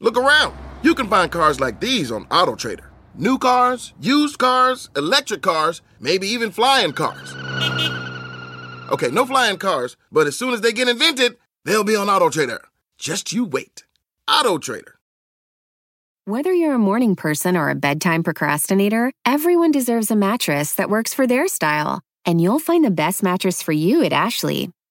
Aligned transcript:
Look 0.00 0.16
around. 0.16 0.56
You 0.82 0.94
can 0.94 1.08
find 1.08 1.30
cars 1.30 1.58
like 1.58 1.80
these 1.80 2.12
on 2.12 2.26
AutoTrader. 2.26 2.86
New 3.16 3.36
cars, 3.36 3.94
used 4.00 4.38
cars, 4.38 4.90
electric 4.96 5.42
cars, 5.42 5.82
maybe 5.98 6.28
even 6.28 6.52
flying 6.52 6.92
cars. 6.92 7.34
Okay, 8.92 9.10
no 9.10 9.26
flying 9.26 9.58
cars, 9.58 9.96
but 10.12 10.28
as 10.28 10.36
soon 10.38 10.54
as 10.54 10.60
they 10.60 10.72
get 10.72 10.88
invented, 10.88 11.36
they'll 11.64 11.82
be 11.82 11.96
on 11.96 12.06
AutoTrader. 12.06 12.60
Just 12.96 13.32
you 13.32 13.44
wait. 13.44 13.84
AutoTrader. 14.28 14.92
Whether 16.26 16.52
you're 16.52 16.74
a 16.74 16.78
morning 16.78 17.16
person 17.16 17.56
or 17.56 17.68
a 17.68 17.74
bedtime 17.74 18.22
procrastinator, 18.22 19.12
everyone 19.26 19.72
deserves 19.72 20.10
a 20.10 20.16
mattress 20.16 20.74
that 20.74 20.90
works 20.90 21.12
for 21.12 21.26
their 21.26 21.48
style. 21.48 22.02
And 22.24 22.40
you'll 22.40 22.60
find 22.60 22.84
the 22.84 22.90
best 22.90 23.22
mattress 23.22 23.62
for 23.62 23.72
you 23.72 24.04
at 24.04 24.12
Ashley. 24.12 24.70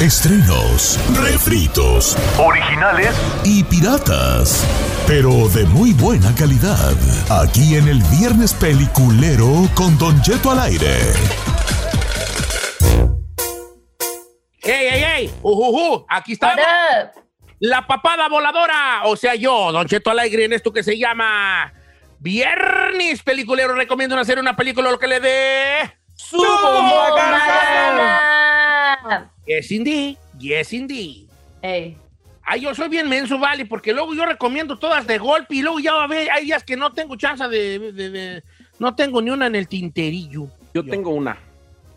Estrenos, 0.00 0.98
refritos, 1.22 2.16
Originales 2.38 3.14
y 3.44 3.62
piratas, 3.64 4.66
pero 5.06 5.46
de 5.50 5.66
muy 5.66 5.92
buena 5.92 6.34
calidad. 6.34 6.94
Aquí 7.28 7.76
en 7.76 7.86
el 7.86 8.02
Viernes 8.04 8.54
Peliculero 8.54 9.68
con 9.74 9.98
Don 9.98 10.18
Cheto 10.22 10.52
al 10.52 10.60
aire. 10.60 10.96
¡Ey, 14.62 14.86
ey, 14.86 15.02
ey! 15.02 15.34
¡Ujujú! 15.42 16.06
Aquí 16.08 16.32
está 16.32 16.54
la 17.58 17.86
papada 17.86 18.26
voladora. 18.30 19.02
O 19.04 19.16
sea, 19.16 19.34
yo, 19.34 19.70
Don 19.70 19.86
Cheto 19.86 20.10
Alegre, 20.10 20.46
en 20.46 20.54
esto 20.54 20.72
que 20.72 20.82
se 20.82 20.96
llama 20.96 21.74
Viernes 22.20 23.22
Peliculero. 23.22 23.74
Recomiendo 23.74 24.18
hacer 24.18 24.38
una 24.38 24.56
película 24.56 24.90
lo 24.90 24.98
que 24.98 25.08
le 25.08 25.20
dé 25.20 26.00
su 26.14 26.38
Yes, 29.46 29.70
indeed. 29.70 30.16
Yes, 30.38 30.72
indeed. 30.72 31.28
Ey. 31.62 31.96
Ay, 32.42 32.60
yo 32.62 32.74
soy 32.74 32.88
bien 32.88 33.08
menso, 33.08 33.38
vale, 33.38 33.64
porque 33.66 33.92
luego 33.92 34.12
yo 34.14 34.26
recomiendo 34.26 34.76
todas 34.78 35.06
de 35.06 35.18
golpe 35.18 35.54
y 35.56 35.62
luego 35.62 35.78
ya 35.78 35.92
va 35.94 36.04
a 36.04 36.08
ver, 36.08 36.30
hay 36.30 36.46
días 36.46 36.64
que 36.64 36.76
no 36.76 36.92
tengo 36.92 37.14
chance 37.16 37.46
de, 37.48 37.78
de- 37.92 38.10
de- 38.10 38.42
No 38.78 38.94
tengo 38.94 39.20
ni 39.22 39.30
una 39.30 39.46
en 39.46 39.54
el 39.54 39.68
tinterillo. 39.68 40.46
Yo 40.74 40.84
tengo 40.84 41.10
una. 41.10 41.36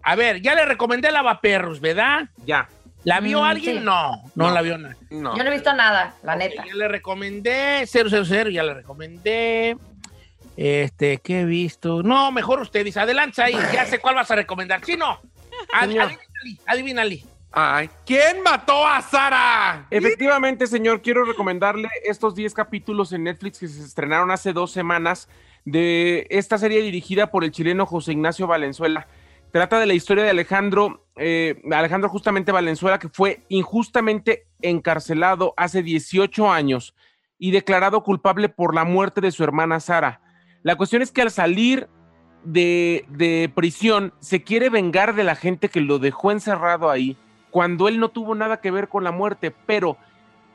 A 0.03 0.15
ver, 0.15 0.41
ya 0.41 0.53
le 0.53 0.65
recomendé 0.65 1.11
Lavaperros, 1.11 1.79
¿verdad? 1.79 2.27
Ya. 2.45 2.67
¿La 3.05 3.19
vio 3.19 3.41
Mm, 3.41 3.43
alguien? 3.45 3.77
sí. 3.79 3.83
No, 3.83 4.11
no, 4.35 4.51
la 4.51 4.61
vio 4.61 4.77
nadie. 4.77 4.97
No. 5.09 5.35
Yo 5.37 5.43
no 5.43 5.49
he 5.49 5.53
visto 5.53 5.73
nada, 5.73 6.15
la 6.23 6.35
neta. 6.35 6.63
Ya 6.65 6.73
le 6.75 6.87
recomendé 6.87 7.85
000, 7.87 8.49
ya 8.51 8.63
le 8.63 8.73
recomendé. 8.73 9.77
Este, 10.55 11.17
¿qué 11.17 11.41
he 11.41 11.45
visto? 11.45 12.03
No, 12.03 12.31
mejor 12.31 12.61
usted 12.61 12.85
dice, 12.85 12.99
adelante 12.99 13.41
ahí, 13.41 13.55
ya 13.73 13.85
sé 13.85 13.99
cuál 13.99 14.15
vas 14.15 14.29
a 14.29 14.35
recomendar. 14.35 14.83
Sí, 14.85 14.95
no. 14.97 15.19
Adivínale. 16.65 17.23
Ay, 17.55 17.87
¿quién 18.03 18.41
mató 18.43 18.87
a 18.87 18.99
Sara? 19.01 19.85
Efectivamente, 19.91 20.65
señor, 20.65 21.03
quiero 21.03 21.23
recomendarle 21.23 21.87
estos 22.03 22.33
10 22.33 22.51
capítulos 22.53 23.13
en 23.13 23.25
Netflix 23.25 23.59
que 23.59 23.67
se 23.67 23.83
estrenaron 23.83 24.31
hace 24.31 24.53
dos 24.53 24.71
semanas 24.71 25.29
de 25.63 26.25
esta 26.31 26.57
serie 26.57 26.81
dirigida 26.81 27.29
por 27.29 27.43
el 27.43 27.51
chileno 27.51 27.85
José 27.85 28.13
Ignacio 28.13 28.47
Valenzuela. 28.47 29.07
Trata 29.51 29.79
de 29.79 29.85
la 29.85 29.93
historia 29.93 30.23
de 30.23 30.31
Alejandro, 30.31 31.05
eh, 31.15 31.61
Alejandro 31.71 32.09
justamente 32.09 32.51
Valenzuela, 32.51 32.97
que 32.97 33.09
fue 33.09 33.43
injustamente 33.49 34.47
encarcelado 34.63 35.53
hace 35.55 35.83
18 35.83 36.51
años 36.51 36.95
y 37.37 37.51
declarado 37.51 38.01
culpable 38.01 38.49
por 38.49 38.73
la 38.73 38.83
muerte 38.83 39.21
de 39.21 39.31
su 39.31 39.43
hermana 39.43 39.79
Sara. 39.79 40.21
La 40.63 40.75
cuestión 40.75 41.03
es 41.03 41.11
que 41.11 41.21
al 41.21 41.29
salir 41.29 41.87
de, 42.43 43.05
de 43.09 43.51
prisión 43.53 44.13
se 44.19 44.43
quiere 44.43 44.69
vengar 44.69 45.15
de 45.15 45.23
la 45.23 45.35
gente 45.35 45.69
que 45.69 45.81
lo 45.81 45.99
dejó 45.99 46.31
encerrado 46.31 46.89
ahí 46.89 47.17
cuando 47.53 47.87
él 47.87 47.99
no 47.99 48.09
tuvo 48.09 48.33
nada 48.33 48.61
que 48.61 48.71
ver 48.71 48.89
con 48.89 49.03
la 49.03 49.11
muerte, 49.11 49.51
pero 49.51 49.95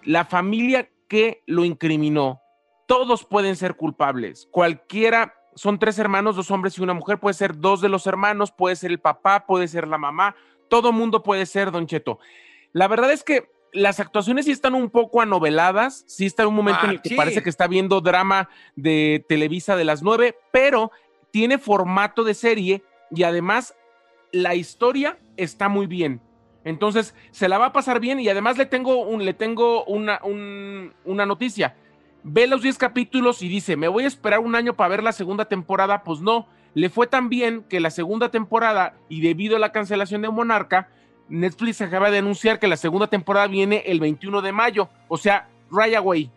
la 0.03 0.25
familia 0.25 0.91
que 1.07 1.43
lo 1.47 1.65
incriminó, 1.65 2.43
todos 2.87 3.25
pueden 3.25 3.55
ser 3.55 3.77
culpables. 3.77 4.49
Cualquiera, 4.51 5.35
son 5.55 5.79
tres 5.79 6.01
hermanos, 6.01 6.35
dos 6.35 6.51
hombres 6.51 6.77
y 6.77 6.83
una 6.83 6.95
mujer, 6.95 7.21
puede 7.21 7.35
ser 7.35 7.57
dos 7.57 7.81
de 7.81 7.89
los 7.89 8.09
hermanos, 8.09 8.51
puede 8.51 8.75
ser 8.75 8.91
el 8.91 8.99
papá, 8.99 9.47
puede 9.47 9.69
ser 9.69 9.87
la 9.87 9.97
mamá, 9.97 10.35
todo 10.69 10.93
mundo 10.93 11.23
puede 11.23 11.47
ser 11.47 11.71
Don 11.71 11.87
Cheto. 11.87 12.19
La 12.73 12.89
verdad 12.89 13.13
es 13.13 13.23
que 13.23 13.49
las 13.73 14.01
actuaciones 14.01 14.47
sí 14.47 14.51
están 14.51 14.75
un 14.75 14.91
poco 14.91 15.21
anoveladas, 15.21 16.05
sí 16.09 16.27
está 16.27 16.43
en 16.43 16.49
un 16.49 16.57
momento 16.57 16.85
en 16.85 16.91
el 16.91 17.03
que 17.03 17.15
parece 17.15 17.43
que 17.45 17.51
está 17.51 17.69
viendo 17.69 18.01
drama 18.01 18.49
de 18.75 19.25
Televisa 19.29 19.77
de 19.77 19.85
las 19.85 20.03
nueve, 20.03 20.37
pero 20.53 20.91
tiene 21.31 21.59
formato 21.59 22.25
de 22.25 22.35
serie 22.35 22.83
y 23.11 23.23
además 23.23 23.75
la 24.33 24.55
historia 24.55 25.19
está 25.37 25.69
muy 25.69 25.87
bien. 25.87 26.21
Entonces, 26.65 27.15
se 27.31 27.49
la 27.49 27.57
va 27.59 27.67
a 27.67 27.73
pasar 27.73 28.01
bien 28.01 28.21
y 28.21 28.29
además 28.29 28.59
le 28.59 28.67
tengo, 28.67 28.99
un, 29.03 29.25
le 29.25 29.33
tengo 29.35 29.85
una, 29.85 30.21
un- 30.23 30.93
una 31.05 31.25
noticia. 31.25 31.77
Ve 32.25 32.47
los 32.47 32.61
10 32.63 32.77
capítulos 32.79 33.43
y 33.43 33.49
dice, 33.49 33.77
me 33.77 33.89
voy 33.89 34.05
a 34.05 34.09
esperar 34.09 34.41
un 34.41 34.55
año 34.55 34.75
para 34.75 34.89
ver 34.89 35.03
la 35.03 35.13
segunda 35.13 35.47
temporada. 35.47 36.03
Pues 36.03 36.21
no, 36.21 36.47
le 36.75 36.91
fue 36.91 37.07
tan 37.07 37.29
bien 37.31 37.63
que 37.69 37.81
la 37.81 37.91
segunda 37.91 38.31
temporada 38.31 38.95
y 39.09 39.21
debido 39.23 39.57
a 39.57 39.61
la 39.61 39.73
cancelación 39.73 40.21
de 40.21 40.29
Monarca, 40.29 40.89
Netflix 41.31 41.81
acaba 41.81 42.11
de 42.11 42.19
anunciar 42.19 42.59
que 42.59 42.69
la 42.69 42.77
segunda 42.77 43.07
temporada 43.07 43.47
viene 43.47 43.85
el 43.87 44.01
21 44.01 44.43
de 44.43 44.53
mayo. 44.53 44.89
O 45.07 45.17
sea, 45.17 45.49
right 45.71 45.95
away. 45.95 46.31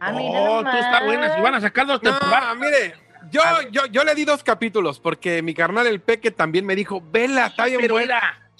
Ah, 0.00 0.12
mira 0.12 0.40
Oh, 0.50 0.62
tú 0.62 0.76
está 0.76 1.02
buena, 1.04 1.34
si 1.34 1.40
van 1.40 1.54
a 1.54 1.60
sacar 1.60 1.86
dos 1.86 2.00
No, 2.02 2.10
temporadas. 2.10 2.56
mire, 2.56 2.94
yo, 3.30 3.42
yo, 3.70 3.86
yo 3.86 4.04
le 4.04 4.14
di 4.14 4.24
dos 4.24 4.42
capítulos 4.42 5.00
porque 5.00 5.42
mi 5.42 5.54
carnal 5.54 5.86
el 5.86 6.00
Peque 6.00 6.30
también 6.30 6.64
me 6.66 6.74
dijo, 6.76 7.02
vela, 7.10 7.46
está 7.46 7.66
bien 7.66 7.80
Pero 7.80 7.94
buena. 7.94 8.50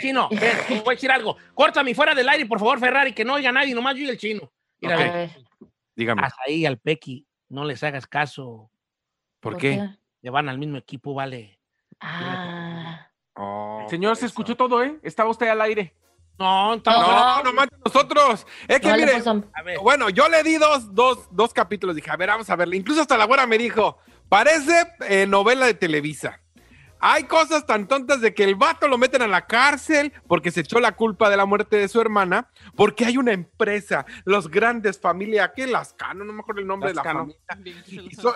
chino, 0.00 0.28
ven, 0.30 0.56
voy 0.84 0.92
a 0.92 0.94
decir 0.94 1.10
algo. 1.10 1.36
Córtame 1.54 1.94
fuera 1.94 2.14
del 2.14 2.28
aire, 2.28 2.46
por 2.46 2.58
favor, 2.58 2.78
Ferrari, 2.78 3.12
que 3.12 3.24
no 3.24 3.34
oiga 3.34 3.52
nadie, 3.52 3.74
nomás 3.74 3.94
yo 3.96 4.02
y 4.04 4.08
el 4.08 4.18
chino. 4.18 4.52
Mira, 4.80 4.96
Ok. 4.96 5.00
ve, 5.02 5.10
Ay, 5.10 5.44
Dígame, 5.96 6.22
haz 6.22 6.34
ahí 6.46 6.64
al 6.64 6.78
Pequi, 6.78 7.26
no 7.48 7.64
les 7.64 7.82
hagas 7.82 8.06
caso. 8.06 8.70
¿por 9.40 9.56
qué? 9.56 9.88
Le 10.20 10.30
van 10.30 10.48
al 10.48 10.58
mismo 10.58 10.76
equipo, 10.76 11.14
vale. 11.14 11.58
Ah. 12.00 13.08
Oh, 13.34 13.86
Señor, 13.88 14.16
se 14.16 14.26
escuchó 14.26 14.56
todo, 14.56 14.82
¿eh? 14.82 14.98
Estaba 15.02 15.30
usted 15.30 15.48
al 15.48 15.60
aire. 15.60 15.94
No, 16.38 16.76
No, 16.76 17.42
no 17.42 17.52
manches 17.52 17.78
nosotros. 17.84 18.46
Es 18.68 18.80
que 18.80 18.88
No 18.88 18.96
mire, 18.96 19.18
puso- 19.18 19.44
A 19.54 19.62
ver, 19.62 19.78
bueno, 19.80 20.08
yo 20.08 20.28
le 20.28 20.42
di 20.42 20.56
dos, 20.56 20.94
dos, 20.94 21.28
dos 21.32 21.52
capítulos. 21.52 21.96
Dije, 21.96 22.10
a 22.10 22.16
ver, 22.16 22.28
vamos 22.28 22.48
a 22.50 22.56
verle. 22.56 22.76
Incluso 22.76 23.00
hasta 23.00 23.16
la 23.18 23.24
güera 23.24 23.46
me 23.46 23.58
dijo, 23.58 23.98
parece 24.28 24.86
eh, 25.08 25.26
novela 25.26 25.66
de 25.66 25.74
Televisa. 25.74 26.40
Hay 27.00 27.24
cosas 27.24 27.64
tan 27.64 27.86
tontas 27.86 28.20
de 28.20 28.34
que 28.34 28.42
el 28.42 28.56
vato 28.56 28.88
lo 28.88 28.98
meten 28.98 29.22
a 29.22 29.28
la 29.28 29.46
cárcel 29.46 30.12
porque 30.26 30.50
se 30.50 30.60
echó 30.62 30.80
la 30.80 30.96
culpa 30.96 31.30
de 31.30 31.36
la 31.36 31.44
muerte 31.46 31.76
de 31.76 31.86
su 31.86 32.00
hermana, 32.00 32.50
porque 32.74 33.04
hay 33.04 33.16
una 33.16 33.32
empresa, 33.32 34.04
los 34.24 34.48
grandes 34.50 34.98
familia, 35.00 35.52
¿qué? 35.54 35.68
Lascano, 35.68 36.24
no 36.24 36.32
me 36.32 36.40
acuerdo 36.40 36.60
el 36.60 36.66
nombre 36.66 36.92
Lascano. 36.92 37.26
de 37.26 37.34
la 37.48 37.54
familia. 37.54 37.82
Y 38.10 38.14
so- 38.16 38.34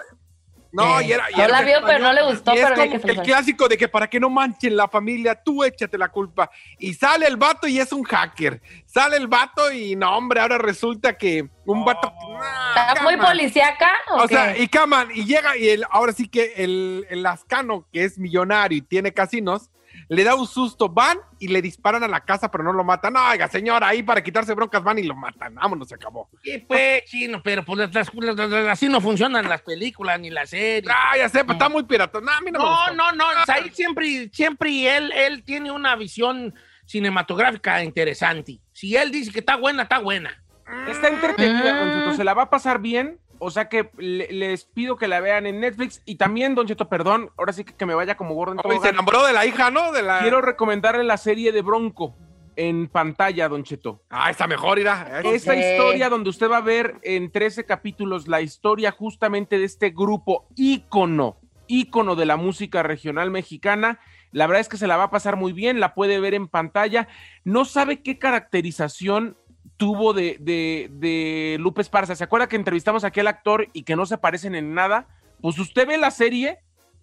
no, 0.73 1.01
y 1.03 1.13
era. 1.13 1.31
y 1.31 1.37
No 1.37 1.45
era 1.45 1.61
la 1.61 1.63
vio, 1.63 1.79
pero 1.85 1.99
no 1.99 2.13
le 2.13 2.23
gustó, 2.23 2.55
y 2.55 2.59
es 2.59 2.65
pero 2.65 2.77
como 2.77 3.01
que 3.01 3.11
el 3.13 3.23
clásico 3.23 3.69
de 3.69 3.77
que 3.77 3.89
para 3.89 4.09
que 4.09 4.19
no 4.19 4.31
manchen 4.31 4.77
la 4.77 4.89
familia, 4.89 5.35
tú 5.35 5.63
échate 5.63 5.99
la 5.99 6.09
culpa. 6.09 6.51
Y 6.79 6.95
sale 6.95 7.27
el 7.27 7.37
vato 7.37 7.69
y 7.69 7.79
es 7.79 7.93
un 7.93 8.03
hacker. 8.03 8.61
Sale 8.87 9.17
el 9.17 9.29
vato 9.29 9.71
y 9.71 9.95
no, 9.97 10.17
hombre, 10.17 10.41
ahora 10.41 10.59
resulta 10.59 11.17
que 11.17 11.47
un 11.67 11.85
vato. 11.85 12.13
Nah, 12.39 12.89
¿Está 12.89 13.03
muy 13.03 13.17
policíaca? 13.17 13.91
¿o 14.11 14.25
O 14.25 14.29
sea, 14.29 14.57
y 14.57 14.67
Caman, 14.69 15.09
y 15.15 15.25
llega 15.25 15.57
y 15.57 15.69
el, 15.69 15.85
ahora 15.91 16.13
sí 16.13 16.29
que 16.29 16.55
el, 16.57 17.07
el 17.11 17.23
Lascano, 17.23 17.87
que 17.93 18.05
es 18.05 18.19
millonario 18.19 18.79
y 18.79 18.83
tiene 18.83 19.13
casinos, 19.13 19.71
le 20.15 20.25
da 20.25 20.35
un 20.35 20.47
susto, 20.47 20.89
van 20.89 21.19
y 21.39 21.49
le 21.49 21.63
disparan 21.63 22.03
a 22.03 22.09
la 22.09 22.21
casa, 22.21 22.51
pero 22.51 22.63
no 22.65 22.73
lo 22.73 22.85
matan. 22.85 23.13
No, 23.15 23.29
oiga, 23.31 23.49
señora, 23.49 23.89
ahí 23.89 24.03
para 24.03 24.23
quitarse 24.23 24.55
broncas 24.55 24.83
van 24.83 24.99
y 24.99 25.03
lo 25.05 25.15
matan. 25.15 25.55
Vámonos, 25.55 25.89
se 25.89 25.95
acabó. 25.95 26.29
¿qué 26.43 26.65
pues, 26.67 27.05
chino? 27.07 27.41
Pero 27.43 27.65
pues 27.65 27.79
las- 27.79 27.95
las- 27.95 28.15
las- 28.15 28.51
las- 28.51 28.67
así 28.69 28.89
no 28.89 29.01
funcionan 29.01 29.49
las 29.49 29.63
películas 29.63 30.21
ni 30.21 30.31
las 30.31 30.51
series. 30.51 30.93
Ah, 30.95 31.17
ya 31.17 31.29
sé, 31.29 31.41
pero 31.41 31.55
está 31.55 31.69
muy 31.69 31.83
pirata. 31.85 32.21
No, 32.21 32.31
a 32.31 32.41
mí 32.41 32.51
no, 32.51 32.59
me 32.61 32.95
No, 33.17 33.25
ahí 33.49 33.71
siempre, 33.73 34.29
siempre 34.33 34.97
él, 34.97 35.13
él 35.13 35.43
tiene 35.45 35.71
una 35.71 35.97
visión 35.97 36.55
cinematográfica 36.85 37.83
interesante. 37.83 38.61
Si 38.73 38.95
él 38.97 39.11
dice 39.11 39.33
que 39.33 39.41
está 39.41 39.57
buena, 39.57 39.85
está 39.85 39.99
buena. 39.99 40.43
Está 40.89 41.09
entretenida, 41.09 41.79
Don. 41.79 41.93
Cheto. 42.01 42.15
Se 42.17 42.25
la 42.25 42.35
va 42.35 42.45
a 42.45 42.51
pasar 42.51 42.81
bien. 42.81 43.19
O 43.45 43.51
sea 43.51 43.69
que 43.69 43.91
le- 43.99 44.31
les 44.33 44.65
pido 44.65 44.97
que 44.97 45.09
la 45.09 45.21
vean 45.21 45.47
en 45.47 45.59
Netflix. 45.61 46.01
Y 46.05 46.15
también, 46.15 46.55
Don 46.55 46.67
Cheto, 46.67 46.89
perdón, 46.89 47.31
ahora 47.37 47.53
sí 47.53 47.65
que, 47.65 47.75
que 47.75 47.87
me 47.87 47.95
vaya 47.95 48.17
como 48.17 48.35
gordo 48.35 48.53
en 48.53 48.59
Oye, 48.61 48.69
se 48.69 48.75
tobogán. 48.77 48.95
enamoró 48.95 49.27
de 49.27 49.33
la 49.33 49.45
hija, 49.47 49.71
¿no? 49.71 49.91
De 49.93 50.03
la... 50.03 50.21
Quiero 50.21 50.41
recomendarle 50.41 51.03
la 51.05 51.17
serie 51.17 51.51
de 51.53 51.61
Bronco 51.63 52.15
en 52.55 52.87
pantalla, 52.87 53.49
Don 53.49 53.65
Cheto. 53.65 54.03
Ah, 54.11 54.31
está 54.31 54.47
mejor, 54.47 54.79
irá. 54.79 55.21
Esta 55.25 55.53
Ok. 55.53 55.59
historia 55.59 56.09
donde 56.09 56.31
usted 56.31 56.49
va 56.51 56.59
a 56.59 56.61
ver 56.61 56.97
en 57.03 57.33
13 57.33 57.65
capítulos 57.65 58.29
la 58.29 58.43
historia 58.43 58.91
justamente 58.93 59.59
de 59.59 59.65
este 59.65 59.91
grupo 59.91 60.47
ícono, 60.55 61.39
ícono 61.67 62.15
de 62.15 62.27
la 62.27 62.37
música 62.37 62.83
regional 62.83 63.31
mexicana, 63.31 63.99
La 64.35 64.47
verdad 64.47 64.63
es 64.63 64.69
que 64.71 64.79
se 64.79 64.87
la 64.87 64.97
va 64.97 65.05
a 65.05 65.11
pasar 65.11 65.37
muy 65.37 65.53
bien, 65.53 65.79
la 65.79 65.93
puede 65.93 66.19
ver 66.19 66.33
en 66.33 66.49
pantalla. 66.49 67.07
No 67.45 67.67
sabe 67.67 68.01
qué 68.03 68.19
caracterización 68.19 69.37
tuvo 69.83 70.13
de, 70.13 70.37
de, 70.39 70.89
de 70.93 71.57
Lupe 71.59 71.83
Esparza. 71.83 72.15
¿Se 72.15 72.23
acuerda 72.23 72.47
que 72.47 72.55
entrevistamos 72.55 73.03
a 73.03 73.09
aquel 73.09 73.27
actor 73.27 73.67
y 73.73 73.83
que 73.83 73.97
no 73.97 74.07
se 74.07 74.17
parecen 74.17 74.55
en 74.55 74.75
nada? 74.75 75.09
Pues 75.41 75.59
usted 75.59 75.89
ve 75.89 75.99
la 75.99 76.13
serie 76.13 76.61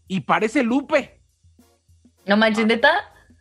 y 0.07 0.21
parece 0.21 0.63
Lupe. 0.63 1.19
¿No 2.25 2.37
manches, 2.37 2.65
neta? 2.65 2.89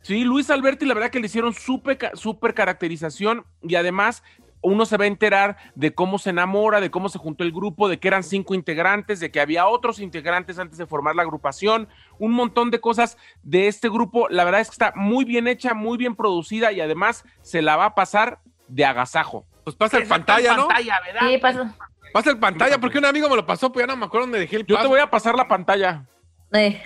Sí, 0.02 0.24
Luis 0.24 0.50
Alberti, 0.50 0.86
la 0.86 0.94
verdad 0.94 1.10
que 1.10 1.20
le 1.20 1.26
hicieron 1.26 1.54
súper 1.54 2.10
súper 2.14 2.52
caracterización 2.52 3.44
y 3.62 3.76
además 3.76 4.24
uno 4.60 4.84
se 4.86 4.96
va 4.96 5.04
a 5.04 5.06
enterar 5.06 5.56
de 5.76 5.94
cómo 5.94 6.18
se 6.18 6.30
enamora, 6.30 6.80
de 6.80 6.90
cómo 6.90 7.08
se 7.08 7.20
juntó 7.20 7.44
el 7.44 7.52
grupo, 7.52 7.88
de 7.88 8.00
que 8.00 8.08
eran 8.08 8.24
cinco 8.24 8.56
integrantes, 8.56 9.20
de 9.20 9.30
que 9.30 9.40
había 9.40 9.68
otros 9.68 10.00
integrantes 10.00 10.58
antes 10.58 10.78
de 10.78 10.86
formar 10.86 11.14
la 11.14 11.22
agrupación, 11.22 11.86
un 12.18 12.32
montón 12.32 12.72
de 12.72 12.80
cosas 12.80 13.18
de 13.44 13.68
este 13.68 13.88
grupo. 13.88 14.28
La 14.30 14.42
verdad 14.42 14.62
es 14.62 14.66
que 14.66 14.74
está 14.74 14.92
muy 14.96 15.24
bien 15.24 15.46
hecha, 15.46 15.74
muy 15.74 15.96
bien 15.96 16.16
producida 16.16 16.72
y 16.72 16.80
además 16.80 17.24
se 17.42 17.62
la 17.62 17.76
va 17.76 17.84
a 17.84 17.94
pasar 17.94 18.40
de 18.68 18.84
agasajo. 18.84 19.46
Pues 19.64 19.76
pasa 19.76 19.98
el 19.98 20.06
pantalla, 20.06 20.54
¿no? 20.54 20.68
pantalla, 20.68 21.00
¿verdad? 21.04 21.20
Sí, 21.28 21.38
pasó. 21.38 21.66
Pasa 22.12 22.30
el 22.30 22.38
pantalla 22.38 22.78
porque 22.78 22.98
un 22.98 23.04
amigo 23.04 23.28
me 23.28 23.36
lo 23.36 23.44
pasó, 23.44 23.70
pues 23.70 23.82
ya 23.82 23.86
no 23.86 23.96
me 23.96 24.06
acuerdo 24.06 24.26
dónde 24.26 24.38
dejé 24.38 24.56
el 24.56 24.66
Yo 24.66 24.80
te 24.80 24.86
voy 24.86 25.00
a 25.00 25.10
pasar 25.10 25.34
la 25.34 25.46
pantalla. 25.46 26.04
Eh. 26.52 26.82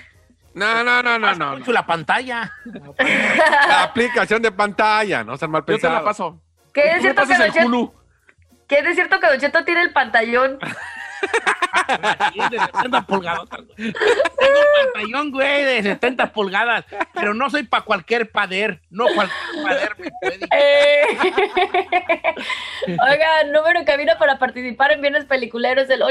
No, 0.54 0.84
no, 0.84 1.02
no, 1.02 1.18
no, 1.18 1.26
Pasa 1.26 1.58
no. 1.64 1.72
la 1.72 1.86
pantalla. 1.86 2.52
La 2.96 3.84
aplicación 3.84 4.42
de 4.42 4.52
pantalla, 4.52 5.24
no 5.24 5.36
sean 5.36 5.50
mal 5.50 5.64
Yo 5.66 5.78
te 5.78 5.88
la 5.88 6.02
paso. 6.04 6.40
¿Qué 6.72 6.82
es 6.92 7.02
cierto 7.02 7.22
que 7.22 7.28
pasas 7.28 7.38
Don 7.38 7.46
el 7.46 7.52
Cheto, 7.52 7.66
Hulu. 7.66 7.94
¿Qué 8.66 8.78
es 8.78 8.94
cierto 8.94 9.20
que 9.20 9.26
Don 9.28 9.38
Cheto 9.38 9.64
tiene 9.64 9.82
el 9.82 9.92
pantallón? 9.92 10.58
De 12.50 12.58
70 12.58 13.06
pulgadas. 13.06 13.44
Tengo 13.76 13.88
un 13.88 14.92
pantallón, 14.92 15.30
güey, 15.30 15.64
de 15.64 15.82
70 15.82 16.32
pulgadas. 16.32 16.84
Pero 17.14 17.34
no 17.34 17.50
soy 17.50 17.64
para 17.64 17.84
cualquier 17.84 18.30
pader. 18.30 18.80
No 18.90 19.06
cualquier 19.14 19.62
pader 19.62 19.96
me 19.98 20.10
puede. 20.20 20.46
Eh. 20.52 21.06
Oiga, 23.10 23.44
número 23.52 23.78
en 23.78 23.84
cabina 23.84 24.18
para 24.18 24.38
participar 24.38 24.92
en 24.92 25.00
Viernes 25.00 25.24
Peliculeros 25.26 25.88
el 25.90 26.02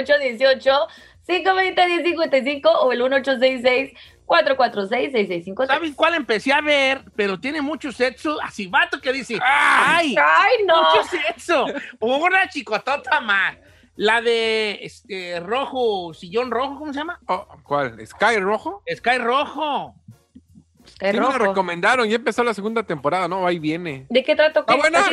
818-520-1055 1.27 2.61
o 2.65 2.91
el 2.91 3.01
1866-446-6653. 3.01 5.67
¿Saben 5.67 5.93
cuál 5.93 6.15
empecé 6.15 6.51
a 6.53 6.61
ver? 6.61 7.03
Pero 7.15 7.39
tiene 7.39 7.61
mucho 7.61 7.91
sexo. 7.91 8.39
Así, 8.41 8.65
vato 8.67 8.99
que 9.01 9.11
dice, 9.13 9.37
¡ay! 9.41 10.15
¡Ay, 10.17 10.65
no! 10.65 10.83
Mucho 10.83 11.03
sexo. 11.03 11.65
Una 11.99 12.47
chicotota 12.49 13.19
más. 13.21 13.55
La 14.01 14.19
de 14.19 14.79
este, 14.81 15.39
rojo, 15.39 16.11
sillón 16.15 16.49
rojo, 16.49 16.79
¿cómo 16.79 16.91
se 16.91 16.97
llama? 16.97 17.19
Oh, 17.27 17.47
¿Cuál? 17.61 18.03
¿Sky 18.07 18.37
Rojo? 18.39 18.81
Sky 18.91 19.19
rojo. 19.19 19.93
Qué 20.99 21.11
Sí 21.11 21.17
me 21.19 21.23
la 21.27 21.37
rojo. 21.37 21.37
recomendaron, 21.49 22.09
ya 22.09 22.15
empezó 22.15 22.43
la 22.43 22.55
segunda 22.55 22.81
temporada, 22.81 23.27
¿no? 23.27 23.45
Ahí 23.45 23.59
viene. 23.59 24.07
¿De 24.09 24.23
qué 24.23 24.35
trato? 24.35 24.61
¿Está 24.61 24.73
¿Qué 24.73 24.79
buena? 24.79 25.03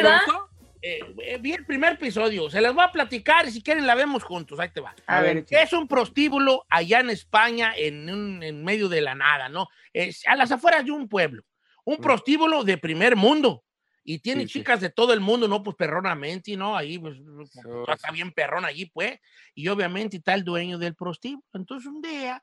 vi 1.41 1.53
el 1.53 1.67
primer 1.67 1.93
episodio. 1.93 2.49
Se 2.49 2.63
las 2.63 2.73
voy 2.75 2.83
a 2.83 2.91
platicar 2.91 3.47
y 3.47 3.51
si 3.51 3.63
quieren 3.63 3.87
la 3.87 3.95
vemos 3.95 4.23
juntos. 4.25 4.59
Ahí 4.59 4.71
te 4.71 4.81
va. 4.81 4.95
A 5.07 5.21
ver. 5.21 5.45
Es 5.51 5.75
un 5.75 5.87
prostíbulo 5.87 6.65
allá 6.71 7.01
en 7.01 7.11
España, 7.11 7.75
en, 7.77 8.09
un- 8.09 8.43
en 8.43 8.65
medio 8.65 8.89
de 8.89 9.03
la 9.03 9.15
nada, 9.15 9.51
¿no? 9.51 9.69
Es 9.93 10.27
a 10.27 10.35
las 10.35 10.51
afueras 10.51 10.87
de 10.87 10.93
un 10.93 11.09
pueblo. 11.11 11.43
Un 11.85 11.99
prostíbulo 11.99 12.65
de 12.65 12.79
primer 12.79 13.17
mundo. 13.17 13.65
Y 14.11 14.21
tiene 14.21 14.45
Sí, 14.45 14.49
sí. 14.49 14.59
chicas 14.61 14.81
de 14.81 14.89
todo 14.89 15.13
el 15.13 15.21
mundo, 15.21 15.49
¿no? 15.49 15.63
Pues 15.63 15.77
perronamente, 15.77 16.57
¿no? 16.57 16.75
Ahí, 16.75 16.99
pues, 16.99 17.19
pues, 17.37 17.51
Sí, 17.51 17.61
está 17.93 18.09
sí. 18.09 18.15
bien 18.15 18.33
perrón 18.33 18.65
allí, 18.65 18.87
pues. 18.87 19.21
Y 19.55 19.69
obviamente 19.69 20.17
está 20.17 20.33
el 20.33 20.45
dueño 20.45 20.79
del 20.79 20.95
prostíbulo. 20.95 21.45
Entonces 21.53 21.87
un 21.87 22.01
día 22.01 22.43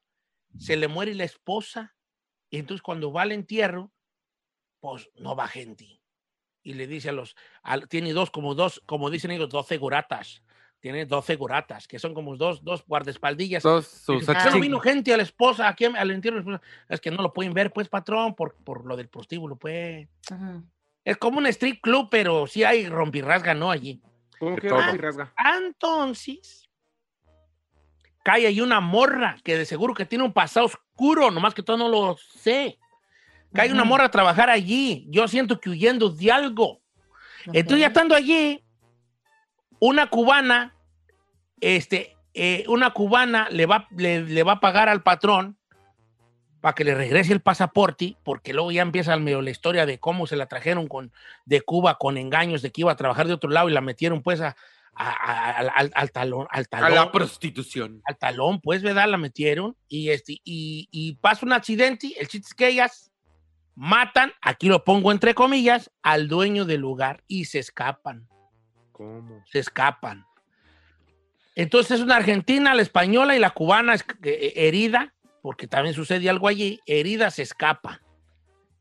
se 0.60 0.78
le 0.78 0.88
muere 0.88 1.16
la 1.16 1.24
esposa. 1.24 1.96
Y 2.52 2.58
entonces 2.60 2.84
cuando 2.84 3.12
va 3.12 3.24
al 3.24 3.32
entierro, 3.32 3.92
pues 4.80 5.10
no 5.16 5.36
va 5.36 5.48
gente. 5.48 6.04
Y 6.62 6.74
le 6.76 6.86
dice 6.86 7.10
a 7.10 7.14
los, 7.14 7.36
al- 7.64 7.88
tiene 7.88 8.14
dos, 8.14 8.30
como 8.30 8.54
dos, 8.54 8.84
como 8.86 9.10
dicen 9.10 9.32
ellos, 9.32 9.50
12 9.50 9.78
guratas. 9.78 10.44
Tiene 10.82 11.08
12 11.08 11.36
guratas, 11.36 11.88
que 11.88 11.98
son 11.98 12.14
como 12.14 12.38
dos, 12.38 12.64
dos 12.64 12.86
guardaespaldillas. 12.86 13.64
¿Por 13.64 13.80
qué 14.44 14.50
no 14.52 14.60
vino 14.62 14.80
gente 14.80 15.16
a 15.16 15.18
la 15.18 15.24
esposa, 15.24 15.68
aquí 15.68 15.86
al 15.86 16.12
entierro 16.12 16.38
de 16.38 16.44
la 16.46 16.58
esposa? 16.58 16.72
Es 16.90 17.02
que 17.02 17.10
no 17.10 17.24
lo 17.24 17.34
pueden 17.34 17.56
ver, 17.56 17.74
pues, 17.74 17.90
patrón, 17.90 18.36
por, 18.36 18.56
por 18.64 18.86
lo 18.86 18.96
del 18.96 19.10
prostíbulo, 19.10 19.56
pues. 19.56 20.08
Ujú. 20.30 20.64
Es 21.06 21.18
como 21.18 21.38
un 21.38 21.46
street 21.46 21.80
club, 21.82 22.10
pero 22.10 22.48
sí 22.48 22.64
hay 22.64 22.90
rompirrasga, 22.90 23.54
¿no? 23.54 23.70
Allí. 23.70 24.02
¿Cómo 24.40 24.56
que? 24.58 24.68
Entonces, 25.56 26.68
cae 28.24 28.48
ahí 28.48 28.60
una 28.60 28.80
morra 28.80 29.38
que 29.44 29.56
de 29.56 29.66
seguro 29.66 29.94
que 29.94 30.06
tiene 30.06 30.24
un 30.24 30.34
pasado 30.34 30.66
oscuro, 30.66 31.30
nomás 31.30 31.54
que 31.54 31.62
todo 31.62 31.78
no 31.78 31.88
lo 31.88 32.18
sé. 32.18 32.80
Cae 33.54 33.72
una 33.72 33.86
morra 33.86 34.06
a 34.06 34.12
trabajar 34.12 34.50
allí. 34.50 35.06
Yo 35.10 35.28
siento 35.28 35.62
que 35.62 35.70
huyendo 35.70 36.10
de 36.10 36.32
algo. 36.32 36.82
Entonces, 37.46 37.80
ya 37.80 37.88
estando 37.88 38.16
allí, 38.16 38.66
una 39.80 40.10
cubana, 40.10 40.76
este, 41.62 42.18
eh, 42.34 42.66
una 42.68 42.90
cubana 42.92 43.48
le 43.52 43.68
va, 43.68 43.88
le, 43.92 44.24
le 44.24 44.44
va 44.44 44.54
a 44.54 44.60
pagar 44.60 44.90
al 44.90 45.04
patrón 45.04 45.58
para 46.66 46.74
que 46.74 46.84
le 46.84 46.96
regrese 46.96 47.32
el 47.32 47.42
pasaporte, 47.42 48.18
porque 48.24 48.52
luego 48.52 48.72
ya 48.72 48.82
empieza 48.82 49.14
al 49.14 49.22
medio 49.22 49.40
la 49.44 49.52
historia 49.52 49.86
de 49.86 50.00
cómo 50.00 50.26
se 50.26 50.36
la 50.36 50.48
trajeron 50.48 50.88
con, 50.88 51.12
de 51.46 51.62
Cuba 51.62 52.00
con 52.00 52.18
engaños 52.18 52.64
de 52.64 52.72
que 52.72 52.82
iba 52.82 52.92
a 52.92 52.96
trabajar 52.96 53.28
de 53.28 53.34
otro 53.34 53.52
lado 53.52 53.70
y 53.70 53.72
la 53.72 53.82
metieron 53.82 54.24
pues 54.24 54.42
a- 54.42 54.56
a- 54.96 55.12
a- 55.12 55.52
al- 55.60 55.72
al, 55.76 55.92
al 55.94 56.12
talón, 56.12 56.48
al 56.50 56.64
A 56.64 56.66
talón, 56.66 56.96
la 56.96 57.12
prostitución. 57.12 58.02
al 58.04 58.18
talón, 58.18 58.62
pues, 58.62 58.82
¿verdad? 58.82 59.08
La 59.08 59.18
metieron 59.18 59.78
y, 59.88 60.10
este, 60.10 60.42
y, 60.44 60.88
y 60.90 61.14
pasa 61.18 61.46
un 61.46 61.54
accidente. 61.54 62.16
El 62.20 62.28
chiste 62.30 62.48
es 62.48 62.54
que 62.56 62.68
ellas 62.70 63.12
matan, 63.76 64.32
aquí 64.42 64.68
lo 64.68 64.84
pongo 64.84 65.12
entre 65.12 65.36
comillas, 65.36 65.92
al 66.02 66.28
dueño 66.28 66.66
del 66.66 66.82
lugar 66.82 67.24
y 67.28 67.46
se 67.46 67.60
escapan. 67.60 68.28
¿Cómo? 68.92 69.44
Se 69.52 69.60
escapan. 69.60 70.26
Entonces, 71.54 72.00
una 72.02 72.16
argentina, 72.16 72.74
la 72.74 72.82
española 72.82 73.36
y 73.36 73.40
la 73.40 73.52
cubana 73.52 73.94
es- 73.94 74.06
eh, 74.24 74.54
herida, 74.56 75.12
porque 75.46 75.68
también 75.68 75.94
sucede 75.94 76.28
algo 76.28 76.48
allí, 76.48 76.80
herida 76.88 77.30
se 77.30 77.44
escapan. 77.44 78.00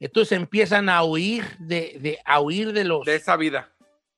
Entonces 0.01 0.33
empiezan 0.33 0.89
a 0.89 1.03
huir 1.05 1.45
de, 1.59 1.99
de- 2.01 2.19
a 2.25 2.41
huir 2.41 2.73
de 2.73 2.85
los 2.85 3.05
De 3.05 3.17
esa 3.17 3.37
vida. 3.37 3.69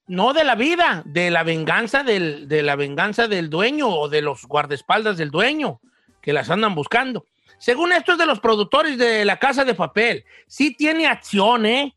no 0.06 0.32
de 0.32 0.44
la 0.44 0.54
vida, 0.54 1.02
de 1.06 1.32
la 1.32 1.42
venganza 1.42 2.04
del, 2.04 2.46
de 2.46 2.62
la 2.62 2.76
venganza 2.76 3.26
del 3.26 3.50
dueño 3.50 3.88
o 3.88 4.08
de 4.08 4.22
los 4.22 4.44
guardaespaldas 4.46 5.16
del 5.16 5.32
dueño 5.32 5.80
que 6.22 6.32
las 6.32 6.48
andan 6.48 6.76
buscando. 6.76 7.26
Según 7.58 7.90
esto 7.90 8.12
es 8.12 8.18
de 8.18 8.26
los 8.26 8.38
productores 8.38 8.96
de 8.96 9.24
La 9.24 9.38
Casa 9.40 9.64
de 9.64 9.74
Papel. 9.74 10.24
Sí 10.46 10.72
tiene 10.72 11.08
acción, 11.08 11.66
¿eh? 11.66 11.96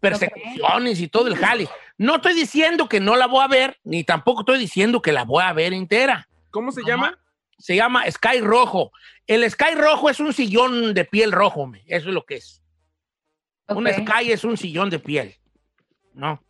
Persecuciones 0.00 0.98
y 1.00 1.06
todo 1.06 1.28
el 1.28 1.36
jale. 1.36 1.68
No 1.98 2.16
estoy 2.16 2.34
diciendo 2.34 2.88
que 2.88 2.98
no 2.98 3.14
la 3.14 3.26
voy 3.28 3.44
a 3.44 3.48
ver, 3.48 3.78
ni 3.84 4.02
tampoco 4.02 4.40
estoy 4.40 4.58
diciendo 4.58 5.00
que 5.00 5.12
la 5.12 5.22
voy 5.24 5.44
a 5.44 5.52
ver 5.52 5.72
entera. 5.72 6.28
¿Cómo 6.50 6.72
se 6.72 6.80
Ajá. 6.80 6.88
llama? 6.90 7.18
Se 7.58 7.76
llama 7.76 8.08
Sky 8.10 8.40
Rojo. 8.40 8.92
El 9.26 9.48
Sky 9.50 9.74
Rojo 9.74 10.08
es 10.08 10.20
un 10.20 10.32
sillón 10.32 10.94
de 10.94 11.04
piel 11.04 11.32
rojo, 11.32 11.66
me. 11.66 11.82
eso 11.86 12.08
es 12.08 12.14
lo 12.14 12.24
que 12.24 12.36
es. 12.36 12.62
Un. 13.68 13.86
Sky 13.86 14.32
es 14.32 14.44
un 14.44 14.56
sillón 14.56 14.88
de 14.88 14.98
piel, 14.98 15.36
¿no? 16.14 16.42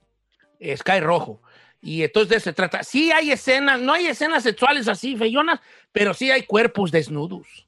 Sky 0.77 1.01
rojo. 1.01 1.43
Y 1.81 2.03
entonces 2.03 2.29
de 2.29 2.37
eso 2.37 2.45
se 2.45 2.53
trata. 2.53 2.83
Sí 2.83 3.11
hay 3.13 3.31
escenas, 3.31 3.81
no 3.81 3.93
hay 3.93 4.07
escenas 4.07 4.43
sexuales 4.43 4.89
así, 4.89 5.17
feyonas, 5.17 5.61
pero 5.93 6.15
sí 6.15 6.31
hay 6.31 6.45
cuerpos 6.45 6.91
desnudos. 6.91 7.67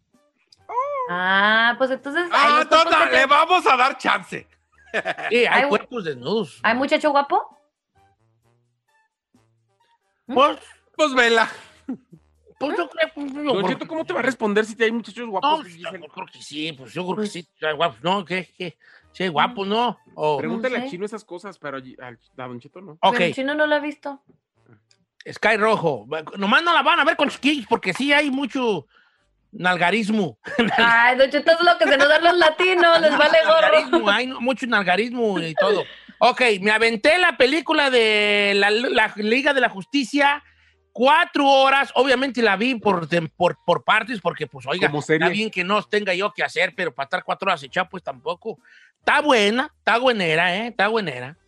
Ah, 1.09 1.75
pues 1.79 1.91
entonces. 1.91 2.29
Ah, 2.33 2.65
toda, 2.69 3.09
que 3.09 3.17
le 3.17 3.27
vamos 3.27 3.67
a 3.67 3.77
dar 3.77 3.99
chance. 3.99 4.47
Sí, 5.31 5.37
hay 5.37 5.63
Ay, 5.63 5.69
cuerpos 5.69 6.05
desnudos. 6.05 6.61
¿Hay 6.63 6.75
muchacho 6.75 7.11
guapo? 7.11 7.57
Pues, 10.27 10.59
Pues 10.97 11.15
vela. 11.15 11.51
Pues 12.61 12.77
yo 12.79 12.89
creo 12.91 13.09
pues, 13.15 13.33
yo 13.33 13.43
Don 13.43 13.57
creo 13.57 13.69
Cheto, 13.69 13.79
que- 13.81 13.87
¿cómo 13.89 14.05
te 14.05 14.13
va 14.13 14.21
a 14.21 14.23
responder 14.23 14.65
si 14.67 14.77
te 14.77 14.85
hay 14.85 14.93
muchachos 14.93 15.25
No, 15.25 15.31
guapos? 15.31 15.63
pues, 15.63 15.77
yo 15.77 15.91
creo 15.91 16.27
que 16.33 16.43
sí, 16.43 16.73
pues 16.73 16.93
yo 16.93 17.05
creo 17.07 17.17
que 17.23 17.27
sí. 17.27 17.47
Hay 17.63 17.75
guapos, 17.75 18.03
¿no? 18.03 18.25
Sí, 19.13 19.23
hay 19.25 19.29
guapos, 19.29 19.67
¿no? 19.67 19.99
O- 20.15 20.37
Pregúntale 20.39 20.77
No 20.77 20.83
sé. 20.83 20.87
a 20.87 20.91
Chino 20.91 21.05
esas 21.07 21.25
cosas, 21.25 21.59
pero 21.59 21.79
allí- 21.79 21.97
al- 22.01 22.19
a 22.37 22.47
Don 22.47 22.61
Cheto 22.61 22.81
no. 22.81 22.93
ok, 23.01 23.13
Pero 23.13 23.25
el 23.25 23.35
chino 23.35 23.55
no 23.55 23.67
lo 23.67 23.75
ha 23.75 23.81
visto. 23.81 24.23
Sky 25.31 25.57
Rojo. 25.57 26.07
Nomás 26.39 26.63
no 26.63 26.73
la 26.73 26.83
van 26.83 27.01
a 27.01 27.05
ver 27.05 27.17
con 27.17 27.29
chiquillos 27.29 27.67
porque 27.69 27.93
sí 27.93 28.13
hay 28.13 28.31
mucho 28.31 28.87
nalgarismo. 29.53 30.39
Ay, 30.77 31.17
Don 31.19 31.31
Cheto 31.31 31.53
es 31.53 31.61
lo 31.65 31.77
que 31.79 31.87
se 31.87 31.97
nos 31.97 32.09
dan 32.09 32.23
los 32.25 32.37
latinos, 32.39 33.01
les 33.01 33.17
vale 33.17 33.39
gorro. 33.45 33.61
Nalgarismo, 33.63 34.11
hay 34.11 34.27
mucho 34.29 34.67
nalgarismo 34.67 35.39
y 35.41 35.55
todo. 35.55 35.85
Ok, 36.19 36.43
me 36.61 36.71
aventé 36.71 37.19
la 37.19 37.37
película 37.37 37.91
de 37.91 38.53
la, 38.55 38.71
la 38.71 39.13
Liga 39.17 39.53
de 39.55 39.61
la 39.61 39.69
Justicia, 39.71 40.43
cuatro 41.01 41.49
horas. 41.49 41.91
Obviamente 41.95 42.43
la 42.43 42.57
vi 42.57 42.75
por, 42.75 43.09
por, 43.31 43.57
por 43.65 43.85
partes, 43.85 44.21
porque, 44.21 44.47
pues, 44.47 44.67
oiga, 44.67 44.93
está 44.95 45.31
bien 45.31 45.51
que 45.51 45.65
no 45.65 45.83
tenga 45.83 46.13
yo 46.13 46.31
que 46.31 46.43
hacer, 46.43 46.75
pero 46.77 46.95
para 46.95 47.07
estar 47.07 47.25
cuatro 47.25 47.49
horas 47.49 47.63
echado, 47.63 47.89
pues 47.89 48.03
tampoco. 48.03 48.59
Está 48.99 49.23
buena, 49.23 49.73
está 49.79 49.97
buenera, 49.97 50.55
¿eh? 50.55 50.67
Está 50.67 50.89
buenera. 50.89 51.39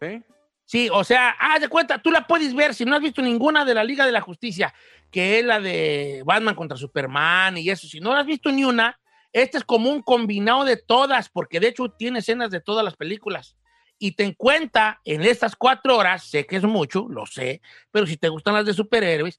¿Sí? 0.00 0.22
Sí, 0.64 0.88
o 0.90 1.04
sea, 1.04 1.36
haz 1.38 1.60
de 1.60 1.68
cuenta, 1.68 1.98
tú 1.98 2.10
la 2.10 2.26
puedes 2.26 2.54
ver 2.54 2.72
si 2.72 2.86
no 2.86 2.96
has 2.96 3.02
visto 3.02 3.20
ninguna 3.20 3.66
de 3.66 3.74
la 3.74 3.84
Liga 3.84 4.06
de 4.06 4.12
la 4.12 4.22
Justicia, 4.22 4.72
que 5.10 5.38
es 5.38 5.44
la 5.44 5.60
de 5.60 6.22
Batman 6.24 6.54
contra 6.54 6.78
Superman 6.78 7.58
y 7.58 7.68
eso. 7.68 7.86
Si 7.86 8.00
no 8.00 8.14
la 8.14 8.20
has 8.20 8.26
visto 8.26 8.50
ni 8.50 8.64
una, 8.64 8.98
Este 9.34 9.58
es 9.58 9.64
como 9.64 9.90
un 9.90 10.00
combinado 10.00 10.64
de 10.64 10.78
todas, 10.78 11.28
porque 11.28 11.60
de 11.60 11.68
hecho 11.68 11.90
tiene 11.90 12.20
escenas 12.20 12.50
de 12.50 12.60
todas 12.60 12.82
las 12.82 12.96
películas. 12.96 13.54
Y 13.98 14.12
te 14.12 14.24
encuentra 14.24 15.00
en 15.04 15.22
estas 15.22 15.56
cuatro 15.56 15.96
horas, 15.96 16.24
sé 16.24 16.46
que 16.46 16.56
es 16.56 16.64
mucho, 16.64 17.06
lo 17.08 17.26
sé, 17.26 17.62
pero 17.90 18.06
si 18.06 18.16
te 18.16 18.28
gustan 18.28 18.54
las 18.54 18.66
de 18.66 18.74
superhéroes, 18.74 19.38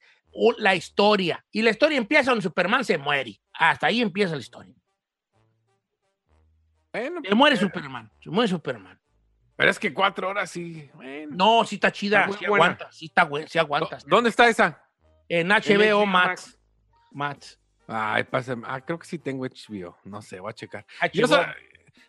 la 0.57 0.75
historia. 0.75 1.45
Y 1.51 1.61
la 1.61 1.71
historia 1.71 1.97
empieza 1.97 2.31
donde 2.31 2.43
Superman 2.43 2.83
se 2.83 2.97
muere. 2.97 3.39
Hasta 3.53 3.87
ahí 3.87 4.01
empieza 4.01 4.35
la 4.35 4.41
historia. 4.41 4.75
se 6.93 7.35
muere 7.35 7.57
Superman, 7.57 8.11
se 8.21 8.29
muere 8.29 8.47
Superman. 8.49 8.99
Pero 9.55 9.71
es 9.71 9.79
que 9.79 9.93
cuatro 9.93 10.29
horas 10.29 10.51
sí. 10.51 10.89
No, 11.29 11.63
sí 11.63 11.75
está 11.75 11.91
chida, 11.91 12.29
sí 12.37 12.45
aguanta, 12.45 12.91
sí 12.91 13.05
está 13.05 13.29
sí 13.47 13.57
aguanta. 13.57 13.97
¿Dónde 14.05 14.29
está 14.29 14.47
esa? 14.49 14.81
En 15.29 15.49
HBO 15.49 16.05
Max. 16.05 16.59
Max. 17.11 17.59
Ay, 17.87 18.23
pásame. 18.23 18.63
Ah, 18.67 18.81
creo 18.81 18.99
que 18.99 19.05
sí 19.05 19.19
tengo 19.19 19.45
HBO. 19.45 19.97
No 20.03 20.21
sé, 20.21 20.39
voy 20.39 20.49
a 20.49 20.53
checar. 20.53 20.85
Yo, 21.13 21.27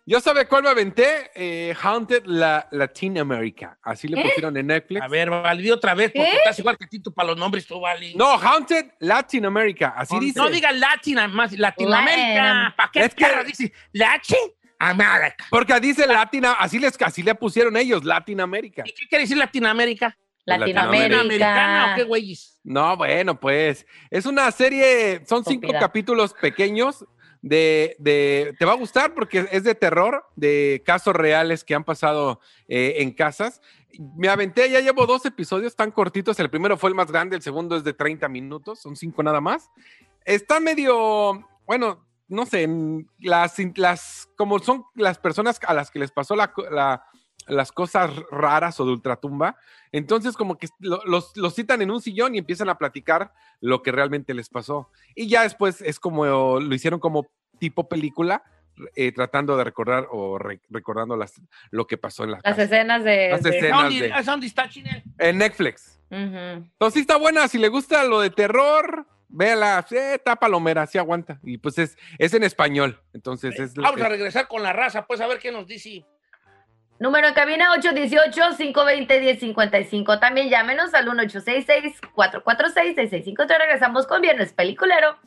yo, 0.05 0.21
sabe 0.21 0.47
cuál 0.47 0.62
me 0.62 0.69
aventé. 0.69 1.31
Eh, 1.35 1.75
Haunted 1.83 2.25
la, 2.26 2.69
Latin 2.71 3.19
America. 3.19 3.78
Así 3.83 4.07
le 4.09 4.23
pusieron 4.23 4.57
en 4.57 4.69
Netflix. 4.69 5.02
A 5.02 5.09
ver, 5.09 5.31
Valdi 5.31 5.71
otra 5.71 5.95
vez, 5.95 6.12
porque 6.14 6.31
estás 6.37 6.59
igual 6.59 6.78
que 6.78 6.87
Tito 6.87 7.12
para 7.12 7.28
los 7.28 7.37
nombres, 7.37 7.66
tú, 7.66 7.81
Vali. 7.81 8.14
No, 8.14 8.33
Haunted 8.35 8.93
Latin 9.00 9.47
America. 9.47 9.95
Así 9.97 10.19
dice. 10.21 10.38
No 10.38 10.49
diga 10.49 10.71
Latin, 10.73 11.19
más 11.33 11.52
Latinoamérica. 11.52 12.75
¿Para 12.76 12.90
qué 12.93 13.05
es 13.05 13.14
que 13.14 13.45
dice 13.45 13.73
Latin? 13.93 14.38
América. 14.78 15.45
Porque 15.50 15.81
dice 15.81 16.07
Latina, 16.07 16.52
así, 16.52 16.78
les, 16.78 17.00
así 17.00 17.23
le 17.23 17.35
pusieron 17.35 17.76
ellos, 17.76 18.05
Latinoamérica. 18.05 18.83
¿Y 18.87 18.93
qué 18.93 19.09
quiere 19.09 19.25
decir 19.25 19.37
Latinoamérica? 19.37 20.16
Latinoamérica. 20.45 21.93
¿o 21.93 21.97
qué 21.97 22.05
güeyes? 22.05 22.59
No, 22.62 22.97
bueno, 22.97 23.38
pues 23.38 23.87
es 24.11 24.26
una 24.26 24.50
serie, 24.50 25.23
son 25.26 25.45
cinco 25.45 25.73
capítulos 25.73 26.35
pequeños 26.35 27.05
de, 27.47 27.95
de, 28.00 28.57
te 28.59 28.65
va 28.65 28.73
a 28.73 28.76
gustar 28.76 29.15
porque 29.15 29.47
es 29.53 29.62
de 29.62 29.76
terror, 29.76 30.25
de 30.35 30.83
casos 30.85 31.15
reales 31.15 31.62
que 31.62 31.76
han 31.76 31.85
pasado 31.85 32.41
eh, 32.67 32.95
en 32.99 33.12
casas. 33.12 33.62
Me 34.17 34.29
aventé, 34.29 34.69
ya 34.69 34.81
llevo 34.81 35.07
dos 35.07 35.25
episodios 35.26 35.76
tan 35.76 35.93
cortitos, 35.93 36.41
el 36.41 36.50
primero 36.50 36.76
fue 36.76 36.91
el 36.91 36.97
más 36.97 37.11
grande, 37.11 37.37
el 37.37 37.43
segundo 37.43 37.76
es 37.76 37.85
de 37.85 37.93
30 37.93 38.29
minutos, 38.29 38.81
son 38.81 38.97
cinco 38.97 39.23
nada 39.23 39.41
más. 39.41 39.71
Está 40.25 40.59
medio, 40.59 41.49
bueno, 41.67 42.05
no 42.26 42.47
sé, 42.47 42.69
las, 43.21 43.55
las, 43.76 44.29
como 44.37 44.59
son 44.59 44.85
las 44.97 45.19
personas 45.19 45.61
a 45.69 45.73
las 45.73 45.93
que 45.93 46.00
les 46.00 46.11
pasó 46.11 46.35
la, 46.35 46.53
las 47.47 47.73
cosas 47.73 48.11
raras 48.31 48.79
o 48.81 48.85
de 48.85 48.93
ultratumba, 48.93 49.57
entonces 49.93 50.37
como 50.37 50.59
que 50.59 50.69
los, 50.81 51.33
citan 51.55 51.83
en 51.83 51.91
un 51.91 52.00
sillón 52.00 52.35
y 52.35 52.38
empiezan 52.38 52.69
a 52.69 52.79
platicar 52.79 53.33
lo 53.61 53.83
que 53.83 53.93
realmente 53.93 54.35
les 54.35 54.49
pasó. 54.49 54.91
Y 55.15 55.29
ya 55.29 55.43
después 55.43 55.81
es 55.81 56.00
como 56.00 56.25
lo 56.61 56.75
hicieron 56.75 57.00
como 57.00 57.26
tipo 57.59 57.88
película, 57.88 58.43
eh, 58.95 59.12
tratando 59.12 59.57
de 59.57 59.65
recordar 59.65 60.07
o 60.11 60.38
recordando 60.38 61.17
las, 61.17 61.41
lo 61.71 61.87
que 61.87 61.97
pasó 61.97 62.25
en 62.25 62.33
las 62.33 62.59
escenas 62.59 63.05
de... 63.05 63.31
Las 63.31 63.45
escenas 63.45 63.88
de, 63.88 64.12
En 65.19 65.38
Netflix. 65.38 65.99
Entonces 66.11 66.95
sí 66.95 67.00
está 67.00 67.17
buena, 67.17 67.49
si 67.49 67.59
le 67.59 67.69
gusta 67.69 68.05
lo 68.05 68.21
de 68.21 68.31
terror, 68.31 69.07
véala, 69.29 69.85
eh, 69.91 70.15
está 70.15 70.37
palomera, 70.37 70.87
sí 70.87 70.99
aguanta. 70.99 71.41
Y 71.43 71.59
pues 71.59 71.79
es, 71.79 71.97
es 72.19 72.35
en 72.35 72.45
español, 72.45 73.00
entonces 73.15 73.59
es... 73.59 73.75
Vamos 73.75 74.00
a 74.00 74.09
regresar 74.09 74.47
con 74.47 74.62
la 74.62 74.73
raza, 74.73 75.07
pues 75.07 75.21
a 75.21 75.26
ver 75.26 75.38
qué 75.38 75.50
nos 75.50 75.67
dice. 75.67 76.05
Número 76.99 77.29
en 77.29 77.35
cabina 77.35 77.67
818-520-1055. 77.76 80.19
También 80.19 80.49
llámenos 80.49 80.95
al 80.95 81.07
1866-446-6653. 81.09 83.59
Regresamos 83.59 84.07
con 84.07 84.23
Viernes 84.23 84.55
Peliculero. 84.55 85.19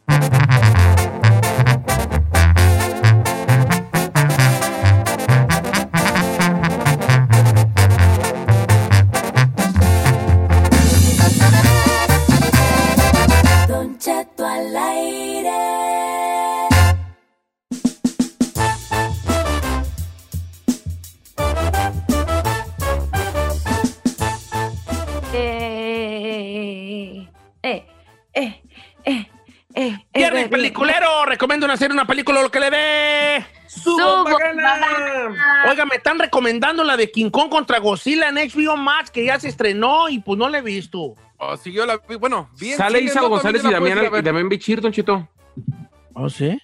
Peliculero, 30.50 31.26
recomiendo 31.26 31.66
una 31.66 31.78
serie, 31.78 31.94
una 31.94 32.08
película, 32.08 32.42
lo 32.42 32.52
que 32.52 32.60
le 32.60 32.70
dé. 32.70 33.46
Su 33.68 33.96
Oiga, 33.96 35.86
me 35.86 35.96
están 35.96 36.18
recomendando 36.18 36.84
la 36.84 36.98
de 36.98 37.12
King 37.12 37.30
Kong 37.30 37.50
contra 37.50 37.80
Godzilla 37.80 38.30
en 38.30 38.36
HBO 38.36 38.78
Max, 38.78 39.12
que 39.12 39.26
ya 39.26 39.40
se 39.40 39.48
estrenó 39.48 40.10
y 40.10 40.20
pues 40.20 40.40
no 40.40 40.50
la 40.50 40.58
he 40.60 40.62
visto. 40.62 41.16
Oh, 41.38 41.56
sí, 41.56 41.72
yo 41.72 41.86
la 41.86 41.98
vi, 41.98 42.16
bueno, 42.16 42.50
bien. 42.60 42.78
Sale 42.78 43.00
Isa 43.00 43.22
González 43.22 43.64
y 43.64 43.72
Damián, 43.72 44.10
y 44.18 44.22
Damián 44.22 44.50
Bichir, 44.50 44.82
Don 44.82 44.92
Chito. 44.92 45.28
¿Oh, 46.14 46.30
sí? 46.30 46.60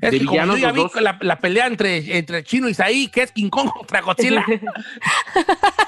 Es 0.00 0.10
que 0.10 0.24
como 0.24 0.44
yo 0.44 0.56
ya 0.56 0.72
vi 0.72 0.84
la, 1.00 1.18
la, 1.20 1.38
pelea 1.38 1.66
entre, 1.66 2.16
entre 2.18 2.42
Chino 2.42 2.68
y 2.68 2.72
Isaí, 2.72 3.08
que 3.08 3.22
es 3.22 3.32
King 3.32 3.50
Kong 3.50 3.70
contra 3.70 4.00
Godzilla. 4.00 4.44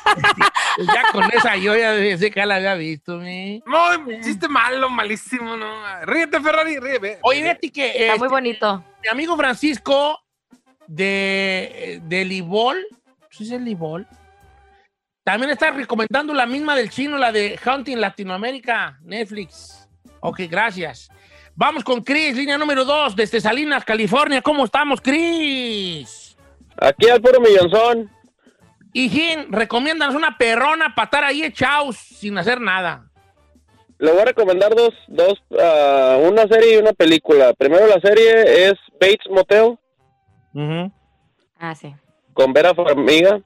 ya 0.79 1.03
con 1.13 1.25
esa 1.33 1.57
yo 1.57 1.77
ya 1.77 2.19
sé 2.19 2.31
que 2.31 2.45
la 2.45 2.57
había 2.57 2.75
visto, 2.75 3.19
mi. 3.19 3.63
No, 3.67 4.11
hiciste 4.11 4.49
malo, 4.49 4.89
malísimo, 4.91 5.57
no. 5.57 6.05
Ríete, 6.05 6.41
Ferrari, 6.41 6.79
ríete. 6.79 7.19
Oye, 7.23 7.43
Betty, 7.43 7.71
que. 7.71 7.91
Está 7.91 8.17
muy 8.17 8.27
este, 8.27 8.29
bonito. 8.29 8.85
Mi 9.03 9.09
amigo 9.09 9.37
Francisco 9.37 10.21
de, 10.87 12.01
de 12.05 12.25
Libol, 12.25 12.85
¿sí 13.31 13.45
es 13.45 13.51
el 13.51 13.65
Libol? 13.65 14.07
También 15.25 15.51
está 15.51 15.71
recomendando 15.73 16.33
la 16.33 16.47
misma 16.47 16.77
del 16.77 16.89
chino, 16.89 17.19
la 17.19 17.33
de 17.33 17.59
Hunting 17.65 17.97
Latinoamérica, 17.97 18.99
Netflix. 19.03 19.89
Ok, 20.21 20.43
gracias. 20.49 21.11
Vamos 21.55 21.83
con 21.83 22.03
Chris, 22.03 22.37
línea 22.37 22.59
número 22.59 22.85
2, 22.85 23.17
desde 23.17 23.41
Salinas, 23.41 23.85
California. 23.85 24.43
¿Cómo 24.43 24.67
estamos, 24.67 25.01
Chris? 25.01 26.37
Aquí 26.77 27.09
al 27.09 27.21
puro 27.21 27.41
millonzón. 27.41 28.11
Jim, 28.97 29.47
recomiéndanos 29.51 30.15
una 30.15 30.39
perrona 30.39 30.95
para 30.95 31.05
estar 31.05 31.25
ahí 31.25 31.43
echados 31.43 31.97
sin 31.97 32.39
hacer 32.39 32.61
nada. 32.61 33.11
Le 33.99 34.11
voy 34.11 34.21
a 34.21 34.25
recomendar 34.27 34.75
dos, 34.75 34.95
dos 35.09 35.35
ah, 35.61 36.19
una 36.23 36.47
serie 36.49 36.75
y 36.75 36.77
una 36.79 36.93
película. 36.93 37.53
Primero 37.55 37.87
la 37.87 38.01
serie 38.01 38.69
es 38.69 38.75
Bates 39.01 39.31
Motel. 39.31 39.79
Ah, 41.59 41.75
sí. 41.75 41.95
Con 42.33 42.53
Vera 42.53 42.75
Farmiga. 42.75 43.41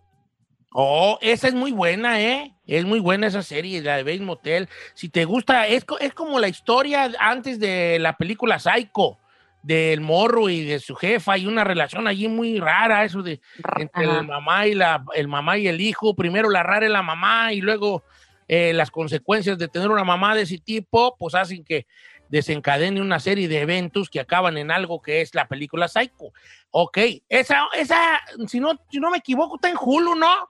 Oh, 0.72 1.18
esa 1.20 1.48
es 1.48 1.54
muy 1.54 1.72
buena, 1.72 2.20
¿eh? 2.20 2.54
Es 2.66 2.84
muy 2.84 3.00
buena 3.00 3.26
esa 3.26 3.42
serie, 3.42 3.82
la 3.82 3.96
de 3.96 4.04
Bates 4.04 4.20
Motel. 4.20 4.68
Si 4.94 5.08
te 5.08 5.24
gusta, 5.24 5.66
es, 5.66 5.84
es 5.98 6.14
como 6.14 6.38
la 6.38 6.48
historia 6.48 7.10
antes 7.18 7.58
de 7.58 7.98
la 7.98 8.16
película 8.16 8.60
Psycho, 8.60 9.18
del 9.62 10.00
morro 10.00 10.48
y 10.48 10.64
de 10.64 10.78
su 10.80 10.94
jefa. 10.94 11.32
Hay 11.32 11.46
una 11.46 11.64
relación 11.64 12.06
allí 12.06 12.28
muy 12.28 12.58
rara, 12.58 13.04
eso 13.04 13.22
de 13.22 13.40
entre 13.78 14.04
el 14.04 14.26
mamá 14.26 14.66
y 14.66 14.74
la, 14.74 15.04
el 15.14 15.28
mamá 15.28 15.58
y 15.58 15.68
el 15.68 15.80
hijo. 15.80 16.14
Primero 16.14 16.50
la 16.50 16.62
rara 16.62 16.86
es 16.86 16.92
la 16.92 17.02
mamá 17.02 17.52
y 17.52 17.60
luego 17.60 18.02
eh, 18.48 18.72
las 18.72 18.90
consecuencias 18.90 19.58
de 19.58 19.68
tener 19.68 19.90
una 19.90 20.04
mamá 20.04 20.34
de 20.34 20.42
ese 20.42 20.58
tipo, 20.58 21.16
pues 21.18 21.34
hacen 21.34 21.64
que 21.64 21.86
desencadene 22.28 23.00
una 23.00 23.18
serie 23.18 23.48
de 23.48 23.60
eventos 23.60 24.08
que 24.08 24.20
acaban 24.20 24.56
en 24.56 24.70
algo 24.70 25.02
que 25.02 25.20
es 25.20 25.34
la 25.34 25.48
película 25.48 25.88
Psycho. 25.88 26.32
Ok, 26.70 26.98
esa, 27.28 27.66
esa, 27.76 28.20
si 28.46 28.60
no, 28.60 28.80
si 28.90 29.00
no 29.00 29.10
me 29.10 29.18
equivoco, 29.18 29.56
está 29.56 29.68
en 29.68 29.76
Hulu, 29.80 30.14
¿no? 30.14 30.48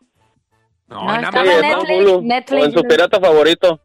No, 0.88 1.04
no 1.04 1.14
estaba 1.14 1.44
Netflix, 1.44 2.22
Netflix, 2.22 2.62
O 2.62 2.64
en 2.66 2.72
su 2.72 2.82
pirata 2.82 3.20
favorito. 3.20 3.80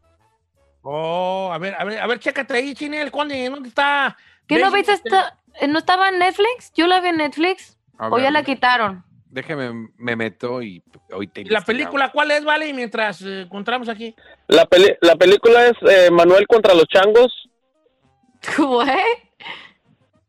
Oh, 0.82 1.50
a 1.52 1.58
ver, 1.58 1.74
a 1.78 1.84
ver, 1.84 1.98
a 1.98 2.06
ver, 2.06 2.18
chécate 2.18 2.54
ahí, 2.54 2.74
Chinel, 2.74 3.10
¿dónde 3.10 3.68
está? 3.68 4.16
¿Qué 4.46 4.58
no 4.58 4.70
viste 4.70 4.92
esta? 4.92 5.36
¿No 5.68 5.78
estaba 5.78 6.08
en 6.08 6.18
Netflix? 6.18 6.72
Yo 6.74 6.86
la 6.86 7.00
vi 7.00 7.08
en 7.08 7.16
Netflix. 7.16 7.78
¿O 7.98 8.18
ya 8.18 8.30
la 8.30 8.42
quitaron? 8.42 9.04
Déjeme, 9.30 9.88
me 9.96 10.16
meto 10.16 10.62
y 10.62 10.82
hoy 11.12 11.26
te... 11.26 11.44
¿La 11.44 11.60
película 11.60 12.10
cuál 12.12 12.30
es, 12.30 12.44
Vale? 12.44 12.72
Mientras 12.72 13.20
eh, 13.22 13.42
encontramos 13.42 13.88
aquí. 13.88 14.14
La, 14.46 14.68
la 15.00 15.16
película 15.16 15.66
es 15.66 15.74
eh, 15.88 16.10
Manuel 16.10 16.46
contra 16.46 16.74
los 16.74 16.86
changos. 16.86 17.48
¿Qué? 18.56 19.24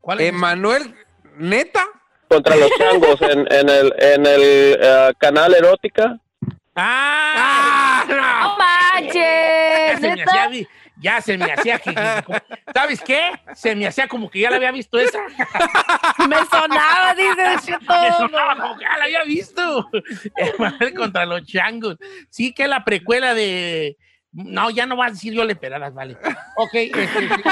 ¿Cuál 0.02 0.22
es? 0.22 0.34
¿Manuel? 0.34 0.96
¿Neta? 1.36 1.84
Contra 2.28 2.56
los 2.56 2.70
changos 2.78 3.22
en, 3.22 3.52
en 3.52 3.70
el, 3.70 3.94
en 3.98 4.26
el 4.26 4.78
eh, 4.82 5.14
canal 5.18 5.54
Erótica. 5.54 6.20
¡Ah! 6.76 8.04
¡No 8.08 8.58
manches! 8.58 10.68
Ya 11.00 11.22
se 11.22 11.38
me 11.38 11.52
hacía 11.52 11.78
que, 11.78 11.94
¿sabes 12.74 13.02
qué? 13.02 13.32
Se 13.54 13.76
me 13.76 13.86
hacía 13.86 14.08
como 14.08 14.30
que 14.30 14.40
ya 14.40 14.50
la 14.50 14.56
había 14.58 14.72
visto 14.72 14.98
esa. 14.98 15.20
me 16.28 16.38
sonaba, 16.46 17.14
dice. 17.16 17.72
Me 17.88 18.12
sonaba 18.14 18.56
como 18.56 18.78
que 18.78 18.84
ya 18.84 18.98
la 18.98 19.04
había 19.06 19.24
visto. 19.24 19.90
contra 20.98 21.26
los 21.26 21.46
changos. 21.46 21.98
Sí, 22.30 22.52
que 22.54 22.68
la 22.68 22.84
precuela 22.84 23.36
de, 23.36 23.98
No, 24.32 24.72
ya 24.72 24.86
no 24.88 24.96
vas 24.96 25.10
a 25.10 25.14
decir 25.14 25.34
yo 25.34 25.46
le 25.46 25.56
peradas, 25.56 25.94
vale. 25.94 26.18
Ok, 26.56 26.74
este, 26.74 27.08
señores, 27.08 27.46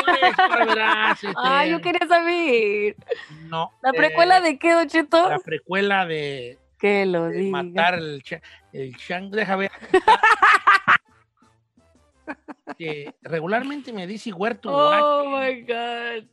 este, 1.22 1.34
Ay, 1.38 1.72
yo 1.72 1.82
quería 1.82 2.08
saber. 2.08 2.96
No. 3.44 3.72
¿La 3.84 3.92
precuela 3.94 4.40
eh, 4.40 4.42
de 4.42 4.60
qué, 4.60 4.74
Don 4.74 4.88
Cheto? 4.88 5.30
La 5.30 5.40
precuela 5.40 6.06
de 6.08 6.58
Que 6.80 7.06
lo 7.06 7.30
diga. 7.30 7.52
matar 7.64 7.96
el, 7.96 8.24
el 8.74 8.92
Shang. 8.94 9.30
Deja 9.30 9.56
ver. 9.56 9.72
Eh, 12.80 13.14
regularmente 13.22 13.94
me 13.94 14.08
dice 14.08 14.32
Huerto. 14.34 14.70
Oh, 14.72 15.40
my 15.40 15.62
God. 15.62 16.28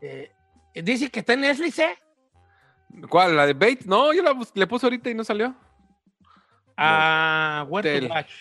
eh, 0.00 0.32
dice 0.74 1.10
que 1.10 1.20
está 1.20 1.34
en 1.34 1.42
Netflix, 1.42 1.78
¿eh? 1.78 1.98
¿Cuál? 3.08 3.36
¿La 3.36 3.46
de 3.46 3.54
Bates? 3.54 3.86
No, 3.86 4.12
yo 4.12 4.22
la 4.22 4.36
le 4.54 4.66
puse 4.66 4.86
ahorita 4.86 5.10
y 5.10 5.14
no 5.14 5.24
salió. 5.24 5.54
Ah, 6.76 7.66
Huerto 7.68 7.88
Motel. 7.88 8.10
Watch. 8.10 8.32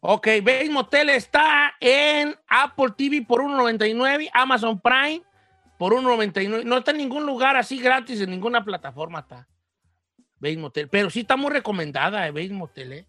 Ok, 0.00 0.26
Bates 0.42 0.70
Motel 0.70 1.10
está 1.10 1.74
en 1.80 2.36
Apple 2.46 2.92
TV 2.96 3.22
por 3.22 3.42
1.99, 3.42 4.30
Amazon 4.32 4.80
Prime 4.80 5.22
por 5.76 5.92
1.99. 5.92 6.64
No 6.64 6.78
está 6.78 6.92
en 6.92 6.98
ningún 6.98 7.26
lugar 7.26 7.56
así 7.56 7.80
gratis, 7.80 8.20
en 8.20 8.30
ninguna 8.30 8.64
plataforma 8.64 9.20
está. 9.20 9.48
Bates 10.38 10.58
Motel. 10.58 10.88
Pero 10.88 11.10
sí 11.10 11.20
está 11.20 11.36
muy 11.36 11.50
recomendada, 11.50 12.26
eh, 12.26 12.30
Bates 12.30 12.52
Motel, 12.52 12.92
¿eh? 12.92 13.06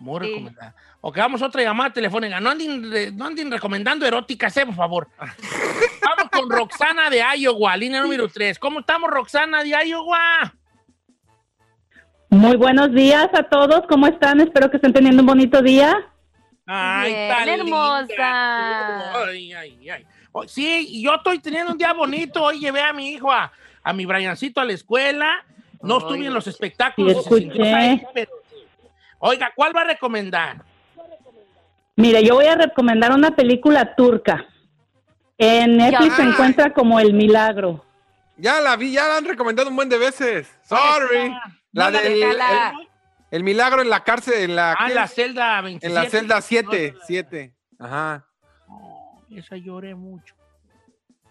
Muy 0.00 0.20
Sí. 0.20 0.26
recomendada. 0.28 0.74
Ok, 1.02 1.16
vamos 1.18 1.42
a 1.42 1.46
otra 1.46 1.62
llamada 1.62 1.92
telefónica. 1.92 2.40
No 2.40 2.50
anden, 2.50 3.16
no 3.16 3.26
anden 3.26 3.50
recomendando 3.50 4.06
eróticas, 4.06 4.56
eh, 4.56 4.66
por 4.66 4.74
favor. 4.74 5.08
vamos 6.02 6.30
con 6.32 6.50
Roxana 6.50 7.08
de 7.10 7.22
Iowa, 7.38 7.76
línea 7.76 8.00
número 8.02 8.28
3. 8.28 8.58
¿Cómo 8.58 8.80
estamos, 8.80 9.10
Roxana 9.10 9.62
de 9.62 9.70
Iowa? 9.86 10.54
Muy 12.30 12.56
buenos 12.56 12.92
días 12.92 13.28
a 13.34 13.42
todos, 13.42 13.82
¿cómo 13.88 14.06
están? 14.06 14.40
Espero 14.40 14.70
que 14.70 14.76
estén 14.76 14.92
teniendo 14.92 15.22
un 15.22 15.26
bonito 15.26 15.60
día. 15.62 16.06
Ay, 16.66 17.12
Bien, 17.12 17.28
tan 17.36 17.48
hermosa. 17.48 19.24
Ay, 19.24 19.52
ay, 19.52 19.90
ay. 19.90 20.06
Oh, 20.32 20.46
sí, 20.46 20.86
y 20.88 21.02
yo 21.02 21.14
estoy 21.16 21.40
teniendo 21.40 21.72
un 21.72 21.78
día 21.78 21.92
bonito. 21.92 22.42
Hoy 22.44 22.60
llevé 22.60 22.82
a 22.82 22.92
mi 22.92 23.08
hijo, 23.10 23.32
a, 23.32 23.50
a 23.82 23.92
mi 23.92 24.06
Briancito 24.06 24.60
a 24.60 24.64
la 24.64 24.72
escuela. 24.74 25.44
No 25.82 25.98
estuve 25.98 26.26
en 26.26 26.32
los 26.34 26.46
espectáculos. 26.46 27.16
escuché. 27.16 27.74
ahí, 27.74 28.02
pero- 28.14 28.30
Oiga, 29.20 29.52
¿cuál 29.54 29.74
va 29.76 29.82
a 29.82 29.84
recomendar? 29.84 30.64
Mire, 31.96 32.24
yo 32.24 32.34
voy 32.36 32.46
a 32.46 32.54
recomendar 32.56 33.12
una 33.12 33.30
película 33.36 33.94
turca. 33.94 34.46
En 35.36 35.76
Netflix 35.76 36.16
se 36.16 36.22
encuentra 36.22 36.72
como 36.72 36.98
El 36.98 37.12
Milagro. 37.14 37.84
Ya 38.36 38.60
la 38.60 38.76
vi, 38.76 38.92
ya 38.92 39.06
la 39.06 39.18
han 39.18 39.24
recomendado 39.26 39.68
un 39.68 39.76
buen 39.76 39.88
de 39.88 39.98
veces. 39.98 40.50
Sorry. 40.62 41.28
La 41.72 41.84
No, 41.84 41.90
la 41.90 42.00
del 42.00 42.20
de- 42.20 42.30
el, 42.30 42.38
el 43.30 43.44
milagro 43.44 43.82
en 43.82 43.90
la 43.90 44.02
cárcel, 44.02 44.34
en 44.50 44.56
la, 44.56 44.72
Ah, 44.72 44.88
la 44.88 45.06
celda 45.06 45.60
27. 45.60 45.86
en 45.86 45.94
la 46.04 46.10
celda 46.10 46.40
7, 46.40 46.92
No, 46.94 47.00
7. 47.06 47.54
Ajá. 47.78 48.26
esa 49.30 49.56
lloré 49.56 49.94
mucho. 49.94 50.34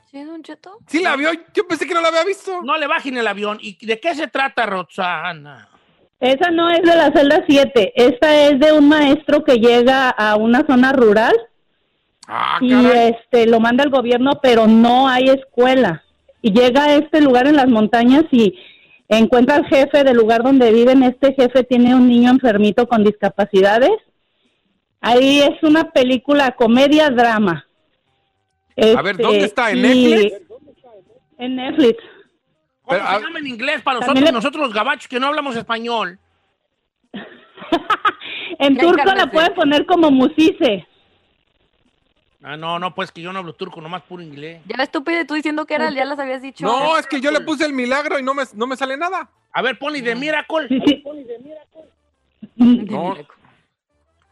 ¿Sí, 0.10 0.24
Don 0.24 0.42
Cheto? 0.42 0.80
Sí 0.88 1.02
la 1.04 1.16
vio, 1.16 1.30
yo 1.54 1.68
pensé 1.68 1.86
que 1.88 1.94
no 1.94 2.02
la 2.02 2.08
había 2.08 2.24
visto. 2.24 2.62
No 2.64 2.78
le 2.78 2.88
bajen 2.88 3.18
el 3.18 3.28
avión. 3.28 3.58
¿Y 3.62 3.86
de 3.86 4.00
qué 4.00 4.16
se 4.16 4.28
trata, 4.28 4.66
Roxana? 4.66 5.69
Esa 6.20 6.52
no 6.52 6.70
es 6.70 6.82
de 6.82 6.96
la 6.96 7.12
celda 7.12 7.44
7, 7.48 7.94
esta 7.96 8.48
es 8.48 8.60
de 8.60 8.74
un 8.74 8.90
maestro 8.90 9.44
que 9.44 9.56
llega 9.56 10.10
a 10.10 10.36
una 10.36 10.66
zona 10.68 10.92
rural 10.92 11.34
Ah, 12.32 12.60
y 12.62 12.72
este 12.86 13.48
lo 13.48 13.60
manda 13.60 13.84
el 13.84 13.90
gobierno, 13.90 14.40
pero 14.40 14.68
no 14.68 15.10
hay 15.10 15.30
escuela. 15.30 16.04
Y 16.44 16.52
llega 16.52 16.84
a 16.84 16.96
este 16.96 17.22
lugar 17.22 17.48
en 17.48 17.56
las 17.56 17.68
montañas 17.68 18.26
y 18.32 18.54
encuentra 19.08 19.56
al 19.56 19.66
jefe 19.66 20.04
del 20.04 20.16
lugar 20.16 20.44
donde 20.44 20.72
viven. 20.72 21.02
Este 21.02 21.34
jefe 21.34 21.64
tiene 21.64 21.96
un 21.96 22.08
niño 22.08 22.30
enfermito 22.30 22.88
con 22.88 23.04
discapacidades. 23.04 23.90
Ahí 25.02 25.40
es 25.40 25.64
una 25.64 25.90
película 25.90 26.52
comedia-drama. 26.52 27.66
A 28.78 29.02
ver, 29.02 29.18
¿dónde 29.18 29.46
está? 29.46 29.72
¿En 29.72 29.82
Netflix? 29.82 30.36
En 31.40 31.56
Netflix. 31.56 31.98
¿Cómo 32.90 33.00
Pero, 33.06 33.20
se 33.20 33.24
llama 33.24 33.40
en 33.40 33.48
inglés 33.48 33.82
para 33.84 34.00
también 34.00 34.16
nosotros, 34.26 34.32
le- 34.32 34.32
nosotros 34.38 34.64
los 34.66 34.74
gabachos 34.74 35.08
que 35.08 35.20
no 35.20 35.28
hablamos 35.28 35.56
español? 35.56 36.18
en 38.60 38.78
turco 38.78 39.14
la 39.14 39.30
pueden 39.30 39.54
poner 39.54 39.86
como 39.86 40.10
Musise. 40.10 40.88
Ah, 42.42 42.58
no, 42.58 42.80
no, 42.80 42.96
pues 42.96 43.12
que 43.12 43.22
yo 43.22 43.32
no 43.32 43.40
hablo 43.40 43.54
turco, 43.54 43.80
nomás 43.80 44.02
puro 44.04 44.24
inglés. 44.24 44.62
Ya 44.66 44.82
estúpido, 44.84 45.24
tú 45.28 45.36
diciendo 45.36 45.66
que 45.68 45.76
era, 45.76 45.92
ya 45.92 46.04
las 46.06 46.18
habías 46.18 46.42
dicho. 46.42 46.66
No, 46.66 46.98
es 46.98 47.06
que 47.06 47.22
yo 47.22 47.30
le 47.32 47.42
puse 47.42 47.66
el 47.66 47.74
milagro 47.74 48.18
y 48.18 48.24
no 48.24 48.34
me, 48.34 48.44
no 48.54 48.66
me 48.66 48.76
sale 48.76 48.98
nada. 48.98 49.30
A 49.52 49.62
ver, 49.62 49.78
ponle 49.78 50.02
de 50.02 50.16
Miracle. 50.16 50.68
Sí, 50.70 50.82
sí. 50.88 51.04
No, 52.56 53.16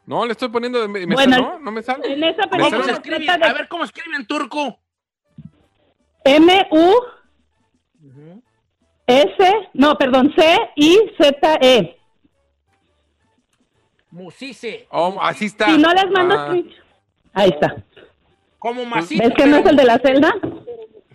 no 0.06 0.26
le 0.26 0.32
estoy 0.32 0.48
poniendo 0.50 0.82
de 0.82 0.88
me 0.88 1.06
Bueno, 1.14 1.32
sale- 1.36 1.44
no, 1.48 1.60
no 1.60 1.72
me 1.72 1.84
sale. 1.84 2.12
En 2.14 2.24
esa 2.24 2.44
¿Cómo 2.50 2.70
se 2.70 2.84
se 2.86 2.92
escribe? 2.94 3.26
trata 3.26 3.46
A 3.46 3.50
de 3.50 3.54
ver 3.54 3.68
cómo 3.68 3.84
escribe 3.84 4.16
en 4.16 4.26
turco. 4.26 4.80
M 6.24 6.68
U 6.72 6.94
S, 9.08 9.36
no, 9.74 9.96
perdón, 9.98 10.34
C 10.38 10.58
I 10.76 10.98
Z 11.18 11.58
E. 11.62 11.98
Musise. 14.12 14.88
Oh, 14.92 15.18
así 15.22 15.46
está. 15.46 15.66
Si 15.68 15.78
no 15.78 15.94
les 15.94 16.10
mando 16.12 16.36
Ah, 16.36 16.48
screenshot. 16.48 16.84
Ahí 17.34 17.50
está. 17.50 17.76
Como 18.60 18.86
macizo. 18.86 19.24
¿Ves 19.24 19.34
que 19.36 19.46
no 19.46 19.58
es 19.58 19.66
el 19.66 19.76
de 19.76 19.84
la 19.84 20.00
celda? 20.00 20.34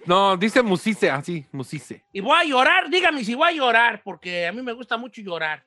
no, 0.07 0.37
dice 0.37 0.62
Musise, 0.62 1.11
así, 1.11 1.44
Musise. 1.52 2.02
Y 2.12 2.20
voy 2.20 2.37
a 2.38 2.44
llorar, 2.44 2.88
dígame 2.90 3.24
si 3.24 3.35
voy 3.35 3.48
a 3.48 3.52
llorar, 3.52 4.02
porque 4.05 4.46
a 4.46 4.52
mí 4.52 4.62
me 4.62 4.72
gusta 4.72 4.96
mucho 4.96 5.20
llorar. 5.22 5.62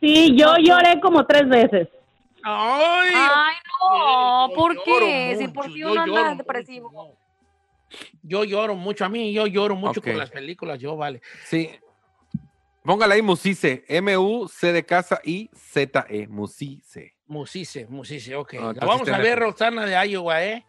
Sí, 0.00 0.34
yo 0.36 0.56
lloré 0.58 1.00
como 1.00 1.24
tres 1.26 1.48
veces. 1.48 1.88
Ay, 2.42 3.10
Ay, 3.14 3.54
no, 3.80 4.48
¿por 4.54 4.82
qué? 4.84 5.34
Si 5.38 5.46
mucho, 5.46 5.52
por 5.54 5.66
ti 5.72 5.82
uno 5.82 6.00
anda 6.02 6.22
mucho, 6.24 6.36
depresivo. 6.36 6.90
no. 6.92 7.08
Yo 8.22 8.44
lloro 8.44 8.74
mucho, 8.74 9.04
a 9.04 9.08
mí 9.08 9.32
yo 9.32 9.46
lloro 9.46 9.76
mucho 9.76 10.02
con 10.02 10.16
las 10.18 10.30
películas, 10.30 10.78
yo 10.78 10.96
vale. 10.96 11.20
Sí. 11.46 11.70
Póngale 12.82 13.14
ahí 13.14 13.22
Musise, 13.22 13.84
M-U-C 13.88 14.72
de 14.72 14.84
casa 14.84 15.20
I 15.24 15.48
Z-E, 15.54 16.26
Musise. 16.28 17.14
Musise, 17.26 17.86
Musise, 17.86 18.36
ok. 18.36 18.52
La 18.54 18.86
vamos 18.86 19.08
a 19.08 19.18
ver, 19.18 19.38
Roxana 19.38 19.86
de 19.86 20.08
Iowa, 20.10 20.44
¿eh? 20.44 20.66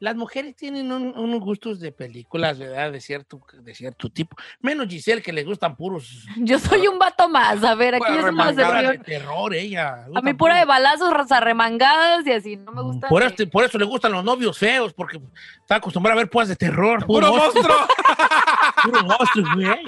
Las 0.00 0.14
mujeres 0.14 0.54
tienen 0.54 0.92
un- 0.92 1.16
unos 1.18 1.40
gustos 1.40 1.80
de 1.80 1.90
películas, 1.90 2.58
¿verdad? 2.58 2.92
De 2.92 3.00
cierto, 3.00 3.40
de 3.52 3.74
cierto 3.74 4.08
tipo. 4.08 4.36
Menos 4.60 4.86
Giselle, 4.88 5.20
que 5.22 5.32
le 5.32 5.42
gustan 5.44 5.74
puros... 5.76 6.24
Yo 6.36 6.58
soy 6.58 6.86
un 6.86 6.98
vato 6.98 7.28
más, 7.28 7.62
a 7.64 7.74
ver, 7.74 7.94
aquí 7.96 8.04
puras 8.04 8.16
yo 8.16 8.22
soy 8.22 8.32
más 8.34 8.56
de 8.56 8.98
terror, 9.04 9.54
ella. 9.54 9.96
le 9.96 10.02
A 10.02 10.06
gustan 10.06 10.24
mí 10.24 10.34
pura 10.34 10.54
de 10.54 10.60
puros- 10.62 10.68
balazos, 10.68 11.32
arremangadas 11.32 12.26
y 12.26 12.32
así, 12.32 12.56
no 12.56 12.70
me 12.72 12.82
gusta. 12.82 13.08
Por, 13.08 13.22
este- 13.24 13.46
por 13.46 13.64
eso 13.64 13.76
le 13.78 13.84
gustan 13.84 14.12
los 14.12 14.22
novios 14.24 14.56
feos, 14.56 14.92
porque 14.94 15.20
está 15.60 15.76
acostumbrado 15.76 16.18
a 16.18 16.22
ver 16.22 16.30
pues 16.30 16.48
de 16.48 16.56
terror. 16.56 17.04
¡Puro 17.04 17.32
monstruo! 17.34 17.64
Puro 18.84 19.02
monstruo, 19.04 19.44
güey. 19.54 19.78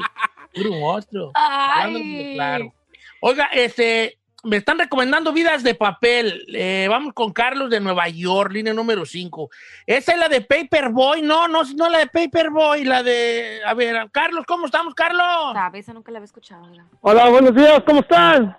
Puro 0.54 0.72
monstruo. 0.74 1.30
Ay. 1.34 2.32
claro. 2.34 2.74
Oiga, 3.20 3.44
este, 3.52 4.18
me 4.44 4.56
están 4.56 4.78
recomendando 4.78 5.32
vidas 5.32 5.62
de 5.62 5.74
papel. 5.74 6.44
Eh, 6.54 6.86
vamos 6.88 7.12
con 7.14 7.32
Carlos 7.32 7.70
de 7.70 7.80
Nueva 7.80 8.08
York, 8.08 8.52
línea 8.52 8.72
número 8.72 9.04
5. 9.04 9.50
Esa 9.86 10.12
es 10.12 10.18
la 10.18 10.28
de 10.28 10.40
Paperboy. 10.40 11.22
No, 11.22 11.46
no, 11.48 11.62
no 11.76 11.88
la 11.88 11.98
de 11.98 12.06
Paperboy, 12.06 12.84
la 12.84 13.02
de. 13.02 13.60
A 13.66 13.74
ver, 13.74 14.08
Carlos, 14.10 14.44
¿cómo 14.46 14.66
estamos, 14.66 14.94
Carlos? 14.94 15.52
¿Sabes? 15.52 15.84
Esa 15.84 15.92
nunca 15.92 16.10
la 16.12 16.18
había 16.18 16.24
escuchado. 16.26 16.66
Hola, 17.00 17.28
buenos 17.28 17.54
días, 17.54 17.82
¿cómo 17.84 18.00
están? 18.00 18.56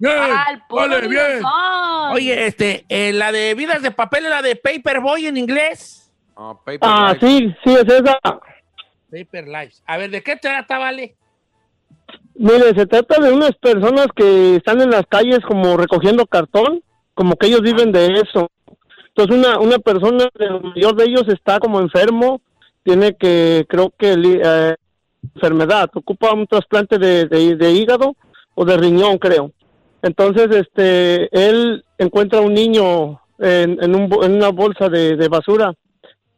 Bien, 0.00 0.14
Al 0.16 0.62
vale, 0.70 1.08
bien. 1.08 1.42
son. 1.42 2.12
Oye, 2.12 2.46
este, 2.46 2.84
eh, 2.88 3.12
la 3.12 3.32
de 3.32 3.54
vidas 3.54 3.82
de 3.82 3.90
papel 3.90 4.24
es 4.26 4.30
la 4.30 4.42
de 4.42 4.54
Paperboy 4.56 5.26
en 5.26 5.36
inglés. 5.36 6.10
Ah, 6.36 6.54
Paper 6.64 6.78
Ah, 6.82 7.12
Life. 7.14 7.26
sí, 7.26 7.56
sí, 7.64 7.74
es 7.74 7.84
esa. 7.92 8.18
Paper 9.10 9.48
Lives. 9.48 9.82
A 9.86 9.96
ver, 9.96 10.10
¿de 10.10 10.22
qué 10.22 10.36
trata, 10.36 10.78
vale? 10.78 11.16
Mire, 12.34 12.74
se 12.74 12.86
trata 12.86 13.20
de 13.20 13.32
unas 13.32 13.52
personas 13.56 14.06
que 14.14 14.56
están 14.56 14.80
en 14.80 14.90
las 14.90 15.06
calles 15.06 15.40
como 15.40 15.76
recogiendo 15.76 16.24
cartón, 16.26 16.82
como 17.14 17.34
que 17.36 17.48
ellos 17.48 17.62
viven 17.62 17.90
de 17.90 18.06
eso. 18.14 18.48
Entonces 19.08 19.36
una, 19.36 19.58
una 19.58 19.78
persona, 19.78 20.28
el 20.38 20.60
mayor 20.62 20.94
de 20.94 21.04
ellos 21.06 21.24
está 21.28 21.58
como 21.58 21.80
enfermo, 21.80 22.40
tiene 22.84 23.16
que, 23.16 23.66
creo 23.68 23.92
que, 23.98 24.14
eh, 24.14 24.76
enfermedad, 25.34 25.90
ocupa 25.94 26.32
un 26.32 26.46
trasplante 26.46 26.98
de, 26.98 27.26
de, 27.26 27.56
de 27.56 27.72
hígado 27.72 28.14
o 28.54 28.64
de 28.64 28.76
riñón, 28.76 29.18
creo. 29.18 29.50
Entonces, 30.02 30.48
este, 30.50 31.28
él 31.32 31.84
encuentra 31.98 32.40
un 32.40 32.54
niño 32.54 33.20
en, 33.38 33.82
en, 33.82 33.94
un 33.94 34.24
en 34.24 34.34
una 34.36 34.50
bolsa 34.50 34.88
de, 34.88 35.16
de 35.16 35.28
basura 35.28 35.74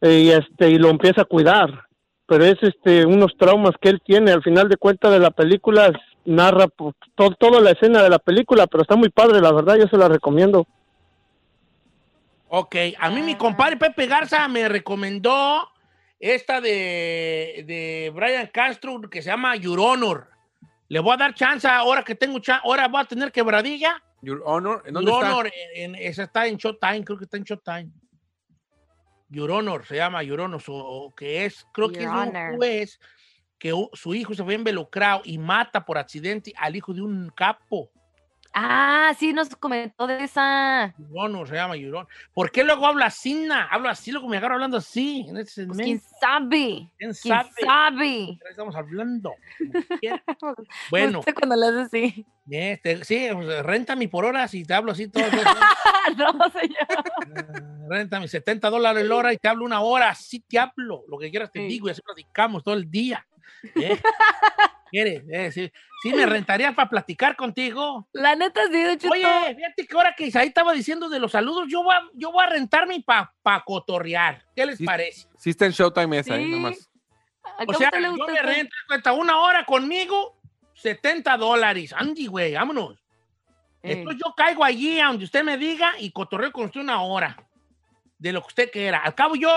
eh, 0.01 0.21
y 0.21 0.31
este 0.31 0.71
y 0.71 0.79
lo 0.79 0.89
empieza 0.89 1.23
a 1.23 1.27
cuidar 1.27 1.69
pero 2.31 2.45
es 2.45 2.63
este 2.63 3.05
unos 3.05 3.37
traumas 3.37 3.73
que 3.81 3.89
él 3.89 4.01
tiene 4.07 4.31
al 4.31 4.41
final 4.41 4.69
de 4.69 4.77
cuentas 4.77 5.11
de 5.11 5.19
la 5.19 5.33
película 5.33 5.91
narra 6.25 6.69
pues, 6.69 6.95
to- 7.17 7.33
toda 7.33 7.61
la 7.61 7.73
escena 7.73 8.05
de 8.05 8.09
la 8.09 8.21
película 8.21 8.69
pero 8.69 8.83
está 8.83 8.95
muy 8.95 9.09
padre 9.09 9.41
la 9.41 9.51
verdad 9.53 9.75
yo 9.77 9.89
se 9.89 9.97
la 9.97 10.07
recomiendo 10.09 10.65
Ok, 12.49 12.77
a 12.99 13.11
mí 13.11 13.23
mi 13.23 13.37
compadre 13.37 13.77
Pepe 13.77 14.07
Garza 14.07 14.47
me 14.49 14.69
recomendó 14.69 15.69
esta 16.19 16.61
de, 16.61 17.65
de 17.67 18.13
Brian 18.15 18.49
Castro 18.53 19.01
que 19.09 19.23
se 19.23 19.31
llama 19.31 19.55
Your 19.57 19.79
Honor. 19.81 20.29
Le 20.89 20.99
voy 20.99 21.15
a 21.15 21.17
dar 21.17 21.35
chance 21.35 21.69
ahora 21.69 22.03
que 22.03 22.17
tengo 22.17 22.39
chance, 22.41 22.61
ahora 22.65 22.89
voy 22.89 23.01
a 23.03 23.05
tener 23.05 23.31
quebradilla. 23.31 24.03
Your 24.23 24.43
Honor, 24.45 24.83
¿en 24.85 24.95
dónde 24.95 25.13
está? 25.13 25.43
en, 25.75 25.95
esa 25.95 26.25
está 26.25 26.47
en 26.49 26.57
Showtime, 26.57 27.05
creo 27.05 27.19
que 27.19 27.25
está 27.25 27.37
en 27.37 27.45
Showtime. 27.45 27.89
Your 29.31 29.51
Honor, 29.51 29.87
se 29.87 29.97
llama 29.97 30.23
Your 30.23 30.41
Honor, 30.41 30.63
o, 30.67 31.15
que 31.17 31.45
es, 31.45 31.67
creo 31.73 31.91
que 31.91 32.03
es 32.03 32.09
un 32.09 32.57
juez 32.57 33.01
que 33.59 33.73
su 33.93 34.15
hijo 34.15 34.35
se 34.35 34.43
ve 34.43 34.55
involucrado 34.55 35.23
y 35.25 35.39
mata 35.39 35.85
por 35.85 35.99
accidente 35.99 36.53
al 36.57 36.77
hijo 36.77 36.93
de 36.93 37.03
un 37.03 37.31
capo. 37.31 37.91
Ah, 38.53 39.15
sí, 39.17 39.33
nos 39.33 39.55
comentó 39.55 40.09
de 40.09 40.25
esa. 40.25 40.93
Yurón, 40.99 41.47
se 41.47 41.55
llama 41.55 41.77
Yurón. 41.77 42.09
¿Por 42.35 42.51
qué 42.51 42.65
luego 42.65 42.85
habla 42.85 43.07
así? 43.07 43.47
Hablo 43.71 43.89
así, 43.89 44.11
luego 44.11 44.29
me 44.29 44.39
agarro 44.39 44.55
hablando 44.55 44.79
así. 44.79 45.25
En 45.29 45.35
pues, 45.35 45.55
¿Quién 45.77 46.01
sabe? 46.21 46.91
¿Quién 46.99 47.15
sabe? 47.15 47.49
¿Quién 47.55 47.69
sabe? 47.69 48.39
estamos 48.51 48.75
hablando? 48.75 49.35
bueno. 50.91 51.23
No 51.25 51.35
cuando 51.35 51.55
le 51.55 51.67
haces 51.67 51.87
así. 51.87 52.27
Este, 52.51 53.05
sí, 53.05 53.29
pues, 53.33 53.63
renta 53.65 53.95
mi 53.95 54.09
por 54.09 54.25
horas 54.25 54.53
y 54.55 54.65
te 54.65 54.75
hablo 54.75 54.93
así 54.93 55.07
todo. 55.07 55.23
no, 56.17 56.51
señor. 56.51 57.80
Renta 57.91 58.21
mi 58.21 58.29
70 58.29 58.71
dólares 58.71 59.05
la 59.05 59.17
hora 59.17 59.33
y 59.33 59.37
te 59.37 59.49
hablo 59.49 59.65
una 59.65 59.81
hora. 59.81 60.15
Sí 60.15 60.45
te 60.49 60.61
hablo. 60.61 61.03
Lo 61.09 61.19
que 61.19 61.29
quieras 61.29 61.51
te 61.51 61.59
digo 61.59 61.89
y 61.89 61.91
así 61.91 62.01
platicamos 62.01 62.63
todo 62.63 62.77
el 62.77 62.89
día. 62.89 63.27
¿Eh? 63.75 64.01
¿Quieres? 64.93 65.25
Eh, 65.29 65.73
sí, 66.03 66.13
me 66.13 66.25
rentaría 66.25 66.73
para 66.73 66.89
platicar 66.89 67.35
contigo. 67.35 68.09
La 68.13 68.37
neta, 68.37 68.61
sí, 68.67 68.73
de 68.73 68.99
Oye, 69.11 69.55
fíjate 69.57 69.87
que 69.89 69.97
ahora 69.97 70.15
que 70.17 70.27
Isaí 70.27 70.49
estaba 70.49 70.73
diciendo 70.73 71.09
de 71.09 71.19
los 71.19 71.33
saludos, 71.33 71.67
yo 71.69 71.83
voy 71.83 71.95
a, 71.95 72.03
yo 72.15 72.31
voy 72.31 72.45
a 72.45 72.49
rentarme 72.49 73.03
para 73.05 73.33
pa 73.43 73.65
cotorrear. 73.65 74.45
¿Qué 74.55 74.67
les 74.67 74.81
parece? 74.83 75.27
Sí, 75.37 75.51
está 75.51 75.67
en 75.67 75.73
Showtime 75.73 76.19
esa, 76.19 76.37
¿eh? 76.37 76.47
nomás. 76.47 76.89
O 77.67 77.75
sea, 77.75 77.91
yo 77.93 78.27
me 78.27 78.43
rento, 78.43 78.75
cuenta 78.87 79.13
una 79.13 79.37
hora 79.39 79.65
conmigo, 79.65 80.41
70 80.75 81.37
dólares. 81.37 81.93
Andy, 81.93 82.27
güey, 82.27 82.55
vámonos. 82.55 83.03
Entonces 83.83 84.23
yo 84.25 84.33
caigo 84.37 84.63
allí 84.63 85.01
a 85.01 85.07
donde 85.07 85.25
usted 85.25 85.43
me 85.43 85.57
diga 85.57 85.95
y 85.99 86.13
cotorreo 86.13 86.53
con 86.53 86.67
usted 86.67 86.81
una 86.81 87.03
hora. 87.03 87.37
De 88.21 88.33
lo 88.33 88.43
que 88.43 88.49
usted 88.49 88.71
quiera. 88.71 88.99
Al 88.99 89.15
cabo 89.17 89.35
yo, 89.35 89.51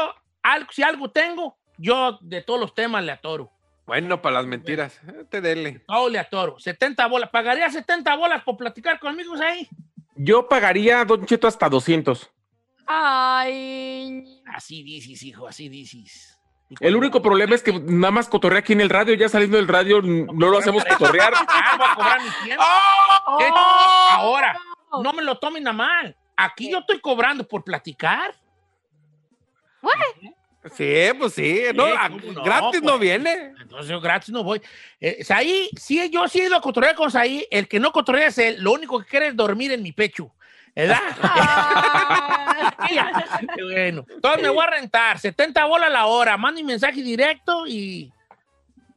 si 0.71 0.81
algo 0.81 1.11
tengo, 1.11 1.57
yo 1.77 2.17
de 2.21 2.41
todos 2.41 2.59
los 2.59 2.73
temas 2.73 3.03
le 3.03 3.11
atoro. 3.11 3.51
Bueno, 3.85 4.21
para 4.21 4.35
las 4.35 4.45
mentiras, 4.45 4.99
eh, 5.07 5.25
te 5.29 5.41
dele. 5.41 5.83
Ole 5.87 6.17
a 6.17 6.29
toro, 6.29 6.57
70 6.57 7.05
bolas. 7.07 7.29
¿Pagaría 7.29 7.69
70 7.69 8.15
bolas 8.15 8.41
por 8.43 8.55
platicar 8.55 8.99
conmigo 8.99 9.35
ahí? 9.35 9.67
Yo 10.15 10.47
pagaría, 10.47 11.03
Don 11.03 11.25
Cheto, 11.25 11.47
hasta 11.47 11.67
200. 11.67 12.31
Ay. 12.87 14.41
Así 14.47 14.83
dices, 14.83 15.21
hijo, 15.23 15.47
así 15.47 15.67
dices. 15.67 16.39
El 16.79 16.95
único 16.95 17.21
problema 17.21 17.55
es 17.55 17.61
que 17.61 17.73
nada 17.73 18.11
más 18.11 18.29
cotorrea 18.29 18.59
aquí 18.59 18.73
en 18.73 18.81
el 18.81 18.89
radio, 18.89 19.13
ya 19.13 19.29
saliendo 19.29 19.57
del 19.57 19.67
radio 19.67 20.01
no 20.01 20.49
lo 20.49 20.57
hacemos 20.57 20.83
cotorrear. 20.97 21.33
Ah, 21.35 21.75
voy 21.77 21.87
a 21.89 21.95
cobrar 21.95 22.21
mi 22.21 22.29
tiempo. 22.45 22.63
¡Oh! 23.27 24.07
Ahora, 24.11 24.57
no 25.01 25.13
me 25.13 25.23
lo 25.23 25.37
tomen 25.37 25.67
a 25.67 25.73
mal. 25.73 26.15
Aquí 26.35 26.71
yo 26.71 26.79
estoy 26.79 26.99
cobrando 26.99 27.47
por 27.47 27.63
platicar. 27.63 28.33
Sí, 30.75 31.09
pues 31.19 31.33
sí, 31.33 31.61
no, 31.75 31.85
gratis 32.43 32.81
no 32.81 32.91
pues. 32.91 33.01
viene. 33.01 33.53
Entonces 33.61 33.89
yo 33.89 33.99
gratis 33.99 34.29
no 34.29 34.43
voy. 34.43 34.61
Eh, 34.99 35.23
Saí, 35.23 35.69
sí, 35.77 36.09
yo 36.09 36.27
sí 36.29 36.39
he 36.39 36.45
ido 36.45 36.55
a 36.55 36.61
cotorrear 36.61 36.95
con 36.95 37.11
Saí. 37.11 37.45
El 37.51 37.67
que 37.67 37.79
no 37.79 37.91
cotorrea 37.91 38.27
es 38.27 38.37
él. 38.37 38.55
Lo 38.59 38.71
único 38.71 38.99
que 38.99 39.05
quiere 39.05 39.27
es 39.27 39.35
dormir 39.35 39.73
en 39.73 39.83
mi 39.83 39.91
pecho. 39.91 40.31
¿Verdad? 40.73 41.01
bueno, 43.61 44.05
entonces 44.09 44.41
me 44.41 44.49
voy 44.49 44.63
a 44.63 44.69
rentar 44.69 45.19
70 45.19 45.65
bolas 45.65 45.87
a 45.87 45.91
la 45.91 46.05
hora. 46.05 46.37
Mande 46.37 46.61
un 46.61 46.67
mensaje 46.67 47.01
directo 47.01 47.67
y 47.67 48.11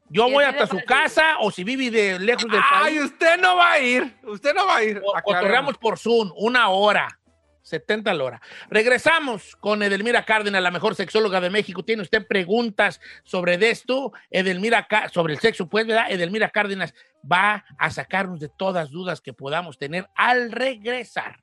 yo 0.08 0.30
voy 0.30 0.44
hasta 0.44 0.66
su 0.66 0.80
casa 0.84 1.38
o 1.40 1.50
si 1.50 1.64
vive 1.64 1.90
de 1.90 2.18
lejos 2.18 2.50
del 2.50 2.60
país. 2.60 2.72
Ay, 2.72 3.00
usted 3.00 3.38
no 3.38 3.56
va 3.56 3.72
a 3.72 3.80
ir. 3.80 4.16
Usted 4.22 4.54
no 4.54 4.66
va 4.66 4.76
a 4.76 4.84
ir. 4.84 5.02
cotorreamos 5.24 5.76
por 5.78 5.98
Zoom 5.98 6.32
una 6.36 6.68
hora. 6.68 7.18
70 7.66 8.14
la 8.14 8.24
hora. 8.24 8.40
Regresamos 8.70 9.56
con 9.56 9.82
Edelmira 9.82 10.24
Cárdenas, 10.24 10.62
la 10.62 10.70
mejor 10.70 10.94
sexóloga 10.94 11.40
de 11.40 11.50
México. 11.50 11.84
¿Tiene 11.84 12.02
usted 12.02 12.24
preguntas 12.26 13.00
sobre 13.24 13.54
esto? 13.68 14.12
Edelmira, 14.30 14.86
sobre 15.12 15.34
el 15.34 15.40
sexo, 15.40 15.68
pues, 15.68 15.84
¿verdad? 15.86 16.06
Edelmira 16.08 16.50
Cárdenas 16.50 16.94
va 17.30 17.64
a 17.76 17.90
sacarnos 17.90 18.38
de 18.38 18.48
todas 18.48 18.90
dudas 18.90 19.20
que 19.20 19.32
podamos 19.32 19.78
tener 19.78 20.08
al 20.14 20.52
regresar. 20.52 21.40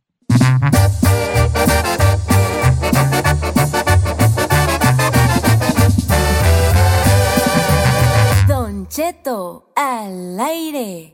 Don 8.48 8.88
Cheto, 8.88 9.74
al 9.76 10.40
aire. 10.40 11.14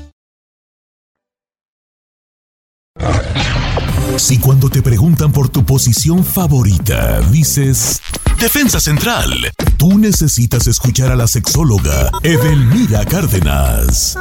Si 4.21 4.39
cuando 4.39 4.69
te 4.69 4.83
preguntan 4.83 5.31
por 5.31 5.49
tu 5.49 5.65
posición 5.65 6.23
favorita 6.23 7.21
dices 7.31 7.99
Defensa 8.39 8.79
Central, 8.79 9.33
tú 9.77 9.97
necesitas 9.97 10.67
escuchar 10.67 11.11
a 11.11 11.15
la 11.15 11.25
sexóloga 11.25 12.11
Edelmira 12.21 13.03
Cárdenas. 13.03 14.15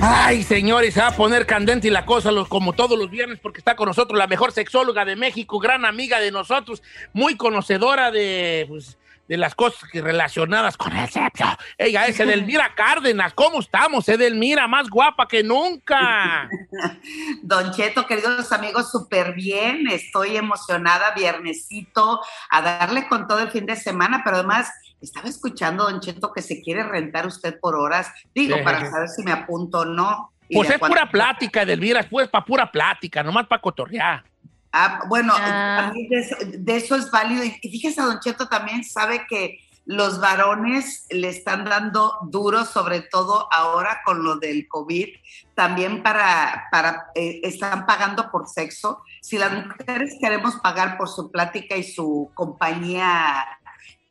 Ay, 0.00 0.42
señores, 0.42 0.94
se 0.94 1.00
va 1.00 1.08
a 1.08 1.16
poner 1.16 1.46
candente 1.46 1.86
y 1.86 1.90
la 1.92 2.04
cosa 2.04 2.32
como 2.48 2.72
todos 2.72 2.98
los 2.98 3.10
viernes 3.10 3.38
porque 3.40 3.58
está 3.58 3.76
con 3.76 3.86
nosotros 3.86 4.18
la 4.18 4.26
mejor 4.26 4.50
sexóloga 4.50 5.04
de 5.04 5.14
México, 5.14 5.60
gran 5.60 5.84
amiga 5.84 6.18
de 6.18 6.32
nosotros, 6.32 6.82
muy 7.12 7.36
conocedora 7.36 8.10
de, 8.10 8.66
pues, 8.68 8.98
de 9.30 9.36
las 9.36 9.54
cosas 9.54 9.88
relacionadas 9.92 10.76
con 10.76 10.92
el 10.96 11.08
sexo. 11.08 11.44
Ella 11.78 12.04
es 12.08 12.18
Edelmira 12.18 12.74
Cárdenas. 12.76 13.32
¿Cómo 13.32 13.60
estamos, 13.60 14.08
Edelmira? 14.08 14.66
Más 14.66 14.90
guapa 14.90 15.28
que 15.28 15.44
nunca. 15.44 16.50
Don 17.44 17.70
Cheto, 17.70 18.08
queridos 18.08 18.50
amigos, 18.50 18.90
súper 18.90 19.34
bien. 19.34 19.86
Estoy 19.86 20.36
emocionada, 20.36 21.14
viernesito, 21.14 22.20
a 22.50 22.60
darle 22.60 23.06
con 23.06 23.28
todo 23.28 23.38
el 23.38 23.52
fin 23.52 23.66
de 23.66 23.76
semana, 23.76 24.22
pero 24.24 24.38
además 24.38 24.68
estaba 25.00 25.28
escuchando, 25.28 25.84
Don 25.84 26.00
Cheto, 26.00 26.32
que 26.32 26.42
se 26.42 26.60
quiere 26.60 26.82
rentar 26.82 27.24
usted 27.24 27.56
por 27.60 27.76
horas. 27.76 28.12
Digo, 28.34 28.56
para 28.64 28.90
saber 28.90 29.08
si 29.10 29.22
me 29.22 29.30
apunto 29.30 29.82
o 29.82 29.84
no. 29.84 30.32
Pues 30.52 30.70
es 30.70 30.78
pura 30.80 31.08
plática, 31.08 31.62
Edelmira, 31.62 32.04
pues 32.10 32.28
para 32.28 32.44
pura 32.44 32.72
plática, 32.72 33.22
nomás 33.22 33.46
para 33.46 33.62
cotorrear. 33.62 34.24
Ah, 34.72 35.02
bueno, 35.08 35.32
ah. 35.36 35.92
de, 35.94 36.76
eso, 36.76 36.96
es 36.96 37.10
válido. 37.10 37.44
Y 37.44 37.50
fíjese, 37.50 38.02
Don 38.02 38.20
Cheto 38.20 38.48
también 38.48 38.84
sabe 38.84 39.26
que 39.28 39.58
los 39.84 40.20
varones 40.20 41.06
le 41.10 41.28
están 41.28 41.64
dando 41.64 42.18
duro, 42.30 42.64
sobre 42.64 43.00
todo 43.00 43.48
ahora 43.52 44.02
con 44.04 44.22
lo 44.22 44.36
del 44.36 44.68
COVID, 44.68 45.08
también 45.54 46.02
para, 46.02 46.68
para 46.70 47.06
eh, 47.14 47.40
están 47.42 47.86
pagando 47.86 48.30
por 48.30 48.46
sexo. 48.46 49.02
Si 49.20 49.38
las 49.38 49.66
mujeres 49.66 50.16
queremos 50.20 50.56
pagar 50.56 50.96
por 50.96 51.08
su 51.08 51.30
plática 51.32 51.76
y 51.76 51.82
su 51.82 52.30
compañía 52.34 53.44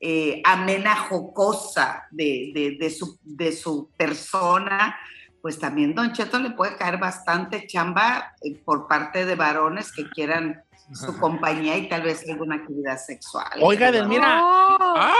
eh, 0.01 0.41
amena, 0.43 0.95
jocosa 0.95 2.07
de, 2.11 2.77
de, 2.79 2.89
su, 2.89 3.17
de 3.23 3.51
su 3.53 3.89
persona, 3.95 4.97
pues 5.41 5.59
también 5.59 5.95
Don 5.95 6.11
Cheto 6.13 6.39
le 6.39 6.51
puede 6.51 6.75
caer 6.75 6.97
bastante 6.97 7.65
chamba 7.67 8.33
eh, 8.41 8.55
por 8.63 8.87
parte 8.87 9.25
de 9.25 9.35
varones 9.35 9.91
que 9.91 10.09
quieran 10.09 10.63
su 10.93 11.17
compañía 11.19 11.77
y 11.77 11.87
tal 11.87 12.01
vez 12.01 12.27
alguna 12.27 12.55
actividad 12.55 12.97
sexual. 12.97 13.47
Oiga, 13.61 13.91
Delmira, 13.91 14.39
¿ha 14.39 15.13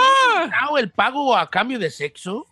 el 0.79 0.91
pago 0.91 1.36
a 1.36 1.49
cambio 1.49 1.77
de 1.77 1.91
sexo? 1.91 2.47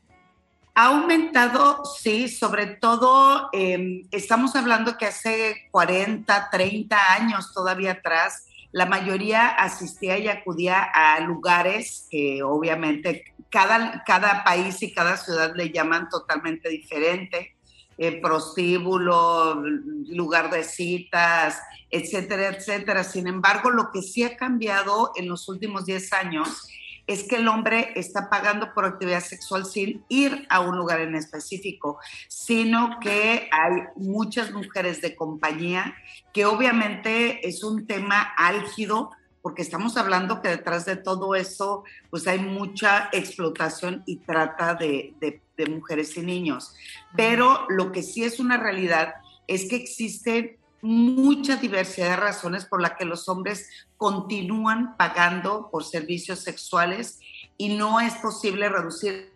Ha 0.75 0.87
aumentado, 0.87 1.83
sí, 1.85 2.29
sobre 2.29 2.67
todo 2.67 3.49
em, 3.51 4.03
estamos 4.11 4.55
hablando 4.55 4.97
que 4.97 5.07
hace 5.07 5.67
40, 5.71 6.49
30 6.51 7.13
años 7.13 7.51
todavía 7.51 7.93
atrás, 7.93 8.45
la 8.71 8.85
mayoría 8.85 9.47
asistía 9.47 10.19
y 10.19 10.27
acudía 10.27 10.83
a 10.83 11.19
lugares 11.21 12.07
que 12.11 12.43
obviamente 12.43 13.23
cada, 13.49 14.03
cada 14.05 14.43
país 14.43 14.83
y 14.83 14.93
cada 14.93 15.17
ciudad 15.17 15.55
le 15.55 15.71
llaman 15.71 16.09
totalmente 16.09 16.69
diferente 16.69 17.56
eh, 17.97 18.21
prostíbulo, 18.21 19.61
lugar 20.09 20.51
de 20.51 20.63
citas, 20.63 21.59
etcétera, 21.89 22.49
etcétera. 22.49 23.03
Sin 23.03 23.27
embargo, 23.27 23.71
lo 23.71 23.91
que 23.91 24.01
sí 24.01 24.23
ha 24.23 24.37
cambiado 24.37 25.11
en 25.15 25.27
los 25.27 25.47
últimos 25.49 25.85
10 25.85 26.13
años 26.13 26.67
es 27.07 27.23
que 27.23 27.37
el 27.37 27.47
hombre 27.47 27.93
está 27.95 28.29
pagando 28.29 28.73
por 28.73 28.85
actividad 28.85 29.23
sexual 29.23 29.65
sin 29.65 30.03
ir 30.09 30.45
a 30.49 30.59
un 30.59 30.77
lugar 30.77 30.99
en 30.99 31.15
específico, 31.15 31.99
sino 32.27 32.99
que 32.99 33.49
hay 33.51 33.83
muchas 33.95 34.51
mujeres 34.51 35.01
de 35.01 35.15
compañía, 35.15 35.95
que 36.33 36.45
obviamente 36.45 37.47
es 37.47 37.63
un 37.63 37.87
tema 37.87 38.21
álgido 38.37 39.11
porque 39.47 39.61
estamos 39.61 39.95
hablando 39.95 40.41
que 40.41 40.49
detrás 40.49 40.83
de 40.83 40.97
todo 40.97 41.33
eso, 41.33 41.85
pues 42.09 42.27
hay 42.27 42.39
mucha 42.39 43.07
explotación 43.13 44.03
y 44.05 44.17
trata 44.17 44.75
de, 44.75 45.41
mujeres 45.65 46.15
y 46.17 46.21
niños. 46.21 46.75
Pero 47.15 47.65
lo 47.69 47.91
que 47.91 48.03
sí 48.03 48.23
es 48.23 48.39
una 48.39 48.57
realidad 48.57 49.15
es 49.47 49.67
que 49.67 49.75
existe 49.75 50.59
mucha 50.81 51.55
diversidad 51.55 52.11
de 52.11 52.15
razones 52.17 52.65
por 52.65 52.81
las 52.81 52.93
que 52.93 53.05
los 53.05 53.27
hombres 53.27 53.69
continúan 53.97 54.95
pagando 54.95 55.69
por 55.71 55.83
servicios 55.83 56.39
sexuales 56.39 57.19
y 57.57 57.75
no 57.75 57.99
es 57.99 58.13
posible 58.15 58.69
reducir 58.69 59.31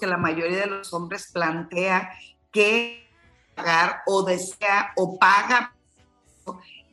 que 0.00 0.06
la 0.06 0.16
mayoría 0.16 0.60
de 0.60 0.66
los 0.66 0.92
hombres 0.92 1.30
plantea 1.32 2.10
que 2.50 3.06
pagar 3.54 4.02
o 4.06 4.22
desea 4.22 4.92
o 4.96 5.18
paga 5.18 5.74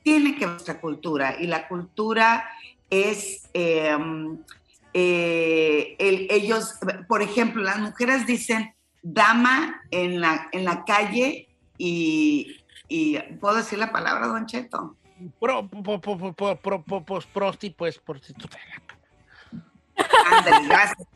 tiene 0.04 0.36
que 0.36 0.45
ver 0.45 0.50
nuestra 0.50 0.80
cultura 0.80 1.36
y 1.39 1.47
la 1.47 1.67
cultura 1.67 2.47
es 2.89 3.50
em, 3.54 4.38
eh, 4.99 5.95
ellos, 5.99 6.75
por 7.07 7.21
ejemplo, 7.21 7.62
las 7.62 7.79
mujeres 7.79 8.25
dicen 8.25 8.73
dama 9.01 9.81
en 9.91 10.21
la, 10.21 10.49
en 10.51 10.65
la 10.65 10.83
calle 10.86 11.49
y, 11.77 12.63
¿puedo 13.39 13.57
decir 13.57 13.77
la 13.77 13.91
palabra, 13.91 14.27
Don 14.27 14.45
Cheto? 14.45 14.95
Pro, 15.39 15.69
prosti, 17.33 17.69
pues, 17.71 17.99
prostituta. 17.99 18.57
gracias. 20.67 21.07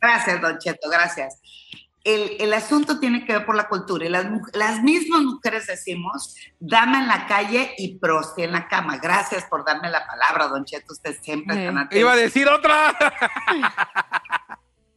Gracias, 0.00 0.40
Don 0.40 0.58
Cheto, 0.58 0.90
gracias 0.90 1.40
el, 2.04 2.52
asunto 2.52 3.00
tiene 3.00 3.24
que 3.24 3.32
ver 3.32 3.46
por 3.46 3.56
la 3.56 3.68
cultura. 3.68 4.04
Y 4.04 4.08
las, 4.10 4.26
las 4.52 4.82
mismas 4.82 5.22
mujeres 5.22 5.66
decimos, 5.66 6.36
dame 6.60 6.98
en 6.98 7.08
la 7.08 7.26
calle 7.26 7.74
y 7.78 7.98
prosti 7.98 8.42
en 8.42 8.52
la 8.52 8.68
cama. 8.68 8.98
Gracias 8.98 9.44
por 9.44 9.64
darme 9.64 9.90
la 9.90 10.06
palabra, 10.06 10.48
don 10.48 10.64
Cheto. 10.64 10.92
Usted 10.92 11.16
siempre 11.22 11.66
está 11.66 11.80
atento. 11.80 11.96
Iba 11.96 12.12
a 12.12 12.16
decir 12.16 12.46
otra. 12.48 12.94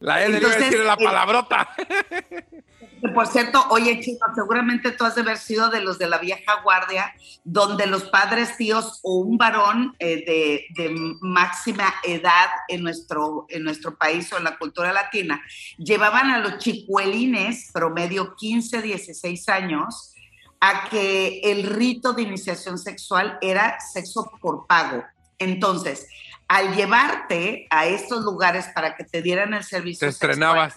la 0.00 0.24
L 0.24 0.36
a 0.36 0.40
decir 0.40 0.80
la 0.80 0.94
eh, 0.94 1.04
palabrota. 1.04 1.68
Por 3.14 3.26
cierto, 3.28 3.64
oye, 3.70 4.00
chico, 4.00 4.26
seguramente 4.34 4.90
tú 4.90 5.04
has 5.04 5.14
de 5.14 5.20
haber 5.20 5.38
sido 5.38 5.70
de 5.70 5.80
los 5.80 5.98
de 5.98 6.08
la 6.08 6.18
vieja 6.18 6.60
guardia, 6.62 7.14
donde 7.44 7.86
los 7.86 8.04
padres 8.04 8.56
tíos 8.56 9.00
o 9.02 9.18
un 9.18 9.38
varón 9.38 9.94
eh, 10.00 10.64
de, 10.74 10.94
máxima 11.20 11.94
edad 12.02 12.48
en 12.66 12.82
nuestro, 12.82 13.46
en 13.48 13.62
nuestro 13.62 13.96
país 13.96 14.32
o 14.32 14.38
en 14.38 14.44
la 14.44 14.58
cultura 14.58 14.92
latina, 14.92 15.40
llevaban 15.78 16.30
a 16.30 16.38
los 16.38 16.58
chicuelines, 16.58 17.70
promedio 17.72 18.34
15, 18.34 18.82
16 18.82 19.48
años, 19.48 20.14
a 20.60 20.88
que 20.88 21.40
el 21.44 21.64
rito 21.64 22.14
de 22.14 22.22
iniciación 22.22 22.78
sexual 22.78 23.38
era 23.40 23.78
sexo 23.80 24.28
por 24.40 24.66
pago. 24.66 25.04
Entonces, 25.38 26.08
al 26.48 26.74
llevarte 26.74 27.66
a 27.70 27.86
estos 27.86 28.24
lugares 28.24 28.66
para 28.74 28.96
que 28.96 29.04
te 29.04 29.22
dieran 29.22 29.54
el 29.54 29.62
servicio. 29.62 30.06
Te 30.06 30.10
estrenabas. 30.10 30.76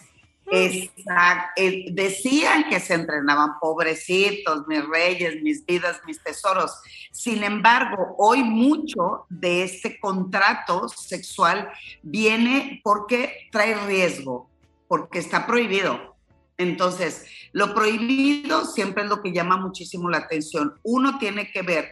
Exacto. 0.52 1.62
Decían 1.92 2.70
que 2.70 2.80
se 2.82 2.94
entrenaban 2.94 3.58
pobrecitos, 3.60 4.68
mis 4.68 4.86
reyes, 4.86 5.42
mis 5.42 5.66
vidas, 5.66 6.02
mis 6.06 6.22
tesoros. 6.22 6.74
Sin 7.12 7.44
embargo, 7.44 8.16
hoy 8.18 8.44
mucho 8.44 9.26
de 9.30 9.64
este 9.64 9.98
contrato 10.00 10.90
sexual 10.90 11.70
viene 12.02 12.82
porque 12.84 13.48
trae 13.52 13.76
riesgo, 13.88 14.50
porque 14.90 15.20
está 15.20 15.48
prohibido. 15.48 16.16
Entonces, 16.58 17.26
lo 17.54 17.74
prohibido 17.74 18.66
siempre 18.66 19.04
es 19.04 19.10
lo 19.10 19.22
que 19.22 19.32
llama 19.32 19.58
muchísimo 19.58 20.10
la 20.10 20.18
atención. 20.18 20.78
Uno 20.84 21.18
tiene 21.18 21.50
que 21.50 21.62
ver 21.62 21.92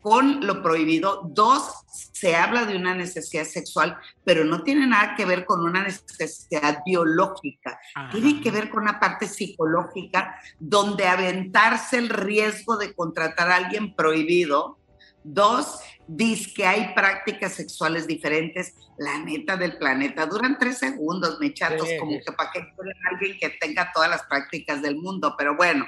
con 0.00 0.46
lo 0.46 0.62
prohibido. 0.62 1.22
Dos, 1.24 1.72
se 2.12 2.36
habla 2.36 2.64
de 2.64 2.76
una 2.76 2.94
necesidad 2.94 3.44
sexual, 3.44 3.96
pero 4.24 4.44
no 4.44 4.62
tiene 4.62 4.86
nada 4.86 5.14
que 5.16 5.24
ver 5.24 5.44
con 5.44 5.60
una 5.60 5.82
necesidad 5.82 6.82
biológica. 6.84 7.78
Tiene 8.10 8.40
que 8.40 8.50
ver 8.50 8.70
con 8.70 8.82
una 8.82 9.00
parte 9.00 9.26
psicológica 9.26 10.36
donde 10.58 11.06
aventarse 11.06 11.98
el 11.98 12.08
riesgo 12.08 12.76
de 12.76 12.94
contratar 12.94 13.50
a 13.50 13.56
alguien 13.56 13.94
prohibido. 13.94 14.78
Dos, 15.22 15.80
dice 16.16 16.52
que 16.54 16.66
hay 16.66 16.92
prácticas 16.94 17.52
sexuales 17.52 18.06
diferentes. 18.06 18.74
La 18.98 19.18
neta 19.18 19.56
del 19.56 19.78
planeta 19.78 20.26
duran 20.26 20.58
tres 20.58 20.78
segundos, 20.78 21.38
me 21.40 21.54
chatos, 21.54 21.88
como 21.98 22.18
que 22.18 22.32
para 22.32 22.50
qué 22.50 22.60
quieren 22.60 22.96
alguien 23.10 23.38
que 23.38 23.50
tenga 23.50 23.92
todas 23.92 24.10
las 24.10 24.22
prácticas 24.24 24.82
del 24.82 24.96
mundo. 24.96 25.34
Pero 25.38 25.56
bueno, 25.56 25.86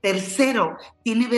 Tercero, 0.00 0.76
tiene 1.02 1.28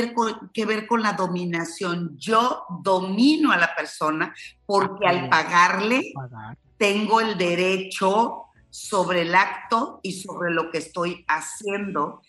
que 0.53 0.67
ver 0.67 0.87
con 0.87 1.03
la 1.03 1.14
dominación. 1.14 2.19
Yo 2.19 2.64
domino 2.83 3.51
a 3.51 3.57
la 3.57 3.75
persona 3.75 4.35
porque 4.67 5.07
al 5.07 5.31
pagarle 5.31 6.12
tengo 6.77 7.21
el 7.21 7.38
derecho 7.38 8.43
sobre 8.69 9.23
el 9.23 9.35
acto 9.35 10.01
y 10.03 10.21
sobre 10.21 10.53
lo 10.53 10.71
que 10.71 10.79
estoy 10.79 11.25
haciendo. 11.29 12.21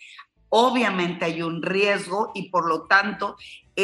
Obviamente 0.47 1.25
hay 1.25 1.41
un 1.41 1.61
riesgo 1.61 2.31
y 2.33 2.49
por 2.49 2.69
lo 2.69 2.87
tanto 2.87 3.35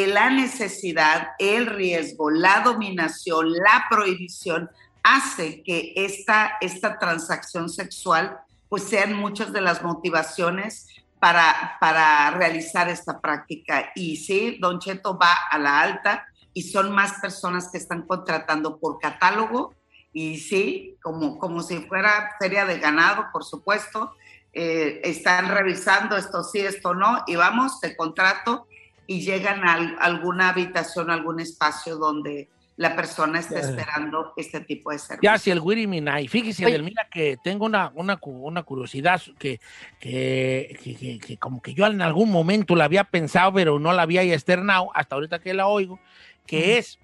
la 0.04 0.28
necesidad, 0.28 1.28
el 1.38 1.66
riesgo, 1.66 2.30
la 2.30 2.60
dominación, 2.60 3.52
la 3.52 3.86
prohibición 3.88 4.68
hace 5.02 5.62
que 5.62 5.94
esta, 5.96 6.58
esta 6.60 6.98
transacción 6.98 7.68
sexual 7.68 8.38
pues 8.68 8.82
sean 8.82 9.14
muchas 9.14 9.52
de 9.52 9.60
las 9.60 9.82
motivaciones 9.82 10.88
para, 11.18 11.76
para 11.80 12.30
realizar 12.32 12.88
esta 12.88 13.20
práctica. 13.20 13.92
Y 13.94 14.16
sí, 14.16 14.58
Don 14.60 14.80
Cheto 14.80 15.16
va 15.16 15.32
a 15.50 15.58
la 15.58 15.80
alta 15.80 16.26
y 16.52 16.62
son 16.62 16.92
más 16.92 17.20
personas 17.20 17.70
que 17.70 17.78
están 17.78 18.02
contratando 18.02 18.78
por 18.78 18.98
catálogo 18.98 19.74
y 20.12 20.38
sí, 20.38 20.96
como, 21.02 21.38
como 21.38 21.62
si 21.62 21.78
fuera 21.82 22.34
feria 22.40 22.64
de 22.64 22.78
ganado, 22.78 23.26
por 23.32 23.44
supuesto, 23.44 24.14
eh, 24.52 25.00
están 25.04 25.48
revisando 25.48 26.16
esto 26.16 26.42
sí, 26.42 26.60
esto 26.60 26.94
no, 26.94 27.22
y 27.26 27.36
vamos, 27.36 27.78
te 27.80 27.94
contrato 27.94 28.66
y 29.06 29.20
llegan 29.20 29.66
a 29.66 29.74
alguna 30.00 30.50
habitación, 30.50 31.10
algún 31.10 31.40
espacio 31.40 31.96
donde 31.96 32.48
la 32.76 32.94
persona 32.94 33.38
está 33.38 33.58
esperando 33.60 34.34
este 34.36 34.60
tipo 34.60 34.90
de 34.90 34.98
servicio. 34.98 35.30
Ya, 35.30 35.38
si 35.38 35.50
el 35.50 35.60
Wiri 35.60 35.86
Minay. 35.86 36.28
Fíjese, 36.28 36.66
Adelmira, 36.66 37.08
que 37.10 37.38
tengo 37.42 37.64
una, 37.64 37.90
una, 37.94 38.18
una 38.22 38.62
curiosidad 38.64 39.22
que, 39.38 39.60
que, 39.98 40.78
que, 40.82 41.18
que, 41.18 41.38
como 41.38 41.62
que 41.62 41.72
yo 41.72 41.86
en 41.86 42.02
algún 42.02 42.30
momento 42.30 42.76
la 42.76 42.84
había 42.84 43.04
pensado, 43.04 43.54
pero 43.54 43.78
no 43.78 43.92
la 43.94 44.02
había 44.02 44.22
externado, 44.22 44.90
hasta 44.94 45.14
ahorita 45.14 45.38
que 45.38 45.54
la 45.54 45.66
oigo, 45.66 45.98
que 46.46 46.76
es, 46.76 46.98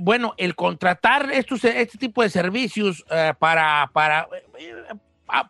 bueno, 0.00 0.34
el 0.36 0.56
contratar 0.56 1.30
estos, 1.30 1.64
este 1.64 1.96
tipo 1.96 2.22
de 2.22 2.30
servicios 2.30 3.04
eh, 3.10 3.34
para, 3.38 3.88
para, 3.92 4.28
eh, 4.58 4.74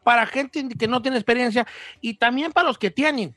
para 0.04 0.26
gente 0.26 0.68
que 0.78 0.88
no 0.88 1.00
tiene 1.00 1.16
experiencia 1.16 1.66
y 2.02 2.14
también 2.14 2.52
para 2.52 2.68
los 2.68 2.76
que 2.76 2.90
tienen. 2.90 3.34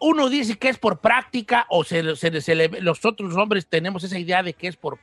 Uno 0.00 0.28
dice 0.28 0.56
que 0.58 0.68
es 0.68 0.78
por 0.78 1.00
práctica 1.00 1.66
o 1.68 1.84
se, 1.84 2.16
se, 2.16 2.68
los 2.80 3.04
otros 3.04 3.36
hombres 3.36 3.68
tenemos 3.68 4.02
esa 4.02 4.18
idea 4.18 4.42
de 4.42 4.54
que 4.54 4.66
es 4.66 4.76
por, 4.76 4.98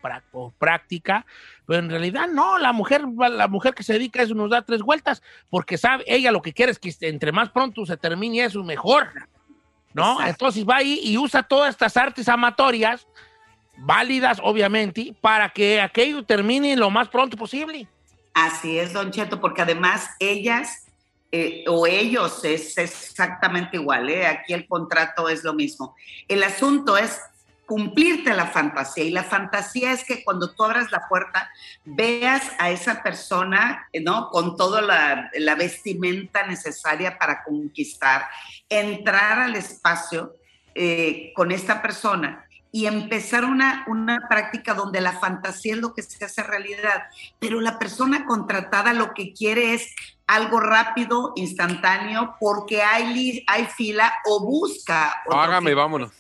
práctica, 0.58 1.26
pero 1.66 1.80
en 1.80 1.90
realidad 1.90 2.28
no, 2.28 2.58
la 2.58 2.74
mujer, 2.74 3.06
la 3.18 3.48
mujer 3.48 3.74
que 3.74 3.84
se 3.84 3.94
dedica 3.94 4.20
a 4.20 4.24
eso 4.24 4.36
nos 4.36 4.50
da 4.50 4.62
tres 4.62 4.82
vueltas 4.82 5.24
porque 5.50 5.78
sabe, 5.78 6.04
ella 6.08 6.32
lo 6.32 6.42
que 6.42 6.54
quiere 6.54 6.72
es 6.72 6.80
que 6.80 6.94
entre 7.02 7.32
más 7.32 7.50
pronto 7.50 7.86
se 7.86 7.96
termine 7.96 8.44
eso 8.44 8.64
mejor, 8.64 9.08
¿no? 9.94 10.22
Entonces 10.26 10.66
va 10.68 10.78
ahí 10.78 11.00
y 11.02 11.18
usa 11.18 11.44
todas 11.44 11.70
estas 11.70 11.96
artes 11.96 12.28
amatorias, 12.28 13.08
válidas 13.78 14.40
obviamente, 14.44 15.16
para 15.22 15.50
que 15.50 15.80
aquello 15.80 16.24
termine 16.24 16.76
lo 16.76 16.90
más 16.90 17.08
pronto 17.08 17.38
posible. 17.38 17.88
Así 18.34 18.78
es, 18.78 18.94
don 18.94 19.12
Cheto, 19.12 19.40
porque 19.40 19.62
además 19.62 20.10
ellas 20.20 20.83
eh, 21.36 21.64
o 21.68 21.88
ellos 21.88 22.46
es, 22.46 22.78
exactamente 22.78 23.78
igual, 23.78 24.08
¿eh? 24.08 24.28
aquí 24.28 24.54
el 24.54 24.68
contrato 24.68 25.30
es 25.30 25.44
lo 25.44 25.56
mismo. 25.56 25.96
El 26.28 26.44
asunto 26.44 26.96
es 26.96 27.20
cumplirte 27.66 28.36
la 28.36 28.46
fantasía 28.46 29.04
y 29.04 29.10
la 29.10 29.24
fantasía 29.24 29.94
es 29.94 30.04
que 30.04 30.24
cuando 30.24 30.54
tú 30.54 30.64
abras 30.64 30.92
la 30.92 31.08
puerta 31.10 31.50
veas 31.86 32.52
a 32.60 32.70
esa 32.70 33.02
persona, 33.02 33.90
¿no? 34.04 34.30
Con 34.30 34.56
toda 34.56 34.84
la, 34.84 35.56
vestimenta 35.56 36.46
necesaria 36.46 37.18
para 37.18 37.44
conquistar, 37.44 38.28
entrar 38.70 39.40
al 39.40 39.56
espacio 39.56 40.36
eh, 40.76 41.34
con 41.36 41.52
esta 41.52 41.82
persona 41.82 42.46
y 42.72 42.86
empezar 42.86 43.44
una, 43.44 43.86
una 43.88 44.28
práctica 44.30 44.76
donde 44.76 45.02
la 45.02 45.14
fantasía 45.14 45.74
es 45.74 45.80
lo 45.80 45.96
que 45.96 46.04
se 46.04 46.24
hace 46.26 46.44
realidad, 46.44 47.06
pero 47.40 47.60
la 47.60 47.80
persona 47.80 48.28
contratada 48.28 48.94
lo 48.94 49.16
que 49.16 49.34
quiere 49.34 49.74
es 49.74 49.96
algo 50.34 50.60
rápido, 50.60 51.34
instantáneo, 51.36 52.36
porque 52.40 52.82
hay, 52.82 53.44
hay 53.48 53.66
fila 53.66 54.12
o 54.26 54.44
busca. 54.46 55.22
Hágame, 55.32 55.74
vámonos. 55.74 56.12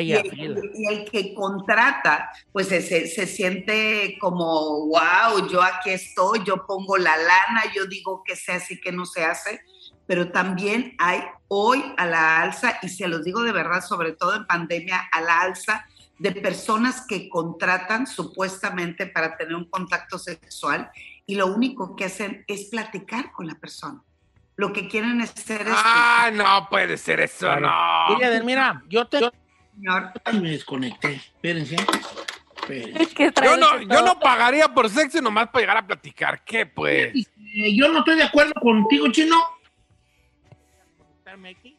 y, 0.00 0.12
el, 0.12 1.08
que 1.10 1.34
contrata, 1.34 2.30
pues 2.52 2.68
se, 2.68 2.82
se, 2.82 3.26
siente 3.26 4.16
como, 4.20 4.86
wow, 4.86 5.48
yo 5.50 5.62
aquí 5.62 5.90
estoy, 5.90 6.44
yo 6.44 6.66
pongo 6.66 6.98
la 6.98 7.16
lana, 7.16 7.62
yo 7.74 7.86
digo 7.86 8.22
que 8.24 8.36
se 8.36 8.52
hace 8.52 8.74
y 8.74 8.80
que 8.80 8.92
no 8.92 9.06
se 9.06 9.24
hace, 9.24 9.60
pero 10.06 10.30
también 10.30 10.94
hay 10.98 11.22
hoy 11.48 11.82
a 11.96 12.06
la 12.06 12.42
alza, 12.42 12.78
y 12.82 12.88
se 12.88 13.08
los 13.08 13.24
digo 13.24 13.42
de 13.42 13.52
verdad, 13.52 13.82
sobre 13.84 14.12
todo 14.12 14.36
en 14.36 14.46
pandemia, 14.46 15.08
a 15.10 15.20
la 15.20 15.40
alza 15.40 15.86
de 16.18 16.32
personas 16.32 17.04
que 17.08 17.28
contratan 17.28 18.06
supuestamente 18.06 19.06
para 19.06 19.36
tener 19.36 19.56
un 19.56 19.68
contacto 19.68 20.18
sexual 20.18 20.90
y 21.26 21.34
lo 21.34 21.46
único 21.46 21.96
que 21.96 22.04
hacen 22.04 22.44
es 22.46 22.66
platicar 22.66 23.32
con 23.32 23.46
la 23.46 23.54
persona. 23.54 24.02
Lo 24.56 24.72
que 24.72 24.88
quieren 24.88 25.20
es 25.20 25.30
ser... 25.30 25.66
Ah, 25.68 26.30
no 26.32 26.68
puede 26.68 26.96
ser 26.96 27.20
eso, 27.20 27.58
no. 27.58 28.18
mira, 28.44 28.82
yo 28.88 29.06
te... 29.06 29.18
Señor. 29.74 30.12
me 30.34 30.50
desconecté, 30.50 31.14
espérense. 31.14 31.76
yo, 33.42 33.56
no, 33.56 33.80
yo 33.80 34.02
no 34.02 34.20
pagaría 34.20 34.68
por 34.68 34.90
sexo 34.90 35.22
nomás 35.22 35.48
para 35.48 35.60
llegar 35.60 35.76
a 35.78 35.86
platicar. 35.86 36.44
¿Qué, 36.44 36.66
pues? 36.66 37.12
Yo 37.74 37.88
no 37.88 38.00
estoy 38.00 38.16
de 38.16 38.24
acuerdo 38.24 38.52
contigo, 38.60 39.10
chino 39.10 39.36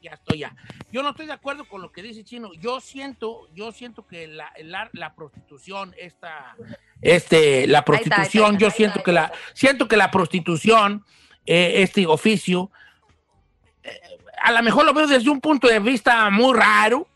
ya 0.02 0.12
estoy 0.12 0.40
ya. 0.40 0.56
Yo 0.92 1.04
no 1.04 1.10
estoy 1.10 1.26
de 1.26 1.34
acuerdo 1.34 1.66
con 1.66 1.82
lo 1.82 1.92
que 1.92 2.02
dice 2.02 2.24
Chino. 2.24 2.52
Yo 2.60 2.80
siento, 2.80 3.48
yo 3.54 3.72
siento 3.72 4.06
que 4.06 4.28
la, 4.28 4.52
la, 4.94 5.16
prostitución, 5.16 5.94
esta, 5.98 6.56
este, 7.02 7.68
la 7.68 7.84
prostitución, 7.86 8.58
yo 8.58 8.70
siento 8.72 9.04
que 9.04 9.12
la, 9.12 9.32
siento 9.54 9.88
que 9.88 9.98
la 9.98 10.12
prostitución, 10.12 11.06
eh, 11.46 11.84
este 11.84 12.06
oficio, 12.06 12.72
eh, 13.84 14.00
a 14.42 14.52
lo 14.52 14.64
mejor 14.64 14.86
lo 14.86 14.94
veo 14.94 15.08
desde 15.08 15.30
un 15.30 15.42
punto 15.42 15.68
de 15.68 15.80
vista 15.80 16.30
muy 16.30 16.58
raro, 16.58 17.08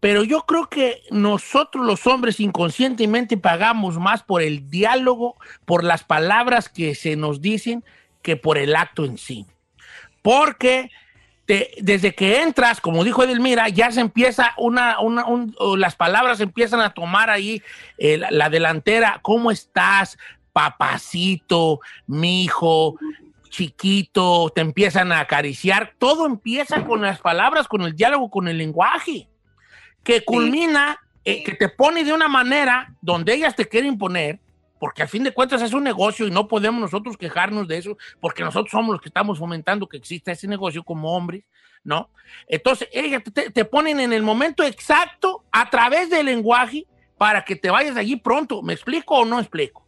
pero 0.00 0.24
yo 0.24 0.44
creo 0.46 0.68
que 0.68 1.02
nosotros 1.10 1.86
los 1.86 2.06
hombres 2.08 2.40
inconscientemente 2.40 3.36
pagamos 3.36 3.98
más 3.98 4.24
por 4.24 4.42
el 4.42 4.68
diálogo, 4.68 5.36
por 5.64 5.84
las 5.84 6.02
palabras 6.02 6.68
que 6.68 6.96
se 6.96 7.14
nos 7.14 7.40
dicen, 7.40 7.84
que 8.20 8.36
por 8.36 8.58
el 8.58 8.74
acto 8.74 9.04
en 9.04 9.18
sí. 9.18 9.46
Porque 10.22 10.90
desde 11.46 12.14
que 12.14 12.42
entras, 12.42 12.80
como 12.80 13.04
dijo 13.04 13.24
Edelmira, 13.24 13.68
ya 13.68 13.90
se 13.90 14.00
empieza 14.00 14.54
una, 14.56 15.00
una 15.00 15.26
las 15.76 15.96
palabras 15.96 16.40
empiezan 16.40 16.80
a 16.80 16.94
tomar 16.94 17.30
ahí 17.30 17.62
eh, 17.98 18.18
la, 18.30 18.48
delantera. 18.48 19.18
¿Cómo 19.22 19.50
estás, 19.50 20.18
papacito, 20.52 21.80
mi 22.06 22.44
hijo, 22.44 22.96
chiquito? 23.50 24.50
Te 24.54 24.60
empiezan 24.60 25.10
a 25.10 25.20
acariciar. 25.20 25.94
Todo 25.98 26.26
empieza 26.26 26.84
con 26.84 27.02
las 27.02 27.20
palabras, 27.20 27.66
con 27.66 27.82
el 27.82 27.96
diálogo, 27.96 28.30
con 28.30 28.46
el 28.46 28.58
lenguaje, 28.58 29.28
que 30.04 30.24
culmina, 30.24 31.00
eh, 31.24 31.42
que 31.42 31.54
te 31.54 31.68
pone 31.68 32.04
de 32.04 32.12
una 32.12 32.28
manera 32.28 32.94
donde 33.00 33.34
ellas 33.34 33.56
te 33.56 33.68
quieren 33.68 33.98
poner 33.98 34.38
porque 34.82 35.02
al 35.02 35.08
fin 35.08 35.22
de 35.22 35.32
cuentas 35.32 35.62
es 35.62 35.74
un 35.74 35.84
negocio 35.84 36.26
y 36.26 36.32
no 36.32 36.48
podemos 36.48 36.80
nosotros 36.80 37.16
quejarnos 37.16 37.68
de 37.68 37.78
eso, 37.78 37.96
porque 38.18 38.42
nosotros 38.42 38.72
somos 38.72 38.90
los 38.90 39.00
que 39.00 39.10
estamos 39.10 39.38
fomentando 39.38 39.86
que 39.86 39.96
exista 39.96 40.32
ese 40.32 40.48
negocio 40.48 40.82
como 40.82 41.14
hombres, 41.14 41.44
¿no? 41.84 42.10
Entonces, 42.48 42.88
ellas 42.90 43.22
te, 43.32 43.64
ponen 43.64 44.00
en 44.00 44.12
el 44.12 44.24
momento 44.24 44.64
exacto 44.64 45.44
a 45.52 45.70
través 45.70 46.10
del 46.10 46.26
lenguaje 46.26 46.84
para 47.16 47.44
que 47.44 47.54
te 47.54 47.70
vayas 47.70 47.94
de 47.94 48.00
allí 48.00 48.16
pronto. 48.16 48.60
¿Me 48.60 48.72
explico 48.72 49.18
o 49.18 49.24
no 49.24 49.38
explico? 49.38 49.86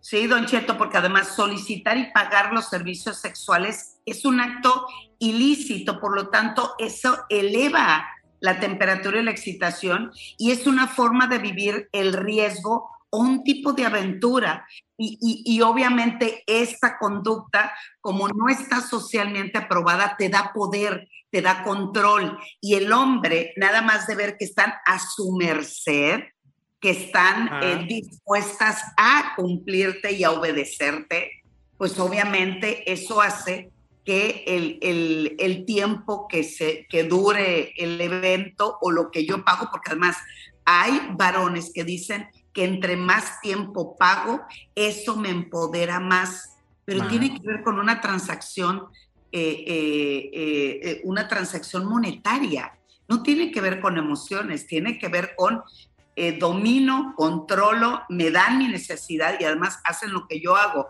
Sí, 0.00 0.26
don 0.26 0.44
Cheto, 0.44 0.76
porque 0.76 0.98
además 0.98 1.34
solicitar 1.34 1.96
y 1.96 2.12
pagar 2.12 2.52
los 2.52 2.68
servicios 2.68 3.22
sexuales 3.22 4.02
es 4.04 4.26
un 4.26 4.38
acto 4.38 4.86
ilícito, 5.18 5.98
por 5.98 6.14
lo 6.14 6.28
tanto, 6.28 6.74
eso 6.78 7.24
eleva 7.30 8.06
la 8.40 8.60
temperatura 8.60 9.20
y 9.20 9.24
la 9.24 9.30
excitación 9.30 10.12
y 10.36 10.50
es 10.50 10.66
una 10.66 10.88
forma 10.88 11.26
de 11.26 11.38
vivir 11.38 11.88
el 11.92 12.12
riesgo 12.12 12.90
un 13.16 13.44
tipo 13.44 13.72
de 13.72 13.86
aventura. 13.86 14.66
Y, 14.96 15.60
obviamente 15.60 16.44
esta 16.46 16.98
conducta, 16.98 17.72
como 18.00 18.28
no 18.28 18.48
está 18.48 18.80
socialmente 18.80 19.58
aprobada, 19.58 20.16
te 20.16 20.28
da 20.28 20.52
poder, 20.54 21.08
te 21.30 21.42
da 21.42 21.62
control. 21.62 22.38
Y 22.60 22.74
el 22.74 22.92
hombre, 22.92 23.52
nada 23.56 23.82
más 23.82 24.06
de 24.06 24.14
ver 24.14 24.36
que 24.38 24.44
están 24.44 24.72
a 24.86 24.98
su 24.98 25.36
merced, 25.36 26.20
que 26.80 26.90
están 26.90 27.62
eh, 27.62 27.86
dispuestas 27.88 28.82
a 28.96 29.34
cumplirte 29.36 30.12
y 30.12 30.22
a 30.22 30.32
obedecerte, 30.32 31.30
pues 31.76 31.98
obviamente 31.98 32.92
eso 32.92 33.20
hace 33.20 33.70
que 34.04 34.44
el, 34.46 35.34
el, 35.38 35.64
tiempo 35.64 36.28
que, 36.28 36.44
se, 36.44 36.86
que 36.90 37.04
dure 37.04 37.72
el 37.78 38.00
evento 38.00 38.76
o 38.82 38.90
lo 38.90 39.10
que 39.10 39.24
yo 39.24 39.44
pago, 39.44 39.68
porque 39.70 39.92
además 39.92 40.16
hay 40.66 41.08
varones 41.12 41.72
que 41.74 41.84
dicen, 41.84 42.28
que 42.54 42.64
entre 42.64 42.96
más 42.96 43.40
tiempo 43.40 43.96
pago, 43.98 44.40
eso 44.74 45.16
me 45.16 45.28
empodera 45.28 46.00
más. 46.00 46.56
Pero 46.86 47.06
tiene 47.08 47.34
que 47.34 47.46
ver 47.46 47.62
con 47.62 47.78
una 47.78 48.00
transacción, 48.00 48.84
eh, 49.32 49.64
eh, 49.66 50.80
eh, 50.82 51.00
una 51.04 51.28
transacción 51.28 51.84
monetaria. 51.84 52.78
No 53.08 53.22
tiene 53.22 53.50
que 53.50 53.60
ver 53.60 53.80
con 53.80 53.98
emociones, 53.98 54.66
tiene 54.66 54.98
que 54.98 55.08
ver 55.08 55.34
con 55.36 55.62
domino, 56.38 57.12
controlo, 57.16 58.02
me 58.08 58.30
dan 58.30 58.58
mi 58.58 58.68
necesidad 58.68 59.34
y 59.40 59.44
además 59.44 59.80
hacen 59.82 60.12
lo 60.12 60.28
que 60.28 60.40
yo 60.40 60.54
hago. 60.54 60.86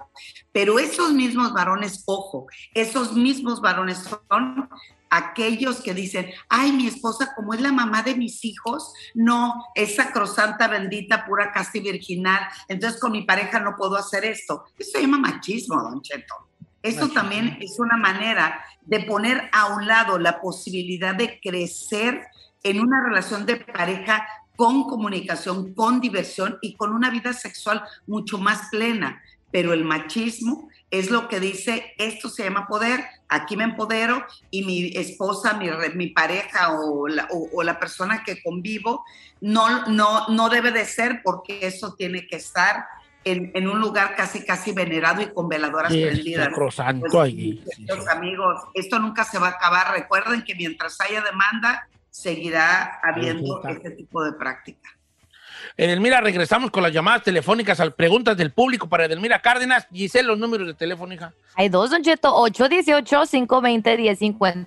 Pero 0.53 0.79
esos 0.79 1.15
mismos 1.15 1.55
varones, 1.55 2.03
ojo, 2.05 2.47
esos 2.75 3.15
mismos 3.15 3.63
varones 3.63 4.07
son 4.29 4.69
aquellos 5.17 5.81
que 5.81 5.95
dicen, 5.95 6.31
ay, 6.49 6.73
mi 6.73 6.87
esposa, 6.87 7.33
como 7.35 7.55
es 7.55 7.61
la 7.61 7.73
mamá 7.73 8.03
de 8.03 8.15
mis 8.15 8.45
hijos, 8.45 8.93
no, 9.15 9.65
es 9.75 9.97
sacrosanta, 9.97 10.69
bendita, 10.69 11.25
pura, 11.25 11.53
casi 11.53 11.81
virginal, 11.81 12.41
entonces 12.69 13.01
con 13.01 13.13
mi 13.13 13.23
pareja 13.23 13.61
no 13.61 13.77
puedo 13.77 13.97
hacer 13.97 14.25
esto. 14.25 14.65
Eso 14.79 14.91
se 14.93 15.03
llama 15.03 15.19
machismo, 15.19 15.83
don 15.83 16.03
Cheto. 16.03 16.35
Eso 16.83 17.09
también 17.09 17.57
es 17.63 17.79
una 17.79 17.97
manera 17.97 18.63
de 18.83 19.01
poner 19.01 19.49
a 19.53 19.75
un 19.75 19.87
lado 19.87 20.19
la 20.19 20.41
posibilidad 20.41 21.15
de 21.15 21.41
crecer 21.41 22.27
en 22.63 22.81
una 22.81 23.03
relación 23.03 23.47
de 23.47 23.57
pareja 23.57 24.27
con 24.57 24.85
comunicación, 24.85 25.75
con 25.75 26.01
diversión 26.01 26.59
y 26.61 26.75
con 26.75 26.93
una 26.93 27.11
vida 27.11 27.33
sexual 27.33 27.83
mucho 28.07 28.39
más 28.39 28.69
plena. 28.71 29.23
Pero 29.51 29.73
el 29.73 29.85
machismo 29.85 30.69
es 30.91 31.11
lo 31.11 31.29
que 31.29 31.41
dice, 31.41 31.93
esto 31.99 32.29
se 32.29 32.45
llama 32.45 32.67
poder, 32.67 33.05
aquí 33.35 33.57
me 33.57 33.65
empodero 33.65 34.25
y 34.51 34.65
mi 34.65 34.97
esposa, 34.97 35.55
mi, 35.55 35.69
mi 35.95 36.09
pareja 36.09 36.73
o 36.73 37.09
la, 37.09 37.29
o, 37.31 37.63
la, 37.63 37.79
persona 37.79 38.23
que 38.25 38.43
convivo 38.43 39.05
no, 39.41 39.87
no, 39.87 40.29
no 40.29 40.49
debe 40.49 40.71
de 40.71 40.85
ser 40.85 41.21
porque 41.23 41.67
eso 41.67 41.95
tiene 41.95 42.27
que 42.27 42.37
estar 42.37 42.87
en, 43.25 43.51
en 43.55 43.69
un 43.69 43.81
lugar 43.81 44.15
casi 44.17 44.45
casi 44.45 44.73
venerado 44.73 45.23
y 45.23 45.33
con 45.33 45.49
veladoras 45.49 45.93
Sí, 45.93 46.03
prendidas. 46.03 46.47
sacrosanto 46.47 47.07
Pues, 47.11 47.25
ahí, 47.25 47.65
queridos 47.77 48.09
amigos, 48.09 48.63
esto 48.75 48.99
nunca 48.99 49.25
se 49.25 49.39
va 49.39 49.49
a 49.49 49.51
acabar. 49.51 49.93
Recuerden 49.93 50.45
que 50.45 50.55
mientras 50.55 51.01
haya 51.01 51.23
demanda, 51.23 51.89
seguirá 52.11 53.01
habiendo 53.03 53.63
este 53.67 53.91
tipo 53.91 54.23
de 54.23 54.33
práctica. 54.35 54.91
Edelmira, 55.77 56.21
regresamos 56.21 56.71
con 56.71 56.83
las 56.83 56.93
llamadas 56.93 57.23
telefónicas 57.23 57.81
a 57.81 57.89
preguntas 57.91 58.37
del 58.37 58.53
público 58.53 58.89
para 58.89 59.07
Edelmira 59.07 59.41
Cárdenas. 59.41 59.87
Giselle, 59.93 60.27
los 60.27 60.39
números 60.39 60.67
de 60.67 60.75
teléfono, 60.75 61.15
hija. 61.15 61.33
Hay 61.55 61.69
dos, 61.69 61.91
Don 61.91 62.03
Cheto, 62.03 62.35
818-520-1055 62.47 64.67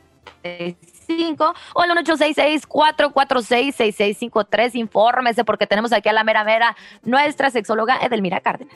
o 1.73 1.83
el 1.83 1.91
1866-446-6653. 1.91 4.75
Infórmese 4.75 5.43
porque 5.43 5.67
tenemos 5.67 5.91
aquí 5.93 6.09
a 6.09 6.13
la 6.13 6.23
mera 6.23 6.43
mera 6.43 6.77
nuestra 7.03 7.49
sexóloga 7.49 7.97
Edelmira 8.01 8.41
Cárdenas. 8.41 8.75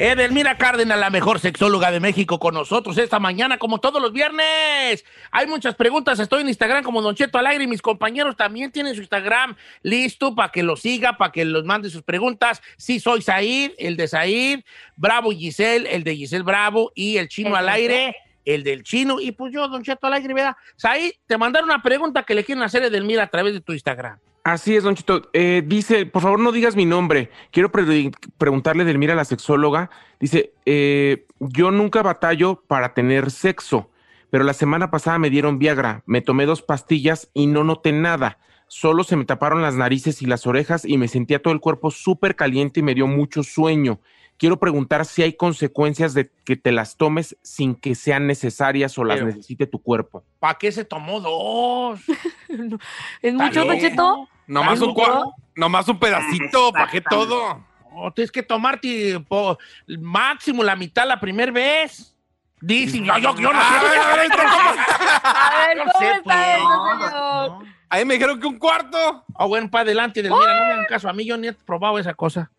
Edelmira 0.00 0.56
Cárdenas, 0.56 0.96
la 0.96 1.10
mejor 1.10 1.40
sexóloga 1.40 1.90
de 1.90 1.98
México, 1.98 2.38
con 2.38 2.54
nosotros 2.54 2.96
esta 2.98 3.18
mañana, 3.18 3.58
como 3.58 3.80
todos 3.80 4.00
los 4.00 4.12
viernes. 4.12 5.04
Hay 5.32 5.48
muchas 5.48 5.74
preguntas. 5.74 6.20
Estoy 6.20 6.42
en 6.42 6.48
Instagram 6.48 6.84
como 6.84 7.02
Don 7.02 7.16
Cheto 7.16 7.36
al 7.36 7.48
aire 7.48 7.64
y 7.64 7.66
mis 7.66 7.82
compañeros 7.82 8.36
también 8.36 8.70
tienen 8.70 8.94
su 8.94 9.00
Instagram 9.00 9.56
listo 9.82 10.36
para 10.36 10.52
que 10.52 10.62
lo 10.62 10.76
siga, 10.76 11.18
para 11.18 11.32
que 11.32 11.44
los 11.44 11.64
mande 11.64 11.90
sus 11.90 12.04
preguntas. 12.04 12.62
Sí, 12.76 13.00
soy 13.00 13.22
Said, 13.22 13.72
el 13.76 13.96
de 13.96 14.06
Said, 14.06 14.60
Bravo 14.94 15.32
Giselle, 15.32 15.92
el 15.92 16.04
de 16.04 16.14
Giselle 16.14 16.44
Bravo 16.44 16.92
y 16.94 17.16
el 17.16 17.26
chino 17.28 17.56
al 17.56 17.68
aire, 17.68 18.14
el 18.54 18.64
del 18.64 18.82
chino. 18.82 19.20
Y 19.20 19.32
pues 19.32 19.52
yo, 19.52 19.68
Don 19.68 19.82
Cheto 19.82 20.06
al 20.06 20.14
aire, 20.14 20.34
¿verdad? 20.34 20.56
Said, 20.76 21.12
te 21.26 21.38
mandaron 21.38 21.68
una 21.70 21.82
pregunta 21.82 22.22
que 22.22 22.34
le 22.34 22.44
quieren 22.44 22.62
hacer 22.64 22.82
a 22.82 22.86
Edelmira 22.86 23.24
a 23.24 23.28
través 23.28 23.52
de 23.54 23.60
tu 23.60 23.72
Instagram. 23.72 24.18
Así 24.44 24.74
es, 24.74 24.84
Don 24.84 24.94
Chito. 24.94 25.28
Eh, 25.34 25.62
dice, 25.66 26.06
por 26.06 26.22
favor, 26.22 26.40
no 26.40 26.52
digas 26.52 26.74
mi 26.74 26.86
nombre. 26.86 27.30
Quiero 27.50 27.70
pre- 27.70 28.10
preguntarle 28.38 28.84
del 28.84 28.96
mira 28.98 29.12
a 29.12 29.16
la 29.16 29.26
sexóloga. 29.26 29.90
Dice, 30.20 30.52
eh, 30.64 31.26
yo 31.38 31.70
nunca 31.70 32.02
batallo 32.02 32.62
para 32.66 32.94
tener 32.94 33.30
sexo, 33.30 33.90
pero 34.30 34.44
la 34.44 34.54
semana 34.54 34.90
pasada 34.90 35.18
me 35.18 35.28
dieron 35.28 35.58
Viagra. 35.58 36.02
Me 36.06 36.22
tomé 36.22 36.46
dos 36.46 36.62
pastillas 36.62 37.30
y 37.34 37.46
no 37.46 37.62
noté 37.62 37.92
nada. 37.92 38.38
Solo 38.68 39.04
se 39.04 39.16
me 39.16 39.24
taparon 39.26 39.60
las 39.60 39.74
narices 39.74 40.22
y 40.22 40.26
las 40.26 40.46
orejas 40.46 40.84
y 40.84 40.96
me 40.98 41.08
sentía 41.08 41.42
todo 41.42 41.52
el 41.52 41.60
cuerpo 41.60 41.90
súper 41.90 42.34
caliente 42.36 42.80
y 42.80 42.82
me 42.82 42.94
dio 42.94 43.06
mucho 43.06 43.42
sueño. 43.42 44.00
Quiero 44.38 44.58
preguntar 44.58 45.04
si 45.04 45.22
hay 45.22 45.32
consecuencias 45.34 46.14
de 46.14 46.30
que 46.44 46.56
te 46.56 46.70
las 46.70 46.96
tomes 46.96 47.36
sin 47.42 47.74
que 47.74 47.94
sean 47.96 48.26
necesarias 48.28 48.96
o 48.96 49.04
las 49.04 49.16
Pero- 49.18 49.26
necesite 49.26 49.66
tu 49.66 49.82
cuerpo. 49.82 50.22
¿Para 50.38 50.54
qué 50.54 50.70
se 50.70 50.84
tomó 50.84 51.20
dos? 51.20 52.00
¿Es 53.22 53.34
mucho, 53.34 53.64
Don 53.64 53.78
Cheto? 53.78 54.28
Nomás 54.46 54.80
un, 54.80 54.94
nomás 55.56 55.88
un 55.88 55.98
pedacito, 55.98 56.72
¿para 56.72 56.90
qué 56.90 57.00
todo? 57.00 57.62
No, 57.92 58.12
tienes 58.12 58.30
que 58.30 58.42
tomarte 58.42 59.18
po, 59.28 59.58
máximo 59.98 60.62
la 60.62 60.76
mitad 60.76 61.06
la 61.06 61.18
primera 61.20 61.50
vez. 61.52 62.14
Dicen, 62.60 63.04
yo, 63.04 63.18
yo, 63.18 63.34
yo 63.36 63.52
no 63.52 63.60
sé. 63.60 63.66
A 65.22 65.66
ver, 65.66 65.78
¿cómo 65.92 66.10
está 66.10 66.22
pues. 66.24 66.56
eso, 66.56 67.08
señor? 67.08 67.66
Ahí 67.90 68.04
me 68.04 68.14
dijeron 68.14 68.38
que 68.40 68.46
un 68.46 68.58
cuarto. 68.58 69.24
Ah, 69.34 69.46
bueno, 69.46 69.70
para 69.70 69.82
adelante, 69.82 70.22
del 70.22 70.32
mira, 70.32 70.54
no 70.60 70.66
me 70.66 70.72
hagan 70.74 70.86
caso. 70.86 71.08
A 71.08 71.12
mí 71.12 71.24
yo 71.24 71.36
ni 71.36 71.48
he 71.48 71.52
probado 71.52 71.98
esa 71.98 72.14
cosa. 72.14 72.50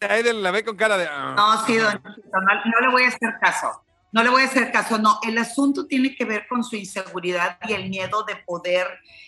De- 0.00 0.32
la 0.32 0.50
ve 0.50 0.64
con 0.64 0.76
cara 0.76 0.96
de. 0.96 1.06
ah. 1.10 1.34
No, 1.36 1.66
sí, 1.66 1.76
don 1.76 1.92
Chito, 1.92 2.40
no, 2.40 2.64
no 2.64 2.80
le 2.80 2.88
voy 2.88 3.04
a 3.04 3.08
hacer 3.08 3.34
caso. 3.40 3.82
No 4.12 4.22
le 4.22 4.30
voy 4.30 4.42
a 4.42 4.46
hacer 4.46 4.72
caso, 4.72 4.98
no. 4.98 5.18
El 5.26 5.36
asunto 5.36 5.86
tiene 5.86 6.14
que 6.14 6.24
ver 6.24 6.46
con 6.48 6.64
su 6.64 6.76
inseguridad 6.76 7.58
y 7.68 7.74
el 7.74 7.90
miedo 7.90 8.22
de 8.24 8.36
poder 8.36 8.86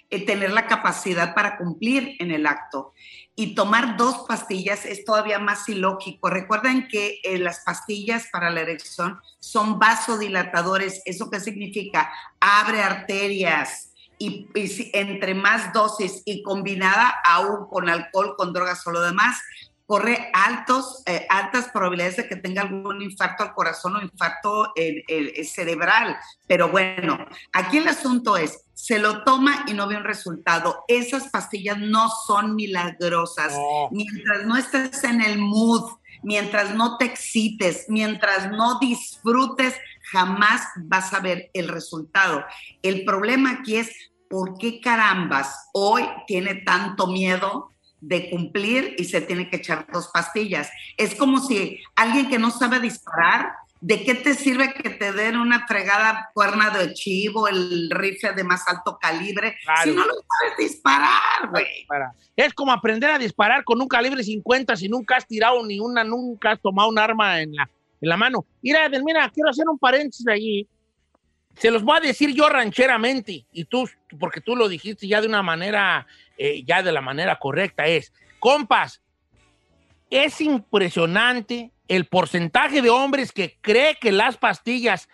eh, 0.08 0.24
tener 0.24 0.50
la 0.52 0.66
capacidad 0.66 1.34
para 1.34 1.58
cumplir 1.58 2.16
en 2.20 2.30
el 2.30 2.46
acto. 2.46 2.94
Y 3.34 3.54
tomar 3.54 3.96
dos 3.96 4.24
pastillas 4.26 4.86
es 4.86 5.04
todavía 5.04 5.38
más 5.38 5.68
ilógico. 5.68 6.30
Recuerden 6.30 6.88
que 6.88 7.20
eh, 7.22 7.38
las 7.38 7.60
pastillas 7.64 8.28
para 8.32 8.50
la 8.50 8.60
erección 8.62 9.20
son 9.40 9.78
vasodilatadores. 9.78 11.02
¿Eso 11.04 11.30
qué 11.30 11.40
significa? 11.40 12.10
Abre 12.40 12.82
arterias. 12.82 13.92
Y, 14.20 14.48
entre 14.94 15.34
más 15.34 15.72
dosis 15.72 16.22
y 16.24 16.42
combinada 16.42 17.14
aún 17.24 17.68
con 17.68 17.88
alcohol, 17.88 18.34
con 18.36 18.52
drogas 18.52 18.84
o 18.86 18.90
lo 18.90 19.02
demás, 19.02 19.40
corre 19.88 20.30
altos, 20.34 21.02
eh, 21.06 21.26
altas 21.30 21.70
probabilidades 21.72 22.18
de 22.18 22.28
que 22.28 22.36
tenga 22.36 22.60
algún 22.60 23.00
infarto 23.00 23.42
al 23.42 23.54
corazón 23.54 23.96
o 23.96 24.02
infarto 24.02 24.70
eh, 24.76 25.42
cerebral. 25.44 26.14
Pero 26.46 26.68
bueno, 26.68 27.16
aquí 27.54 27.78
el 27.78 27.88
asunto 27.88 28.36
es, 28.36 28.66
se 28.74 28.98
lo 28.98 29.24
toma 29.24 29.64
y 29.66 29.72
no 29.72 29.88
ve 29.88 29.96
un 29.96 30.04
resultado. 30.04 30.84
Esas 30.88 31.28
pastillas 31.28 31.78
no 31.78 32.10
son 32.26 32.54
milagrosas. 32.54 33.54
Mientras 33.90 34.44
no 34.44 34.58
estés 34.58 35.04
en 35.04 35.22
el 35.22 35.38
mood, 35.38 35.90
mientras 36.22 36.74
no 36.74 36.98
te 36.98 37.06
excites, 37.06 37.86
mientras 37.88 38.50
no 38.50 38.78
disfrutes, 38.80 39.74
jamás 40.12 40.68
vas 40.76 41.14
a 41.14 41.20
ver 41.20 41.50
el 41.54 41.66
resultado. 41.66 42.44
El 42.82 43.06
problema 43.06 43.52
aquí 43.52 43.76
es, 43.76 43.90
¿por 44.28 44.58
qué 44.58 44.82
carambas 44.82 45.70
hoy 45.72 46.06
tiene 46.26 46.56
tanto 46.56 47.06
miedo 47.06 47.72
de 48.00 48.30
cumplir 48.30 48.94
y 48.98 49.04
se 49.04 49.20
tiene 49.20 49.48
que 49.50 49.56
echar 49.56 49.86
dos 49.92 50.08
pastillas? 50.12 50.70
Es 50.96 51.14
como 51.14 51.38
si 51.40 51.80
alguien 51.96 52.28
que 52.28 52.38
no 52.38 52.50
sabe 52.50 52.80
disparar, 52.80 53.52
¿de 53.80 54.02
qué 54.04 54.14
te 54.14 54.34
sirve 54.34 54.72
que 54.74 54.90
te 54.90 55.12
den 55.12 55.36
una 55.36 55.66
fregada 55.66 56.30
cuerna 56.34 56.70
de 56.70 56.92
chivo, 56.94 57.46
el 57.48 57.90
rifle 57.90 58.32
de 58.32 58.44
más 58.44 58.66
alto 58.66 58.98
calibre, 59.00 59.56
Claro. 59.64 59.82
si 59.84 59.90
no 59.90 60.04
lo 60.04 60.12
sabes 60.14 60.58
disparar, 60.58 61.48
güey? 61.50 61.86
Es 62.36 62.52
como 62.54 62.72
aprender 62.72 63.10
a 63.10 63.18
disparar 63.18 63.64
con 63.64 63.80
un 63.80 63.88
calibre 63.88 64.22
50 64.22 64.76
si 64.76 64.88
nunca 64.88 65.16
has 65.16 65.26
tirado 65.26 65.64
ni 65.64 65.78
una, 65.80 66.02
nunca 66.04 66.52
has 66.52 66.60
tomado 66.60 66.88
un 66.88 66.98
arma 66.98 67.40
en 67.40 67.54
la, 67.54 67.68
en 68.00 68.08
la 68.08 68.16
mano. 68.16 68.44
Mira, 68.62 68.86
Edelmira, 68.86 69.30
quiero 69.30 69.50
hacer 69.50 69.64
un 69.68 69.78
paréntesis 69.78 70.26
allí. 70.26 70.66
Se 71.56 71.72
los 71.72 71.82
voy 71.82 71.96
a 71.96 72.00
decir 72.00 72.32
yo 72.32 72.48
rancheramente, 72.48 73.44
y 73.52 73.64
tú, 73.64 73.88
porque 74.20 74.40
tú 74.40 74.54
lo 74.54 74.68
dijiste 74.68 75.08
ya 75.08 75.20
de 75.20 75.26
una 75.26 75.42
manera, 75.42 76.06
eh, 76.38 76.62
ya 76.64 76.82
de 76.82 76.92
la 76.92 77.00
manera 77.00 77.36
correcta, 77.38 77.86
es, 77.86 78.12
compas, 78.38 79.02
es 80.10 80.40
impresionante 80.40 81.72
el 81.88 82.06
porcentaje 82.06 82.80
de 82.82 82.90
hombres 82.90 83.32
que 83.32 83.58
cree 83.60 83.96
que 83.96 84.12
las 84.12 84.36
pastillas 84.36 85.08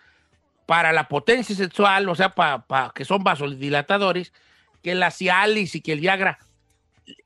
para 0.66 0.92
la 0.92 1.08
potencia 1.08 1.54
sexual, 1.54 2.08
o 2.08 2.14
sea, 2.14 2.30
para 2.30 2.92
que 2.94 3.04
son 3.04 3.22
vasodilatadores, 3.24 4.32
que 4.82 4.94
la 4.94 5.10
Cialis 5.10 5.74
y 5.74 5.80
que 5.80 5.92
el 5.92 6.00
Viagra, 6.00 6.38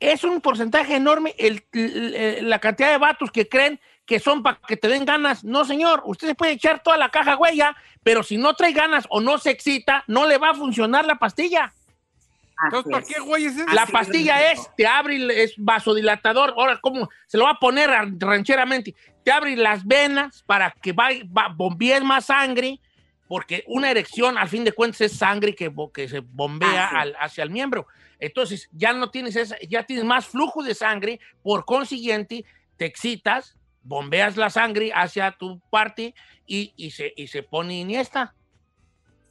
es 0.01 0.25
un 0.25 0.41
porcentaje 0.41 0.97
enorme 0.97 1.35
el- 1.39 1.65
la 2.49 2.59
cantidad 2.59 2.91
de 2.91 2.99
vatos 2.99 3.31
que 3.31 3.49
creen 3.49 3.81
que 4.07 4.19
son 4.19 4.43
para 4.43 4.59
que 4.67 4.77
te 4.77 4.89
den 4.89 5.05
ganas. 5.05 5.45
No, 5.45 5.65
señor, 5.65 6.03
usted 6.07 6.29
se 6.29 6.35
puede 6.35 6.53
echar 6.53 6.83
toda 6.83 6.97
la 6.97 7.11
caja 7.11 7.37
huella, 7.37 7.77
pero 8.03 8.23
si 8.23 8.39
no 8.39 8.55
trae 8.55 8.73
ganas 8.73 9.05
o 9.11 9.21
no 9.21 9.39
se 9.39 9.51
excita, 9.51 10.03
no 10.07 10.27
le 10.27 10.39
va 10.39 10.51
a 10.51 10.55
funcionar 10.55 11.05
la 11.05 11.17
pastilla. 11.17 11.75
Entonces, 12.65 12.91
¿para 12.93 13.05
qué, 13.07 13.21
güey, 13.21 13.45
es 13.45 13.57
eso? 13.57 13.67
La 13.73 13.87
pastilla 13.93 14.51
es. 14.53 14.71
te 14.77 14.87
abre, 14.87 15.43
es 15.45 15.55
vasodilatador. 15.57 16.55
Ahora, 16.57 16.79
¿cómo? 16.81 17.09
Se 17.27 17.39
lo 17.39 17.45
va 17.45 17.51
a 17.53 17.59
poner 17.59 17.91
rancheramente. 18.19 18.95
Te 19.25 19.31
abre 19.31 19.57
las 19.57 19.85
venas 19.87 20.43
para 20.45 20.71
que 20.83 20.93
va, 20.93 21.09
va- 21.37 21.49
bombees 21.55 22.03
más 22.03 22.27
sangre, 22.27 22.81
porque 23.29 23.63
una 23.67 23.91
erección, 23.91 24.37
al 24.39 24.49
fin 24.49 24.65
de 24.65 24.73
cuentas, 24.73 25.01
es 25.03 25.13
sangre 25.17 25.55
que, 25.55 25.73
que 25.95 26.09
se 26.09 26.21
bombea 26.21 26.89
al- 26.89 27.17
hacia 27.21 27.45
el 27.45 27.51
miembro. 27.51 27.87
Entonces, 28.19 28.69
ya 28.73 28.93
no 28.93 29.11
tienes 29.11 29.37
esa, 29.37 29.57
ya 29.69 29.85
tienes 29.85 30.05
más 30.05 30.27
flujo 30.27 30.63
de 30.65 30.75
sangre, 30.75 31.21
por 31.43 31.65
consiguiente, 31.65 32.45
te 32.77 32.87
excitas, 32.87 33.57
bombeas 33.83 34.37
la 34.37 34.51
sangre 34.51 34.91
hacia 34.95 35.31
tu 35.33 35.61
parte 35.71 36.15
y, 36.47 36.73
y 36.77 36.91
se, 36.91 37.13
y 37.17 37.29
se 37.29 37.43
pone 37.45 37.79
iniesta. 37.79 38.35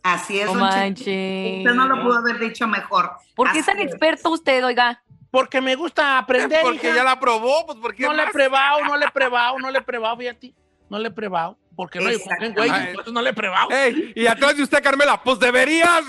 Así 0.03 0.39
es, 0.39 0.45
No. 0.45 0.65
Usted 0.65 1.73
no 1.73 1.87
lo 1.87 2.01
pudo 2.03 2.17
haber 2.17 2.39
dicho 2.39 2.67
mejor. 2.67 3.11
¿Por 3.35 3.51
qué 3.51 3.59
es 3.59 3.65
tan 3.65 3.79
experto 3.79 4.29
usted, 4.29 4.65
oiga? 4.65 5.01
Porque 5.29 5.61
me 5.61 5.75
gusta 5.75 6.17
aprender. 6.17 6.61
Porque 6.63 6.87
hija. 6.87 6.97
ya 6.97 7.03
la 7.03 7.19
probó, 7.19 7.65
pues 7.65 7.77
porque 7.81 8.03
No 8.03 8.13
le 8.13 8.23
he 8.23 8.31
probado, 8.31 8.85
no 8.85 8.97
le 8.97 9.05
he 9.05 9.11
probado, 9.11 9.59
no 9.59 9.69
le 9.69 9.79
he 9.79 9.81
probado, 9.81 10.17
fíjate. 10.17 10.53
No 10.89 10.97
le 10.97 11.09
he 11.09 11.11
probado. 11.11 11.57
Porque 11.75 11.99
no 11.99 12.07
hay 12.07 12.17
güey, 12.17 12.71
entonces 12.89 13.13
no 13.13 13.21
le 13.21 13.29
he 13.29 13.33
probado. 13.33 13.69
Ey, 13.69 14.13
y 14.15 14.25
atrás 14.25 14.57
de 14.57 14.63
usted, 14.63 14.81
Carmela, 14.81 15.21
pues 15.21 15.37
deberías. 15.37 16.03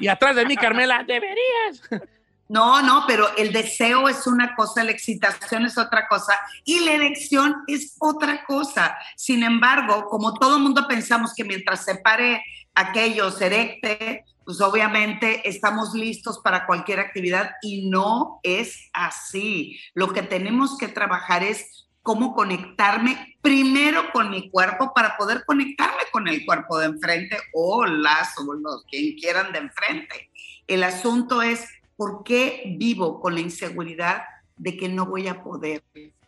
Y 0.00 0.08
atrás 0.08 0.34
de 0.34 0.44
mí, 0.44 0.56
Carmela, 0.56 1.04
deberías. 1.06 1.82
No, 2.48 2.80
no, 2.82 3.04
pero 3.06 3.28
el 3.36 3.52
deseo 3.52 4.08
es 4.08 4.26
una 4.26 4.54
cosa, 4.56 4.82
la 4.82 4.92
excitación 4.92 5.66
es 5.66 5.76
otra 5.76 6.08
cosa 6.08 6.34
y 6.64 6.80
la 6.80 6.92
erección 6.92 7.54
es 7.66 7.94
otra 7.98 8.44
cosa. 8.44 8.96
Sin 9.16 9.42
embargo, 9.42 10.06
como 10.08 10.32
todo 10.34 10.58
mundo 10.58 10.86
pensamos 10.88 11.34
que 11.34 11.44
mientras 11.44 11.84
se 11.84 11.96
pare 11.96 12.42
aquello, 12.74 13.30
se 13.30 13.46
erecte, 13.46 14.24
pues 14.44 14.62
obviamente 14.62 15.46
estamos 15.46 15.92
listos 15.92 16.38
para 16.38 16.64
cualquier 16.64 17.00
actividad 17.00 17.50
y 17.60 17.90
no 17.90 18.40
es 18.42 18.88
así. 18.94 19.78
Lo 19.92 20.14
que 20.14 20.22
tenemos 20.22 20.78
que 20.78 20.88
trabajar 20.88 21.42
es 21.42 21.86
cómo 22.02 22.34
conectarme 22.34 23.36
primero 23.42 24.10
con 24.10 24.30
mi 24.30 24.48
cuerpo 24.48 24.94
para 24.94 25.18
poder 25.18 25.44
conectarme 25.44 26.04
con 26.10 26.26
el 26.26 26.46
cuerpo 26.46 26.78
de 26.78 26.86
enfrente 26.86 27.36
o 27.52 27.84
las 27.84 28.38
o 28.38 28.54
los 28.54 28.86
quien 28.86 29.16
quieran 29.16 29.52
de 29.52 29.58
enfrente. 29.58 30.30
El 30.66 30.84
asunto 30.84 31.42
es 31.42 31.68
por 31.98 32.22
qué 32.22 32.62
vivo 32.78 33.20
con 33.20 33.34
la 33.34 33.40
inseguridad 33.40 34.22
de 34.56 34.76
que 34.76 34.88
no 34.88 35.04
voy 35.06 35.26
a 35.26 35.42
poder. 35.42 35.82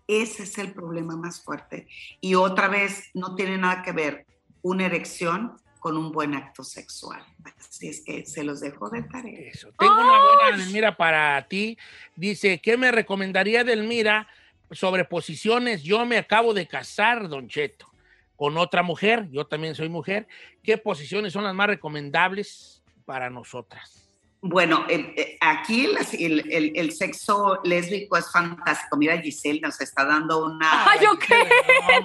Ese 0.08 0.42
es 0.42 0.58
el 0.58 0.72
problema 0.72 1.14
más 1.14 1.40
fuerte. 1.40 1.86
Y 2.20 2.34
otra 2.34 2.66
vez, 2.66 3.10
no 3.14 3.36
tiene 3.36 3.56
nada 3.56 3.80
que 3.82 3.92
ver 3.92 4.26
una 4.62 4.86
erección 4.86 5.52
con 5.78 5.96
un 5.96 6.10
buen 6.10 6.34
acto 6.34 6.64
sexual. 6.64 7.22
Así 7.56 7.86
es 7.86 8.02
que 8.04 8.26
se 8.26 8.42
los 8.42 8.58
dejo 8.58 8.90
de 8.90 9.04
tarea. 9.04 9.48
Eso. 9.48 9.70
Tengo 9.78 9.94
una 9.94 10.18
buena, 10.24 10.56
Delmira, 10.56 10.96
para 10.96 11.40
ti. 11.46 11.78
Dice, 12.16 12.60
¿qué 12.60 12.76
me 12.76 12.90
recomendaría 12.90 13.62
Delmira 13.62 14.26
sobre 14.72 15.04
posiciones? 15.04 15.84
Yo 15.84 16.04
me 16.04 16.18
acabo 16.18 16.52
de 16.52 16.66
casar, 16.66 17.28
Don 17.28 17.46
Cheto, 17.46 17.86
con 18.34 18.56
otra 18.56 18.82
mujer. 18.82 19.28
Yo 19.30 19.46
también 19.46 19.76
soy 19.76 19.88
mujer. 19.88 20.26
¿Qué 20.64 20.78
posiciones 20.78 21.32
son 21.32 21.44
las 21.44 21.54
más 21.54 21.68
recomendables 21.68 22.82
para 23.04 23.30
nosotras? 23.30 23.99
Bueno, 24.42 24.86
eh, 24.88 25.12
eh, 25.16 25.38
aquí 25.40 25.84
el, 26.18 26.72
el, 26.74 26.92
sexo 26.92 27.60
lésbico 27.62 28.16
es 28.16 28.30
fantástico. 28.32 28.96
Mira, 28.96 29.18
Giselle 29.18 29.60
nos 29.60 29.78
está 29.82 30.06
dando 30.06 30.46
una. 30.46 30.90
¡Ay, 30.90 31.00
yo 31.02 31.18
qué! 31.18 31.46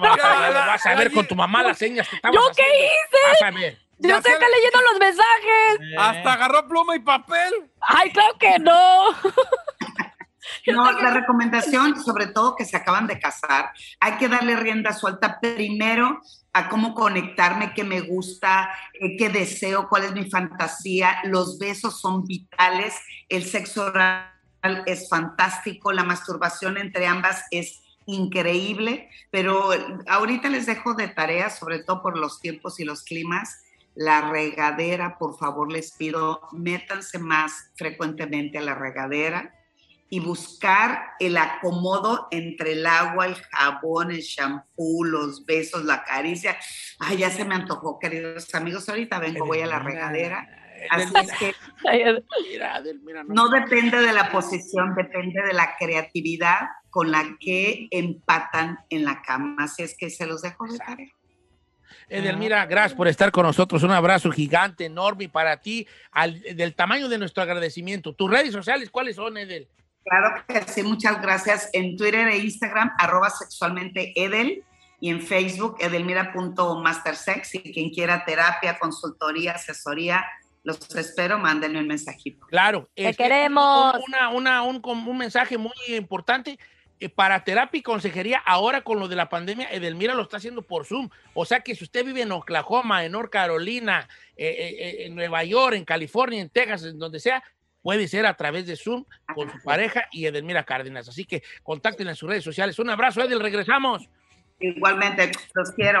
vas 0.00 0.84
a 0.84 0.94
ver 0.94 1.10
con 1.12 1.26
tu 1.26 1.34
mamá 1.34 1.62
las 1.62 1.78
señas 1.78 2.06
que 2.08 2.16
¿Yo 2.22 2.40
qué 2.54 2.62
hice? 2.62 3.40
Vas 3.40 3.42
a 3.42 3.50
ver. 3.52 3.78
Yo 3.98 4.16
sé 4.16 4.24
que 4.24 4.46
leyendo 4.48 4.80
los 4.92 5.00
mensajes. 5.00 5.98
Hasta 5.98 6.32
agarró 6.34 6.68
pluma 6.68 6.94
y 6.94 6.98
papel. 6.98 7.70
Ay, 7.80 8.10
claro 8.10 8.34
que 8.38 8.58
no. 8.58 9.06
No, 10.66 10.90
la 10.92 11.10
recomendación, 11.10 12.02
sobre 12.02 12.28
todo 12.28 12.56
que 12.56 12.64
se 12.64 12.76
acaban 12.76 13.06
de 13.06 13.18
casar, 13.18 13.72
hay 14.00 14.12
que 14.12 14.28
darle 14.28 14.56
rienda 14.56 14.92
suelta 14.92 15.38
primero 15.40 16.20
a 16.56 16.70
cómo 16.70 16.94
conectarme, 16.94 17.74
qué 17.74 17.84
me 17.84 18.00
gusta, 18.00 18.70
eh, 18.94 19.18
qué 19.18 19.28
deseo, 19.28 19.90
cuál 19.90 20.04
es 20.04 20.12
mi 20.12 20.30
fantasía. 20.30 21.18
Los 21.24 21.58
besos 21.58 22.00
son 22.00 22.24
vitales, 22.24 22.94
el 23.28 23.44
sexo 23.44 23.84
oral 23.84 24.32
es 24.86 25.06
fantástico, 25.10 25.92
la 25.92 26.02
masturbación 26.02 26.78
entre 26.78 27.06
ambas 27.06 27.44
es 27.50 27.82
increíble, 28.06 29.10
pero 29.30 29.68
ahorita 30.08 30.48
les 30.48 30.64
dejo 30.64 30.94
de 30.94 31.08
tarea, 31.08 31.50
sobre 31.50 31.80
todo 31.80 32.00
por 32.00 32.16
los 32.16 32.40
tiempos 32.40 32.80
y 32.80 32.84
los 32.84 33.02
climas, 33.02 33.62
la 33.94 34.30
regadera, 34.30 35.18
por 35.18 35.36
favor 35.36 35.70
les 35.70 35.92
pido, 35.92 36.40
métanse 36.52 37.18
más 37.18 37.70
frecuentemente 37.74 38.56
a 38.56 38.62
la 38.62 38.74
regadera 38.74 39.55
y 40.08 40.20
buscar 40.20 41.14
el 41.18 41.36
acomodo 41.36 42.28
entre 42.30 42.72
el 42.72 42.86
agua, 42.86 43.26
el 43.26 43.34
jabón, 43.34 44.12
el 44.12 44.20
shampoo, 44.20 45.04
los 45.04 45.44
besos, 45.44 45.84
la 45.84 46.04
caricia. 46.04 46.56
Ay, 46.98 47.18
ya 47.18 47.30
se 47.30 47.44
me 47.44 47.54
antojó, 47.54 47.98
queridos 47.98 48.54
amigos. 48.54 48.88
Ahorita 48.88 49.18
vengo, 49.18 49.46
voy 49.46 49.60
a 49.60 49.66
la 49.66 49.80
regadera. 49.80 50.48
Así 50.90 51.12
es 51.16 51.32
que 51.32 51.54
no 53.28 53.48
depende 53.48 54.00
de 54.00 54.12
la 54.12 54.30
posición, 54.30 54.94
depende 54.94 55.42
de 55.42 55.52
la 55.52 55.74
creatividad 55.78 56.68
con 56.90 57.10
la 57.10 57.24
que 57.40 57.88
empatan 57.90 58.78
en 58.90 59.04
la 59.04 59.22
cama. 59.22 59.56
Así 59.58 59.82
es 59.82 59.96
que 59.98 60.10
se 60.10 60.26
los 60.26 60.42
dejo 60.42 60.66
de 60.66 60.78
tarea. 60.78 61.08
Edelmira, 62.08 62.66
gracias 62.66 62.94
por 62.94 63.08
estar 63.08 63.32
con 63.32 63.44
nosotros. 63.44 63.82
Un 63.82 63.90
abrazo 63.90 64.30
gigante, 64.30 64.84
enorme 64.84 65.28
para 65.28 65.60
ti, 65.60 65.88
del 66.54 66.74
tamaño 66.74 67.08
de 67.08 67.18
nuestro 67.18 67.42
agradecimiento. 67.42 68.14
¿Tus 68.14 68.30
redes 68.30 68.52
sociales 68.52 68.90
cuáles 68.90 69.16
son, 69.16 69.36
Edel? 69.36 69.68
Claro 70.08 70.44
que 70.46 70.62
sí, 70.72 70.84
muchas 70.84 71.20
gracias. 71.20 71.68
En 71.72 71.96
Twitter 71.96 72.28
e 72.28 72.38
Instagram, 72.38 72.92
arroba 72.96 73.28
sexualmente 73.28 74.12
Edel 74.14 74.62
y 75.00 75.10
en 75.10 75.20
Facebook, 75.20 75.76
edelmira.mastersex. 75.80 77.56
Y 77.56 77.72
quien 77.72 77.90
quiera 77.90 78.24
terapia, 78.24 78.78
consultoría, 78.78 79.52
asesoría, 79.52 80.24
los 80.62 80.78
espero, 80.94 81.40
mándenme 81.40 81.80
un 81.80 81.88
mensajito. 81.88 82.46
Claro. 82.46 82.88
Te 82.94 83.14
queremos. 83.14 83.96
Una, 84.32 84.62
un, 84.62 84.80
un, 84.84 85.18
mensaje 85.18 85.58
muy 85.58 85.72
importante. 85.88 86.56
Eh, 86.98 87.10
para 87.10 87.44
terapia 87.44 87.78
y 87.78 87.82
consejería, 87.82 88.38
ahora 88.38 88.80
con 88.80 88.98
lo 88.98 89.06
de 89.06 89.16
la 89.16 89.28
pandemia, 89.28 89.68
Edelmira 89.70 90.14
lo 90.14 90.22
está 90.22 90.38
haciendo 90.38 90.62
por 90.62 90.86
Zoom. 90.86 91.10
O 91.34 91.44
sea 91.44 91.60
que 91.60 91.74
si 91.74 91.84
usted 91.84 92.06
vive 92.06 92.22
en 92.22 92.32
Oklahoma, 92.32 93.04
en 93.04 93.12
North 93.12 93.30
Carolina, 93.30 94.08
eh, 94.36 94.46
eh, 94.48 95.04
en 95.04 95.14
Nueva 95.14 95.44
York, 95.44 95.74
en 95.74 95.84
California, 95.84 96.40
en 96.40 96.48
Texas, 96.48 96.84
en 96.84 96.98
donde 96.98 97.20
sea, 97.20 97.42
puede 97.86 98.08
ser 98.08 98.26
a 98.26 98.34
través 98.34 98.66
de 98.66 98.74
Zoom 98.74 99.04
con 99.32 99.48
su 99.48 99.62
pareja 99.62 100.08
y 100.10 100.26
Edelmira 100.26 100.64
Cárdenas. 100.64 101.08
Así 101.08 101.24
que 101.24 101.44
contacten 101.62 102.08
en 102.08 102.16
sus 102.16 102.28
redes 102.28 102.42
sociales. 102.42 102.80
Un 102.80 102.90
abrazo, 102.90 103.22
Edel, 103.22 103.38
regresamos. 103.38 104.10
Igualmente, 104.58 105.30
los 105.54 105.70
quiero. 105.70 106.00